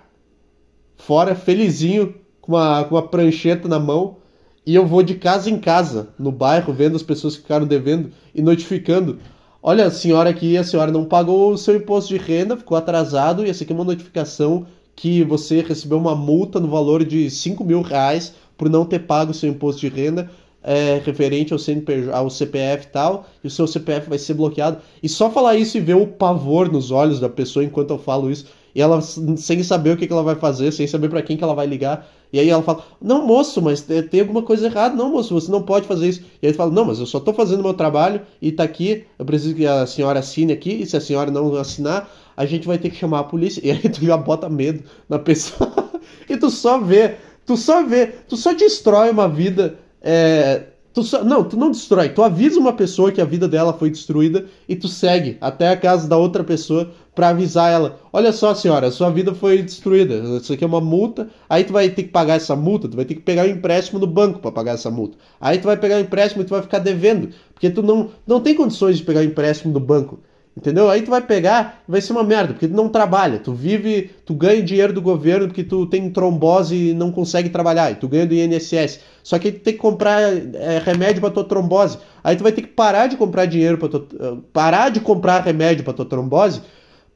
fora, 0.97 1.35
felizinho, 1.35 2.15
com 2.41 2.53
uma, 2.53 2.85
com 2.85 2.95
uma 2.95 3.07
prancheta 3.07 3.69
na 3.69 3.79
mão 3.79 4.17
e 4.65 4.75
eu 4.75 4.85
vou 4.85 5.03
de 5.03 5.15
casa 5.15 5.49
em 5.49 5.59
casa 5.59 6.09
no 6.19 6.33
bairro 6.33 6.73
vendo 6.73 6.97
as 6.97 7.03
pessoas 7.03 7.37
que 7.37 7.43
ficaram 7.43 7.67
devendo 7.67 8.11
e 8.35 8.43
notificando. 8.43 9.19
Olha, 9.63 9.87
a 9.87 9.91
senhora 9.91 10.31
aqui, 10.31 10.57
a 10.57 10.65
senhora 10.65 10.91
não 10.91 11.05
pagou 11.05 11.53
o 11.53 11.59
seu 11.59 11.77
imposto 11.77 12.15
de 12.15 12.19
renda, 12.19 12.57
ficou 12.57 12.77
atrasado 12.77 13.45
e 13.45 13.51
essa 13.51 13.65
aqui 13.65 13.73
é 13.73 13.77
uma 13.77 13.85
notificação 13.85 14.67
que 14.95 15.23
você 15.23 15.61
recebeu 15.61 15.99
uma 15.99 16.17
multa 16.17 16.59
no 16.59 16.69
valor 16.69 17.05
de 17.05 17.29
5 17.31 17.63
mil 17.65 17.83
reais 17.83 18.35
por 18.57 18.69
não 18.69 18.85
ter 18.85 19.01
pago 19.01 19.33
o 19.33 19.35
seu 19.35 19.51
imposto 19.51 19.81
de 19.81 19.89
renda 19.89 20.31
é, 20.67 21.01
referente 21.05 21.53
ao, 21.53 21.59
CNPJ, 21.61 22.13
ao 22.13 22.29
CPF 22.29 22.87
e 22.87 22.89
tal, 22.89 23.27
e 23.43 23.47
o 23.47 23.51
seu 23.51 23.69
CPF 23.69 24.09
vai 24.09 24.19
ser 24.19 24.35
bloqueado. 24.35 24.79
E 25.01 25.09
só 25.09 25.31
falar 25.31 25.55
isso 25.55 25.77
e 25.77 25.81
ver 25.81 25.95
o 25.95 26.09
pavor 26.09 26.71
nos 26.71 26.91
olhos 26.91 27.21
da 27.21 27.29
pessoa 27.29 27.65
enquanto 27.65 27.91
eu 27.91 27.99
falo 27.99 28.29
isso, 28.29 28.47
e 28.75 28.83
ela 28.83 29.01
sem 29.01 29.63
saber 29.63 29.93
o 29.93 29.97
que, 29.97 30.07
que 30.07 30.13
ela 30.13 30.25
vai 30.25 30.35
fazer, 30.35 30.73
sem 30.73 30.87
saber 30.87 31.09
para 31.09 31.23
quem 31.23 31.37
que 31.37 31.45
ela 31.45 31.55
vai 31.55 31.67
ligar. 31.67 32.07
E 32.31 32.39
aí 32.39 32.51
ela 32.51 32.63
fala: 32.63 32.85
Não, 33.01 33.27
moço, 33.27 33.63
mas 33.63 33.81
tem 33.81 34.21
alguma 34.21 34.43
coisa 34.43 34.67
errada. 34.67 34.95
Não, 34.95 35.11
moço, 35.13 35.33
você 35.33 35.51
não 35.51 35.63
pode 35.63 35.87
fazer 35.87 36.09
isso. 36.09 36.21
E 36.21 36.47
aí 36.47 36.51
ele 36.51 36.55
fala: 36.55 36.71
Não, 36.71 36.85
mas 36.85 36.99
eu 36.99 37.07
só 37.07 37.19
tô 37.19 37.33
fazendo 37.33 37.63
meu 37.63 37.73
trabalho 37.73 38.21
e 38.43 38.53
tá 38.53 38.65
aqui. 38.65 39.05
Eu 39.19 39.25
preciso 39.25 39.55
que 39.55 39.67
a 39.67 39.87
senhora 39.87 40.19
assine 40.19 40.53
aqui. 40.53 40.83
E 40.83 40.85
se 40.85 40.95
a 40.95 41.01
senhora 41.01 41.31
não 41.31 41.55
assinar, 41.57 42.11
a 42.37 42.45
gente 42.45 42.67
vai 42.67 42.77
ter 42.77 42.91
que 42.91 42.97
chamar 42.97 43.21
a 43.21 43.25
polícia. 43.25 43.63
E 43.65 43.71
aí 43.71 43.89
tu 43.89 44.05
já 44.05 44.17
bota 44.17 44.47
medo 44.49 44.83
na 45.09 45.19
pessoa. 45.19 45.73
e 46.29 46.37
tu 46.37 46.51
só 46.51 46.79
vê, 46.79 47.15
tu 47.47 47.57
só 47.57 47.83
vê, 47.83 48.09
tu 48.29 48.37
só 48.37 48.53
destrói 48.53 49.09
uma 49.09 49.27
vida. 49.29 49.79
É, 50.09 50.63
Tu 50.97 51.03
só, 51.03 51.23
não, 51.23 51.45
tu 51.45 51.59
não 51.59 51.71
destrói. 51.71 52.09
Tu 52.09 52.23
avisa 52.23 52.59
uma 52.59 52.73
pessoa 52.73 53.13
que 53.13 53.21
a 53.21 53.25
vida 53.27 53.47
dela 53.47 53.75
foi 53.75 53.91
destruída 53.91 54.47
e 54.67 54.75
tu 54.75 54.89
segue 54.89 55.37
até 55.43 55.69
a 55.69 55.77
casa 55.77 56.09
da 56.09 56.17
outra 56.17 56.43
pessoa 56.43 56.91
para 57.15 57.29
avisar 57.29 57.71
ela. 57.71 58.01
Olha 58.11 58.33
só, 58.33 58.55
senhora, 58.55 58.91
sua 58.91 59.11
vida 59.11 59.35
foi 59.35 59.63
destruída. 59.63 60.15
Isso 60.15 60.55
aqui 60.55 60.65
é 60.65 60.67
uma 60.67 60.81
multa. 60.81 61.29
Aí 61.51 61.65
tu 61.65 61.73
vai 61.75 61.91
ter 61.91 62.05
que 62.05 62.09
pagar 62.09 62.37
essa 62.37 62.57
multa. 62.57 62.89
Tu 62.89 62.97
vai 62.97 63.05
ter 63.05 63.15
que 63.15 63.21
pegar 63.21 63.43
um 63.43 63.51
empréstimo 63.51 64.01
no 64.01 64.07
banco 64.07 64.39
para 64.39 64.51
pagar 64.51 64.73
essa 64.73 64.91
multa. 64.91 65.19
Aí 65.39 65.59
tu 65.59 65.65
vai 65.65 65.77
pegar 65.77 65.97
o 65.97 65.99
um 65.99 66.01
empréstimo 66.01 66.41
e 66.41 66.47
tu 66.47 66.55
vai 66.55 66.63
ficar 66.63 66.79
devendo, 66.79 67.29
porque 67.53 67.69
tu 67.69 67.83
não, 67.83 68.09
não 68.27 68.41
tem 68.41 68.55
condições 68.55 68.97
de 68.97 69.03
pegar 69.05 69.21
o 69.21 69.23
um 69.23 69.27
empréstimo 69.27 69.75
do 69.75 69.81
banco. 69.81 70.19
Entendeu? 70.57 70.89
Aí 70.89 71.03
tu 71.03 71.11
vai 71.11 71.21
pegar, 71.21 71.83
vai 71.87 72.01
ser 72.01 72.13
uma 72.13 72.25
merda, 72.25 72.55
porque 72.55 72.67
tu 72.67 72.75
não 72.75 72.89
trabalha, 72.89 73.39
tu 73.39 73.53
vive, 73.53 74.11
tu 74.25 74.33
ganha 74.33 74.63
dinheiro 74.63 74.91
do 74.91 75.03
governo 75.03 75.49
porque 75.49 75.63
tu 75.63 75.85
tem 75.85 76.09
trombose 76.09 76.75
e 76.75 76.95
não 76.95 77.13
consegue 77.13 77.51
trabalhar, 77.51 77.91
e 77.91 77.97
tu 77.97 78.09
ganha 78.09 78.27
do 78.27 78.35
INSS. 78.35 79.01
Só 79.23 79.39
que 79.39 79.53
tu 79.53 79.61
tem 79.61 79.75
que 79.75 79.79
comprar 79.79 80.23
é, 80.23 80.79
remédio 80.83 81.21
para 81.21 81.31
tua 81.31 81.45
trombose. 81.45 81.99
Aí 82.25 82.37
tu 82.37 82.43
vai 82.43 82.53
ter 82.53 82.63
que 82.63 82.69
parar 82.69 83.07
de 83.07 83.19
comprar 83.19 83.45
dinheiro 83.45 83.77
para 83.77 83.89
tua, 83.89 84.07
parar 84.51 84.89
de 84.89 84.99
comprar 84.99 85.43
remédio 85.43 85.85
para 85.85 85.93
tua 85.93 86.07
trombose 86.07 86.63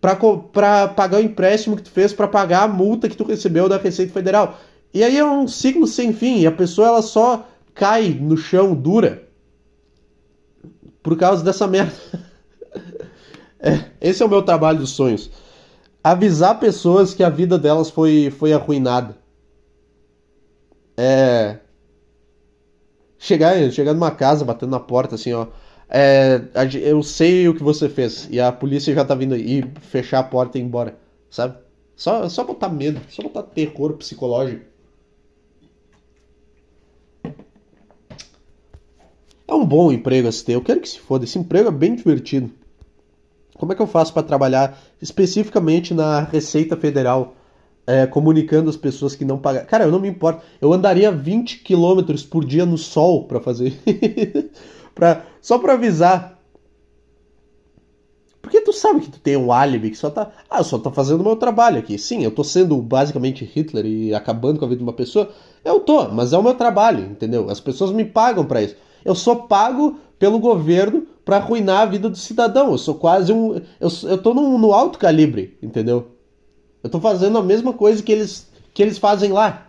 para 0.01 0.89
pagar 0.89 1.19
o 1.19 1.25
empréstimo 1.25 1.77
que 1.77 1.83
tu 1.83 1.91
fez 1.91 2.13
para 2.13 2.27
pagar 2.27 2.65
a 2.65 2.69
multa 2.69 3.09
que 3.09 3.17
tu 3.17 3.25
recebeu 3.25 3.69
da 3.69 3.77
Receita 3.79 4.13
Federal. 4.13 4.59
E 4.93 5.05
aí 5.05 5.17
é 5.17 5.25
um 5.25 5.47
ciclo 5.47 5.87
sem 5.87 6.13
fim, 6.13 6.41
e 6.41 6.47
a 6.47 6.53
pessoa 6.53 6.89
ela 6.89 7.03
só 7.03 7.47
cai 7.75 8.19
no 8.21 8.37
chão 8.37 8.75
dura 8.75 9.23
por 11.03 11.17
causa 11.17 11.45
dessa 11.45 11.67
merda. 11.67 11.93
É, 13.63 13.91
esse 14.01 14.23
é 14.23 14.27
o 14.27 14.29
meu 14.29 14.43
trabalho 14.43 14.79
dos 14.79 14.91
sonhos. 14.91 15.31
Avisar 16.03 16.59
pessoas 16.59 17.13
que 17.13 17.23
a 17.23 17.29
vida 17.29 17.59
delas 17.59 17.91
foi, 17.91 18.31
foi 18.31 18.53
arruinada. 18.53 19.17
É. 20.97 21.59
Chegar, 23.19 23.71
chegar 23.71 23.93
numa 23.93 24.11
casa, 24.11 24.45
batendo 24.45 24.71
na 24.71 24.81
porta, 24.81 25.15
assim, 25.15 25.33
ó. 25.33 25.47
É, 25.89 26.41
eu 26.83 27.03
sei 27.03 27.49
o 27.49 27.55
que 27.55 27.63
você 27.63 27.89
fez. 27.89 28.29
E 28.31 28.41
a 28.41 28.51
polícia 28.51 28.95
já 28.95 29.05
tá 29.05 29.15
vindo 29.15 29.35
aí. 29.35 29.61
E 29.61 29.81
fechar 29.81 30.21
a 30.21 30.25
porta 30.25 30.57
e 30.57 30.61
ir 30.61 30.65
embora. 30.65 30.97
Sabe? 31.31 31.59
Só, 31.97 32.29
só 32.29 32.45
botar 32.45 32.69
medo. 32.71 33.01
Só 33.11 33.23
botar 33.23 33.43
terror 33.43 33.95
psicológico. 33.95 34.65
É 39.47 39.53
um 39.53 39.67
bom 39.67 39.93
emprego 39.93 40.29
esse 40.29 40.45
ter. 40.45 40.55
Eu 40.55 40.63
quero 40.63 40.81
que 40.81 40.89
se 40.89 40.99
foda. 40.99 41.25
Esse 41.25 41.39
emprego 41.39 41.69
é 41.69 41.73
bem 41.73 41.95
divertido. 41.95 42.51
Como 43.61 43.75
é 43.75 43.77
que 43.77 43.83
eu 43.83 43.87
faço 43.87 44.15
para 44.15 44.23
trabalhar 44.23 44.81
especificamente 45.03 45.93
na 45.93 46.21
Receita 46.21 46.79
Federal, 46.79 47.35
é, 47.87 48.07
comunicando 48.07 48.71
as 48.71 48.77
pessoas 48.77 49.15
que 49.15 49.23
não 49.23 49.37
pagam? 49.37 49.67
Cara, 49.67 49.85
eu 49.85 49.91
não 49.91 50.01
me 50.01 50.09
importo. 50.09 50.43
Eu 50.63 50.73
andaria 50.73 51.13
20 51.13 51.59
quilômetros 51.59 52.23
por 52.23 52.43
dia 52.43 52.65
no 52.65 52.79
sol 52.79 53.25
para 53.25 53.39
fazer. 53.39 53.79
pra, 54.95 55.27
só 55.43 55.59
para 55.59 55.75
avisar. 55.75 56.39
Porque 58.41 58.63
tu 58.63 58.73
sabe 58.73 59.01
que 59.01 59.11
tu 59.11 59.21
tem 59.21 59.37
um 59.37 59.53
álibi 59.53 59.91
que 59.91 59.99
só 59.99 60.09
tá. 60.09 60.31
Ah, 60.49 60.61
eu 60.61 60.65
só 60.65 60.79
tô 60.79 60.91
fazendo 60.91 61.21
o 61.21 61.25
meu 61.25 61.37
trabalho 61.37 61.79
aqui. 61.79 61.99
Sim, 61.99 62.25
eu 62.25 62.31
tô 62.31 62.43
sendo 62.43 62.79
basicamente 62.79 63.45
Hitler 63.45 63.85
e 63.85 64.15
acabando 64.15 64.59
com 64.59 64.65
a 64.65 64.69
vida 64.69 64.79
de 64.79 64.85
uma 64.85 64.95
pessoa. 64.95 65.29
Eu 65.63 65.81
tô, 65.81 66.09
mas 66.09 66.33
é 66.33 66.39
o 66.39 66.43
meu 66.43 66.55
trabalho, 66.55 67.05
entendeu? 67.05 67.51
As 67.51 67.61
pessoas 67.61 67.93
me 67.93 68.07
pagam 68.07 68.47
para 68.47 68.63
isso. 68.63 68.77
Eu 69.05 69.15
sou 69.15 69.37
pago 69.43 69.99
pelo 70.19 70.39
governo 70.39 71.07
para 71.31 71.37
arruinar 71.37 71.83
a 71.83 71.87
vida 71.87 72.11
do 72.11 72.17
cidadão. 72.17 72.73
Eu 72.73 72.79
sou 72.79 72.97
quase 72.97 73.33
um. 73.33 73.55
Eu, 73.79 73.89
eu 74.03 74.19
tô 74.19 74.35
no, 74.35 74.59
no 74.59 74.73
alto 74.73 74.99
calibre, 74.99 75.57
entendeu? 75.63 76.09
Eu 76.83 76.91
tô 76.91 76.99
fazendo 76.99 77.39
a 77.39 77.43
mesma 77.43 77.73
coisa 77.73 78.03
que 78.03 78.11
eles, 78.11 78.49
que 78.75 78.83
eles 78.83 78.99
fazem 78.99 79.31
lá. 79.31 79.69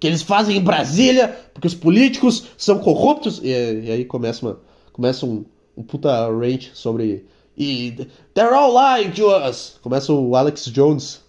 Que 0.00 0.08
eles 0.08 0.22
fazem 0.22 0.56
em 0.56 0.60
Brasília, 0.60 1.28
porque 1.54 1.68
os 1.68 1.74
políticos 1.74 2.48
são 2.58 2.80
corruptos. 2.80 3.40
E, 3.44 3.46
e 3.46 3.92
aí 3.92 4.04
começa, 4.04 4.44
uma, 4.44 4.60
começa 4.92 5.24
um, 5.24 5.44
um 5.76 5.84
puta 5.84 6.10
rant 6.26 6.70
sobre. 6.74 7.24
E. 7.56 8.08
They're 8.34 8.52
all 8.52 8.74
lying 8.74 9.12
to 9.12 9.28
us! 9.28 9.78
Começa 9.80 10.12
o 10.12 10.34
Alex 10.34 10.64
Jones 10.64 11.20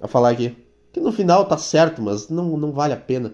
a 0.00 0.06
falar 0.06 0.30
aqui. 0.30 0.56
Que 0.92 1.00
no 1.00 1.10
final 1.10 1.44
tá 1.44 1.58
certo, 1.58 2.00
mas 2.00 2.28
não, 2.28 2.56
não 2.56 2.70
vale 2.70 2.92
a 2.92 2.96
pena. 2.96 3.32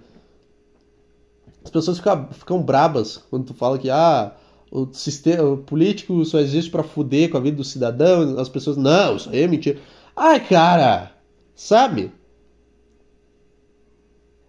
As 1.62 1.70
pessoas 1.70 1.98
ficam, 1.98 2.28
ficam 2.32 2.62
brabas 2.62 3.18
quando 3.28 3.44
tu 3.44 3.52
fala 3.52 3.76
que 3.76 3.90
ah, 3.90 4.32
o 4.70 4.88
sistema 4.92 5.42
o 5.42 5.58
político 5.58 6.24
só 6.24 6.38
existe 6.38 6.70
para 6.70 6.82
fuder 6.82 7.30
com 7.30 7.36
a 7.36 7.40
vida 7.40 7.56
do 7.56 7.64
cidadão. 7.64 8.38
As 8.38 8.48
pessoas, 8.48 8.76
não, 8.76 9.16
isso 9.16 9.30
aí 9.30 9.42
é 9.42 9.48
mentira. 9.48 9.78
Ai, 10.14 10.40
cara, 10.40 11.12
sabe? 11.54 12.12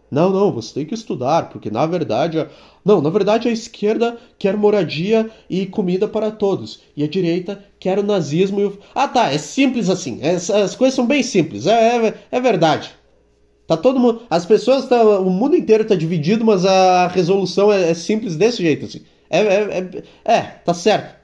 Não, 0.10 0.30
não, 0.30 0.54
você 0.54 0.74
tem 0.74 0.86
que 0.86 0.94
estudar, 0.94 1.50
porque 1.50 1.70
na 1.70 1.86
verdade. 1.86 2.40
A... 2.40 2.48
Não, 2.84 3.02
na 3.02 3.10
verdade 3.10 3.50
a 3.50 3.52
esquerda 3.52 4.18
quer 4.40 4.56
moradia 4.56 5.30
e 5.50 5.66
comida 5.66 6.08
para 6.08 6.32
todos. 6.32 6.80
E 6.96 7.04
a 7.04 7.08
direita 7.08 7.64
quer 7.80 8.00
o 8.00 8.04
nazismo 8.04 8.60
e 8.62 8.66
o. 8.66 8.80
Ah, 8.96 9.08
tá, 9.08 9.32
é 9.32 9.38
simples 9.38 9.90
assim. 9.90 10.20
É, 10.22 10.36
as 10.36 10.76
coisas 10.76 10.96
são 10.96 11.06
bem 11.06 11.22
simples. 11.22 11.68
É, 11.68 12.08
é, 12.08 12.14
é 12.32 12.40
verdade. 12.40 12.92
Tá 13.68 13.76
todo 13.76 14.00
mundo. 14.00 14.22
As 14.30 14.46
pessoas. 14.46 14.88
Tá, 14.88 15.04
o 15.04 15.30
mundo 15.30 15.58
inteiro 15.58 15.84
tá 15.84 15.96
dividido, 15.96 16.46
mas 16.46 16.66
a 16.66 17.08
resolução 17.08 17.72
é, 17.72 17.92
é 17.92 17.94
simples 17.94 18.38
desse 18.38 18.64
jeito, 18.64 18.86
assim. 18.86 19.02
É, 19.30 19.40
é, 19.40 19.62
é, 20.26 20.34
é, 20.34 20.42
tá 20.42 20.74
certo. 20.74 21.16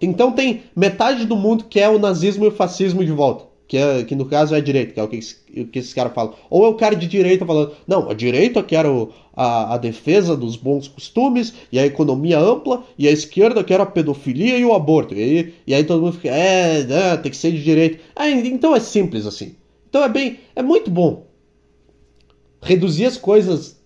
Então 0.00 0.32
tem 0.32 0.62
metade 0.76 1.26
do 1.26 1.36
mundo 1.36 1.64
que 1.64 1.80
é 1.80 1.88
o 1.88 1.98
nazismo 1.98 2.44
e 2.44 2.48
o 2.48 2.52
fascismo 2.52 3.04
de 3.04 3.12
volta. 3.12 3.46
que, 3.68 3.76
é, 3.76 4.02
que 4.04 4.14
no 4.14 4.24
caso 4.24 4.54
é 4.54 4.58
a 4.58 4.60
direita, 4.60 4.94
que 4.94 5.00
é 5.00 5.02
o 5.02 5.08
que, 5.08 5.18
o 5.60 5.66
que 5.66 5.78
esses 5.78 5.92
caras 5.92 6.14
falam. 6.14 6.34
Ou 6.48 6.64
é 6.64 6.68
o 6.68 6.74
cara 6.74 6.96
de 6.96 7.06
direita 7.06 7.44
falando, 7.44 7.72
não, 7.86 8.08
a 8.08 8.14
direita 8.14 8.62
quer 8.62 8.86
a, 9.34 9.74
a 9.74 9.76
defesa 9.76 10.34
dos 10.36 10.56
bons 10.56 10.88
costumes 10.88 11.52
e 11.70 11.78
a 11.78 11.84
economia 11.84 12.38
ampla, 12.38 12.82
e 12.98 13.06
a 13.06 13.10
esquerda 13.10 13.62
quer 13.62 13.80
a 13.80 13.86
pedofilia 13.86 14.56
e 14.58 14.64
o 14.64 14.72
aborto. 14.72 15.14
E 15.14 15.22
aí, 15.22 15.54
e 15.66 15.74
aí 15.74 15.84
todo 15.84 16.02
mundo 16.02 16.14
fica, 16.14 16.30
é, 16.30 16.80
é, 16.80 17.16
tem 17.18 17.30
que 17.30 17.36
ser 17.36 17.52
de 17.52 17.62
direita. 17.62 18.00
Ah, 18.16 18.30
então 18.30 18.74
é 18.74 18.80
simples 18.80 19.26
assim. 19.26 19.54
Então 19.88 20.02
é 20.02 20.08
bem, 20.08 20.38
é 20.56 20.62
muito 20.62 20.90
bom 20.90 21.26
reduzir 22.62 23.04
as 23.06 23.16
coisas 23.16 23.77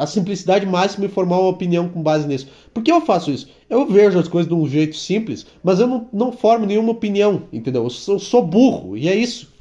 à 0.00 0.06
simplicidade 0.06 0.64
máxima 0.64 1.04
e 1.04 1.10
formar 1.10 1.38
uma 1.38 1.50
opinião 1.50 1.86
com 1.86 2.02
base 2.02 2.26
nisso. 2.26 2.48
Por 2.72 2.82
que 2.82 2.90
eu 2.90 3.02
faço 3.02 3.30
isso? 3.30 3.50
Eu 3.68 3.86
vejo 3.86 4.18
as 4.18 4.28
coisas 4.28 4.48
de 4.48 4.54
um 4.54 4.66
jeito 4.66 4.96
simples, 4.96 5.46
mas 5.62 5.78
eu 5.78 5.86
não, 5.86 6.08
não 6.10 6.32
formo 6.32 6.64
nenhuma 6.64 6.92
opinião, 6.92 7.42
entendeu? 7.52 7.84
Eu 7.84 7.90
sou, 7.90 8.14
eu 8.14 8.18
sou 8.18 8.42
burro, 8.46 8.96
e 8.96 9.08
é 9.08 9.14
isso. 9.14 9.52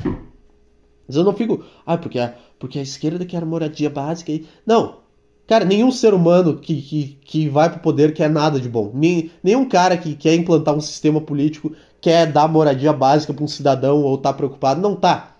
Mas 1.05 1.17
eu 1.17 1.25
não 1.25 1.33
fico, 1.33 1.61
ah, 1.85 1.97
porque 1.97 2.17
a, 2.19 2.33
porque 2.57 2.79
a 2.79 2.81
esquerda 2.81 3.25
quer 3.25 3.43
moradia 3.43 3.89
básica 3.89 4.31
e. 4.31 4.45
Não! 4.65 4.99
Cara, 5.45 5.65
nenhum 5.65 5.91
ser 5.91 6.13
humano 6.13 6.57
que, 6.57 6.81
que, 6.81 7.17
que 7.25 7.49
vai 7.49 7.69
pro 7.69 7.79
poder 7.79 8.13
quer 8.13 8.29
nada 8.29 8.61
de 8.61 8.69
bom. 8.69 8.91
Nem, 8.93 9.31
nenhum 9.43 9.67
cara 9.67 9.97
que 9.97 10.15
quer 10.15 10.35
implantar 10.35 10.75
um 10.75 10.79
sistema 10.79 11.19
político 11.19 11.73
quer 11.99 12.31
dar 12.31 12.47
moradia 12.47 12.93
básica 12.93 13.33
para 13.33 13.43
um 13.43 13.47
cidadão 13.47 14.03
ou 14.03 14.17
tá 14.17 14.31
preocupado. 14.31 14.79
Não 14.79 14.95
tá. 14.95 15.35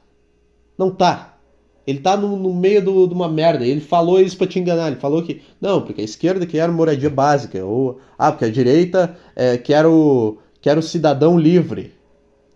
Não 0.77 0.89
tá. 0.89 1.38
Ele 1.85 1.99
tá 1.99 2.15
no, 2.15 2.35
no 2.35 2.53
meio 2.53 2.83
do, 2.83 3.07
de 3.07 3.13
uma 3.13 3.27
merda. 3.27 3.65
Ele 3.65 3.81
falou 3.81 4.21
isso 4.21 4.37
para 4.37 4.47
te 4.47 4.59
enganar. 4.59 4.87
Ele 4.87 4.99
falou 4.99 5.23
que, 5.23 5.41
não, 5.59 5.81
porque 5.81 6.01
a 6.01 6.03
esquerda 6.03 6.45
quer 6.45 6.69
moradia 6.69 7.09
básica. 7.09 7.63
Ou, 7.65 7.99
ah, 8.17 8.31
porque 8.31 8.45
a 8.45 8.51
direita 8.51 9.17
é, 9.35 9.57
quer, 9.57 9.85
o, 9.85 10.37
quer 10.61 10.77
o 10.77 10.81
cidadão 10.81 11.37
livre. 11.37 11.93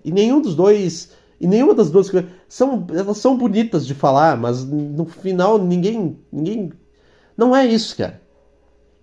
E 0.04 0.12
nenhum 0.12 0.42
dos 0.42 0.56
dois. 0.56 1.12
E 1.42 1.48
nenhuma 1.48 1.74
das 1.74 1.90
duas 1.90 2.10
coisas. 2.10 2.30
São, 2.48 2.86
elas 2.94 3.18
são 3.18 3.38
bonitas 3.38 3.88
de 3.88 3.94
falar, 3.94 4.38
mas 4.38 4.64
no 4.64 5.06
final 5.06 5.58
ninguém. 5.58 6.18
ninguém 6.32 6.72
Não 7.36 7.56
é 7.56 7.66
isso, 7.66 7.98
cara. 7.98 8.22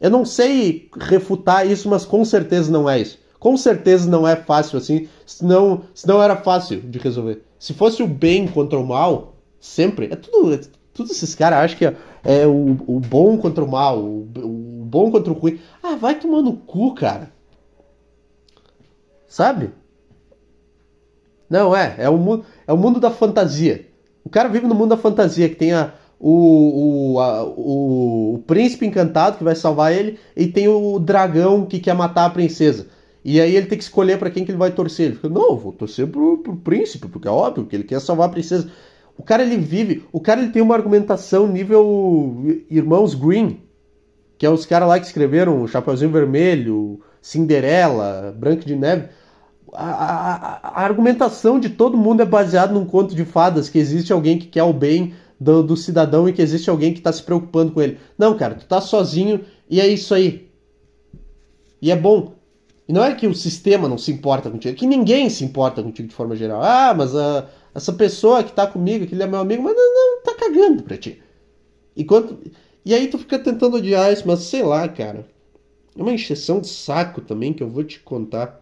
Eu 0.00 0.10
não 0.10 0.24
sei 0.24 0.88
refutar 0.98 1.70
isso, 1.70 1.88
mas 1.88 2.06
com 2.06 2.24
certeza 2.24 2.72
não 2.72 2.88
é 2.88 3.00
isso. 3.00 3.18
Com 3.38 3.56
certeza 3.56 4.08
não 4.08 4.26
é 4.26 4.36
fácil 4.36 4.78
assim, 4.78 5.08
senão, 5.26 5.82
senão 5.94 6.22
era 6.22 6.36
fácil 6.36 6.80
de 6.80 6.98
resolver. 6.98 7.42
Se 7.58 7.74
fosse 7.74 8.02
o 8.02 8.06
bem 8.06 8.46
contra 8.46 8.78
o 8.78 8.86
mal, 8.86 9.34
Sempre. 9.61 10.08
É 10.11 10.16
tudo. 10.16 10.54
É, 10.54 10.61
todos 10.94 11.12
esses 11.12 11.34
caras 11.34 11.58
acham 11.58 11.78
que 11.78 11.86
é, 11.86 11.96
é 12.24 12.46
o, 12.46 12.76
o, 12.86 12.98
bom 12.98 13.38
contra 13.38 13.62
o 13.62 13.70
mal, 13.70 13.98
o, 13.98 14.22
o, 14.22 14.84
bom 14.84 15.11
contra 15.11 15.32
o 15.32 15.36
ruim. 15.36 15.61
Ah, 15.82 15.94
vai 15.94 16.18
tomar 16.18 16.42
no 16.42 16.56
cu, 16.56 16.94
cara. 16.94 17.30
Sabe? 19.28 19.70
Não, 21.48 21.76
é. 21.76 21.94
É 21.98 22.08
o, 22.08 22.16
mundo, 22.16 22.44
é 22.66 22.72
o 22.72 22.76
mundo 22.76 22.98
da 22.98 23.11
fantasia. 23.11 23.86
O 24.24 24.30
cara 24.30 24.48
vive 24.48 24.66
no 24.66 24.74
mundo 24.74 24.90
da 24.90 24.96
fantasia, 24.96 25.48
que 25.48 25.54
tem 25.54 25.72
a, 25.72 25.92
o, 26.18 27.14
o, 27.14 27.20
a, 27.20 27.44
o, 27.44 28.34
o, 28.34 28.38
príncipe 28.46 28.86
encantado 28.86 29.38
que 29.38 29.44
vai 29.44 29.54
salvar 29.54 29.92
ele, 29.92 30.18
e 30.36 30.46
tem 30.46 30.68
o 30.68 30.98
dragão 30.98 31.66
que 31.66 31.78
quer 31.78 31.94
matar 31.94 32.26
a 32.26 32.30
princesa. 32.30 32.86
E 33.24 33.40
aí 33.40 33.54
ele 33.54 33.66
tem 33.66 33.78
que 33.78 33.84
escolher 33.84 34.18
para 34.18 34.30
quem 34.30 34.44
que 34.44 34.50
ele 34.50 34.58
vai 34.58 34.70
torcer. 34.70 35.06
Ele 35.06 35.14
fica, 35.16 35.28
não, 35.28 35.56
vou 35.56 35.72
torcer 35.72 36.06
pro, 36.06 36.38
pro 36.38 36.56
príncipe, 36.56 37.08
porque 37.08 37.28
é 37.28 37.30
óbvio 37.30 37.66
que 37.66 37.76
ele 37.76 37.84
quer 37.84 38.00
salvar 38.00 38.28
a 38.28 38.32
princesa. 38.32 38.70
O 39.20 39.22
cara 39.22 39.42
ele 39.42 39.58
vive, 39.58 40.02
o 40.10 40.18
cara 40.18 40.40
ele 40.40 40.50
tem 40.50 40.62
uma 40.62 40.74
argumentação 40.74 41.46
nível 41.46 42.64
Irmãos 42.70 43.14
Green, 43.14 43.60
que 44.38 44.46
é 44.46 44.50
os 44.50 44.64
caras 44.64 44.88
lá 44.88 44.98
que 44.98 45.04
escreveram 45.04 45.66
Chapeuzinho 45.66 46.10
Vermelho, 46.10 47.00
Cinderela, 47.20 48.34
Branca 48.34 48.64
de 48.64 48.74
Neve. 48.74 49.10
A, 49.74 49.90
a, 49.90 50.68
a, 50.68 50.82
argumentação 50.82 51.60
de 51.60 51.68
todo 51.68 51.98
mundo 51.98 52.22
é 52.22 52.24
baseada 52.24 52.72
num 52.72 52.86
conto 52.86 53.14
de 53.14 53.26
fadas, 53.26 53.68
que 53.68 53.78
existe 53.78 54.10
alguém 54.10 54.38
que 54.38 54.46
quer 54.46 54.62
o 54.62 54.72
bem 54.72 55.12
do, 55.38 55.62
do 55.62 55.76
cidadão 55.76 56.26
e 56.26 56.32
que 56.32 56.40
existe 56.40 56.70
alguém 56.70 56.94
que 56.94 57.00
está 57.00 57.12
se 57.12 57.22
preocupando 57.22 57.72
com 57.72 57.82
ele. 57.82 57.98
Não, 58.16 58.34
cara, 58.38 58.54
tu 58.54 58.64
tá 58.64 58.80
sozinho 58.80 59.44
e 59.68 59.82
é 59.82 59.86
isso 59.86 60.14
aí. 60.14 60.48
E 61.82 61.90
é 61.90 61.96
bom. 61.96 62.36
E 62.88 62.92
não 62.94 63.04
é 63.04 63.14
que 63.14 63.26
o 63.26 63.34
sistema 63.34 63.86
não 63.86 63.98
se 63.98 64.10
importa 64.10 64.50
contigo, 64.50 64.74
é 64.74 64.78
que 64.78 64.86
ninguém 64.86 65.28
se 65.28 65.44
importa 65.44 65.82
contigo 65.82 66.08
de 66.08 66.14
forma 66.14 66.34
geral. 66.34 66.62
Ah, 66.62 66.94
mas 66.96 67.14
a, 67.14 67.46
essa 67.74 67.92
pessoa 67.92 68.42
que 68.42 68.52
tá 68.52 68.66
comigo, 68.66 69.06
que 69.06 69.14
ele 69.14 69.22
é 69.22 69.26
meu 69.26 69.40
amigo, 69.40 69.62
mas 69.62 69.74
não, 69.76 69.94
não 69.94 70.22
tá 70.22 70.34
cagando 70.34 70.82
pra 70.82 70.96
ti. 70.96 71.22
Enquanto... 71.96 72.38
E 72.84 72.94
aí 72.94 73.08
tu 73.08 73.18
fica 73.18 73.38
tentando 73.38 73.76
odiar 73.76 74.12
isso, 74.12 74.26
mas 74.26 74.40
sei 74.40 74.62
lá, 74.62 74.88
cara. 74.88 75.26
É 75.96 76.02
uma 76.02 76.12
encheção 76.12 76.60
de 76.60 76.68
saco 76.68 77.20
também 77.20 77.52
que 77.52 77.62
eu 77.62 77.68
vou 77.68 77.84
te 77.84 78.00
contar. 78.00 78.60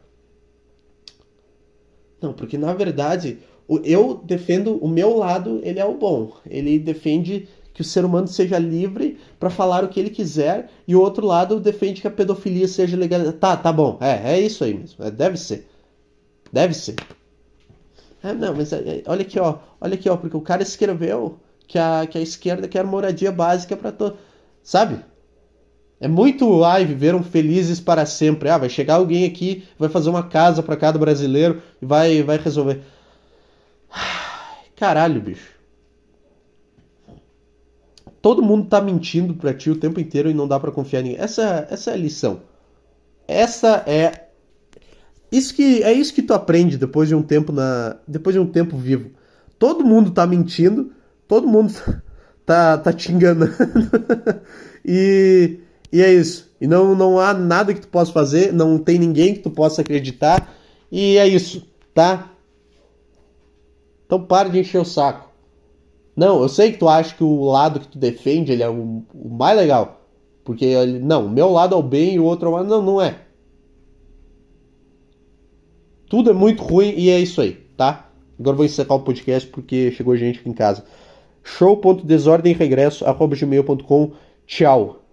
Não, 2.21 2.33
porque 2.33 2.59
na 2.59 2.73
verdade 2.75 3.39
eu 3.85 4.21
defendo 4.25 4.77
o 4.83 4.89
meu 4.89 5.17
lado, 5.17 5.61
ele 5.63 5.79
é 5.79 5.85
o 5.85 5.95
bom. 5.95 6.33
Ele 6.47 6.79
defende 6.79 7.49
que 7.73 7.83
o 7.83 7.85
ser 7.85 8.05
humano 8.05 8.27
seja 8.27 8.59
livre 8.59 9.19
para 9.39 9.51
falar 9.51 9.85
o 9.85 9.89
que 9.89 10.01
ele 10.01 10.11
quiser 10.11 10.69
e 10.87 10.97
o 10.97 11.01
outro 11.01 11.25
lado 11.25 11.61
defende 11.61 12.01
que 12.01 12.09
a 12.09 12.11
pedofilia 12.11 12.67
seja 12.67 12.97
legal. 12.97 13.33
Tá, 13.35 13.57
tá 13.57 13.73
bom. 13.73 13.99
É, 14.01 14.35
é 14.35 14.41
isso 14.41 14.65
aí 14.65 14.75
mesmo. 14.75 15.05
É, 15.05 15.11
deve 15.11 15.37
ser. 15.37 15.69
Deve 16.53 16.75
ser. 16.75 16.97
Ah, 18.23 18.35
não, 18.35 18.55
mas 18.55 18.73
é, 18.73 18.77
é, 18.79 19.03
olha 19.07 19.23
aqui, 19.23 19.39
ó. 19.39 19.59
Olha 19.81 19.95
aqui, 19.95 20.09
ó, 20.09 20.17
porque 20.17 20.37
o 20.37 20.41
cara 20.41 20.63
escreveu 20.63 21.39
que 21.67 21.79
a, 21.79 22.07
que 22.07 22.19
a 22.19 22.21
esquerda 22.21 22.69
quer 22.69 22.85
moradia 22.85 23.31
básica 23.31 23.77
para 23.77 23.93
todo. 23.93 24.19
Sabe? 24.63 25.05
É 26.01 26.07
muito, 26.09 26.65
ai, 26.65 26.85
viveram 26.85 27.23
felizes 27.23 27.81
para 27.81 28.07
sempre. 28.07 28.49
Ah, 28.49 28.59
vai 28.59 28.69
chegar 28.69 28.97
alguém 28.97 29.25
aqui, 29.25 29.65
vai 29.79 29.89
fazer 29.89 30.11
uma 30.11 30.23
casa 30.23 30.63
para 30.63 30.77
cada 30.77 30.99
brasileiro 30.99 31.63
e 31.83 31.87
vai, 31.87 32.23
vai 32.23 32.39
resolver. 32.39 32.83
Caralho, 34.77 35.21
bicho. 35.21 35.59
Todo 38.23 38.43
mundo 38.43 38.69
tá 38.69 38.81
mentindo 38.81 39.35
pra 39.35 39.55
ti 39.55 39.71
o 39.71 39.79
tempo 39.79 40.01
inteiro 40.01 40.31
e 40.31 40.35
não 40.35 40.47
dá 40.47 40.59
para 40.59 40.73
confiar 40.73 41.01
em 41.01 41.05
ninguém. 41.05 41.21
Essa, 41.21 41.67
essa 41.71 41.91
é 41.91 41.95
a 41.95 41.97
lição. 41.97 42.43
Essa 43.27 43.85
é 43.87 44.28
isso 45.31 45.55
que 45.55 45.83
é 45.83 45.93
isso 45.93 46.15
que 46.15 46.23
tu 46.23 46.33
aprende 46.33 46.79
depois 46.79 47.09
de 47.09 47.15
um 47.15 47.23
tempo 47.23 47.53
na 47.53 47.97
depois 48.07 48.35
de 48.35 48.41
um 48.41 48.47
tempo 48.47 48.77
vivo. 48.77 49.11
Todo 49.59 49.85
mundo 49.85 50.11
tá 50.11 50.27
mentindo, 50.27 50.93
todo 51.27 51.47
mundo 51.47 51.73
tá 52.47 52.79
tá 52.79 52.93
te 52.93 53.13
enganando. 53.13 53.53
e, 54.85 55.59
e 55.93 56.01
é 56.01 56.13
isso. 56.13 56.51
E 56.61 56.67
não 56.67 56.95
não 56.95 57.19
há 57.19 57.35
nada 57.35 57.75
que 57.75 57.81
tu 57.81 57.89
possa 57.89 58.13
fazer, 58.13 58.53
não 58.53 58.79
tem 58.79 58.99
ninguém 58.99 59.35
que 59.35 59.41
tu 59.41 59.51
possa 59.51 59.83
acreditar. 59.83 60.55
E 60.91 61.19
é 61.19 61.27
isso, 61.27 61.67
tá? 61.95 62.33
Então 64.07 64.23
para 64.23 64.49
de 64.49 64.59
encher 64.59 64.81
o 64.81 64.85
saco. 64.85 65.29
Não, 66.17 66.43
eu 66.43 66.49
sei 66.49 66.73
que 66.73 66.79
tu 66.79 66.89
acha 66.89 67.15
que 67.15 67.23
o 67.23 67.45
lado 67.45 67.79
que 67.79 67.87
tu 67.87 67.99
defende 67.99 68.51
ele 68.51 68.63
é 68.63 68.69
o, 68.69 69.05
o 69.15 69.29
mais 69.29 69.57
legal. 69.57 70.01
Porque 70.43 70.65
ele, 70.65 70.99
não, 70.99 71.27
o 71.27 71.31
meu 71.31 71.51
lado 71.51 71.75
é 71.75 71.79
o 71.79 71.83
bem 71.83 72.15
e 72.15 72.19
o 72.19 72.25
outro 72.25 72.47
é 72.47 72.49
o 72.49 72.53
mal. 72.55 72.65
Não, 72.65 72.83
não 72.83 73.01
é. 73.01 73.28
Tudo 76.09 76.31
é 76.31 76.33
muito 76.33 76.63
ruim 76.63 76.95
e 76.97 77.11
é 77.11 77.19
isso 77.19 77.41
aí, 77.41 77.55
tá? 77.77 78.09
Agora 78.39 78.57
vou 78.57 78.65
encerrar 78.65 78.95
o 78.95 79.01
podcast 79.01 79.49
porque 79.49 79.91
chegou 79.93 80.17
gente 80.17 80.39
aqui 80.41 80.49
em 80.49 80.55
casa. 80.55 80.85
show.desordemregresso.gmail.com 81.43 84.13
Tchau. 84.47 85.08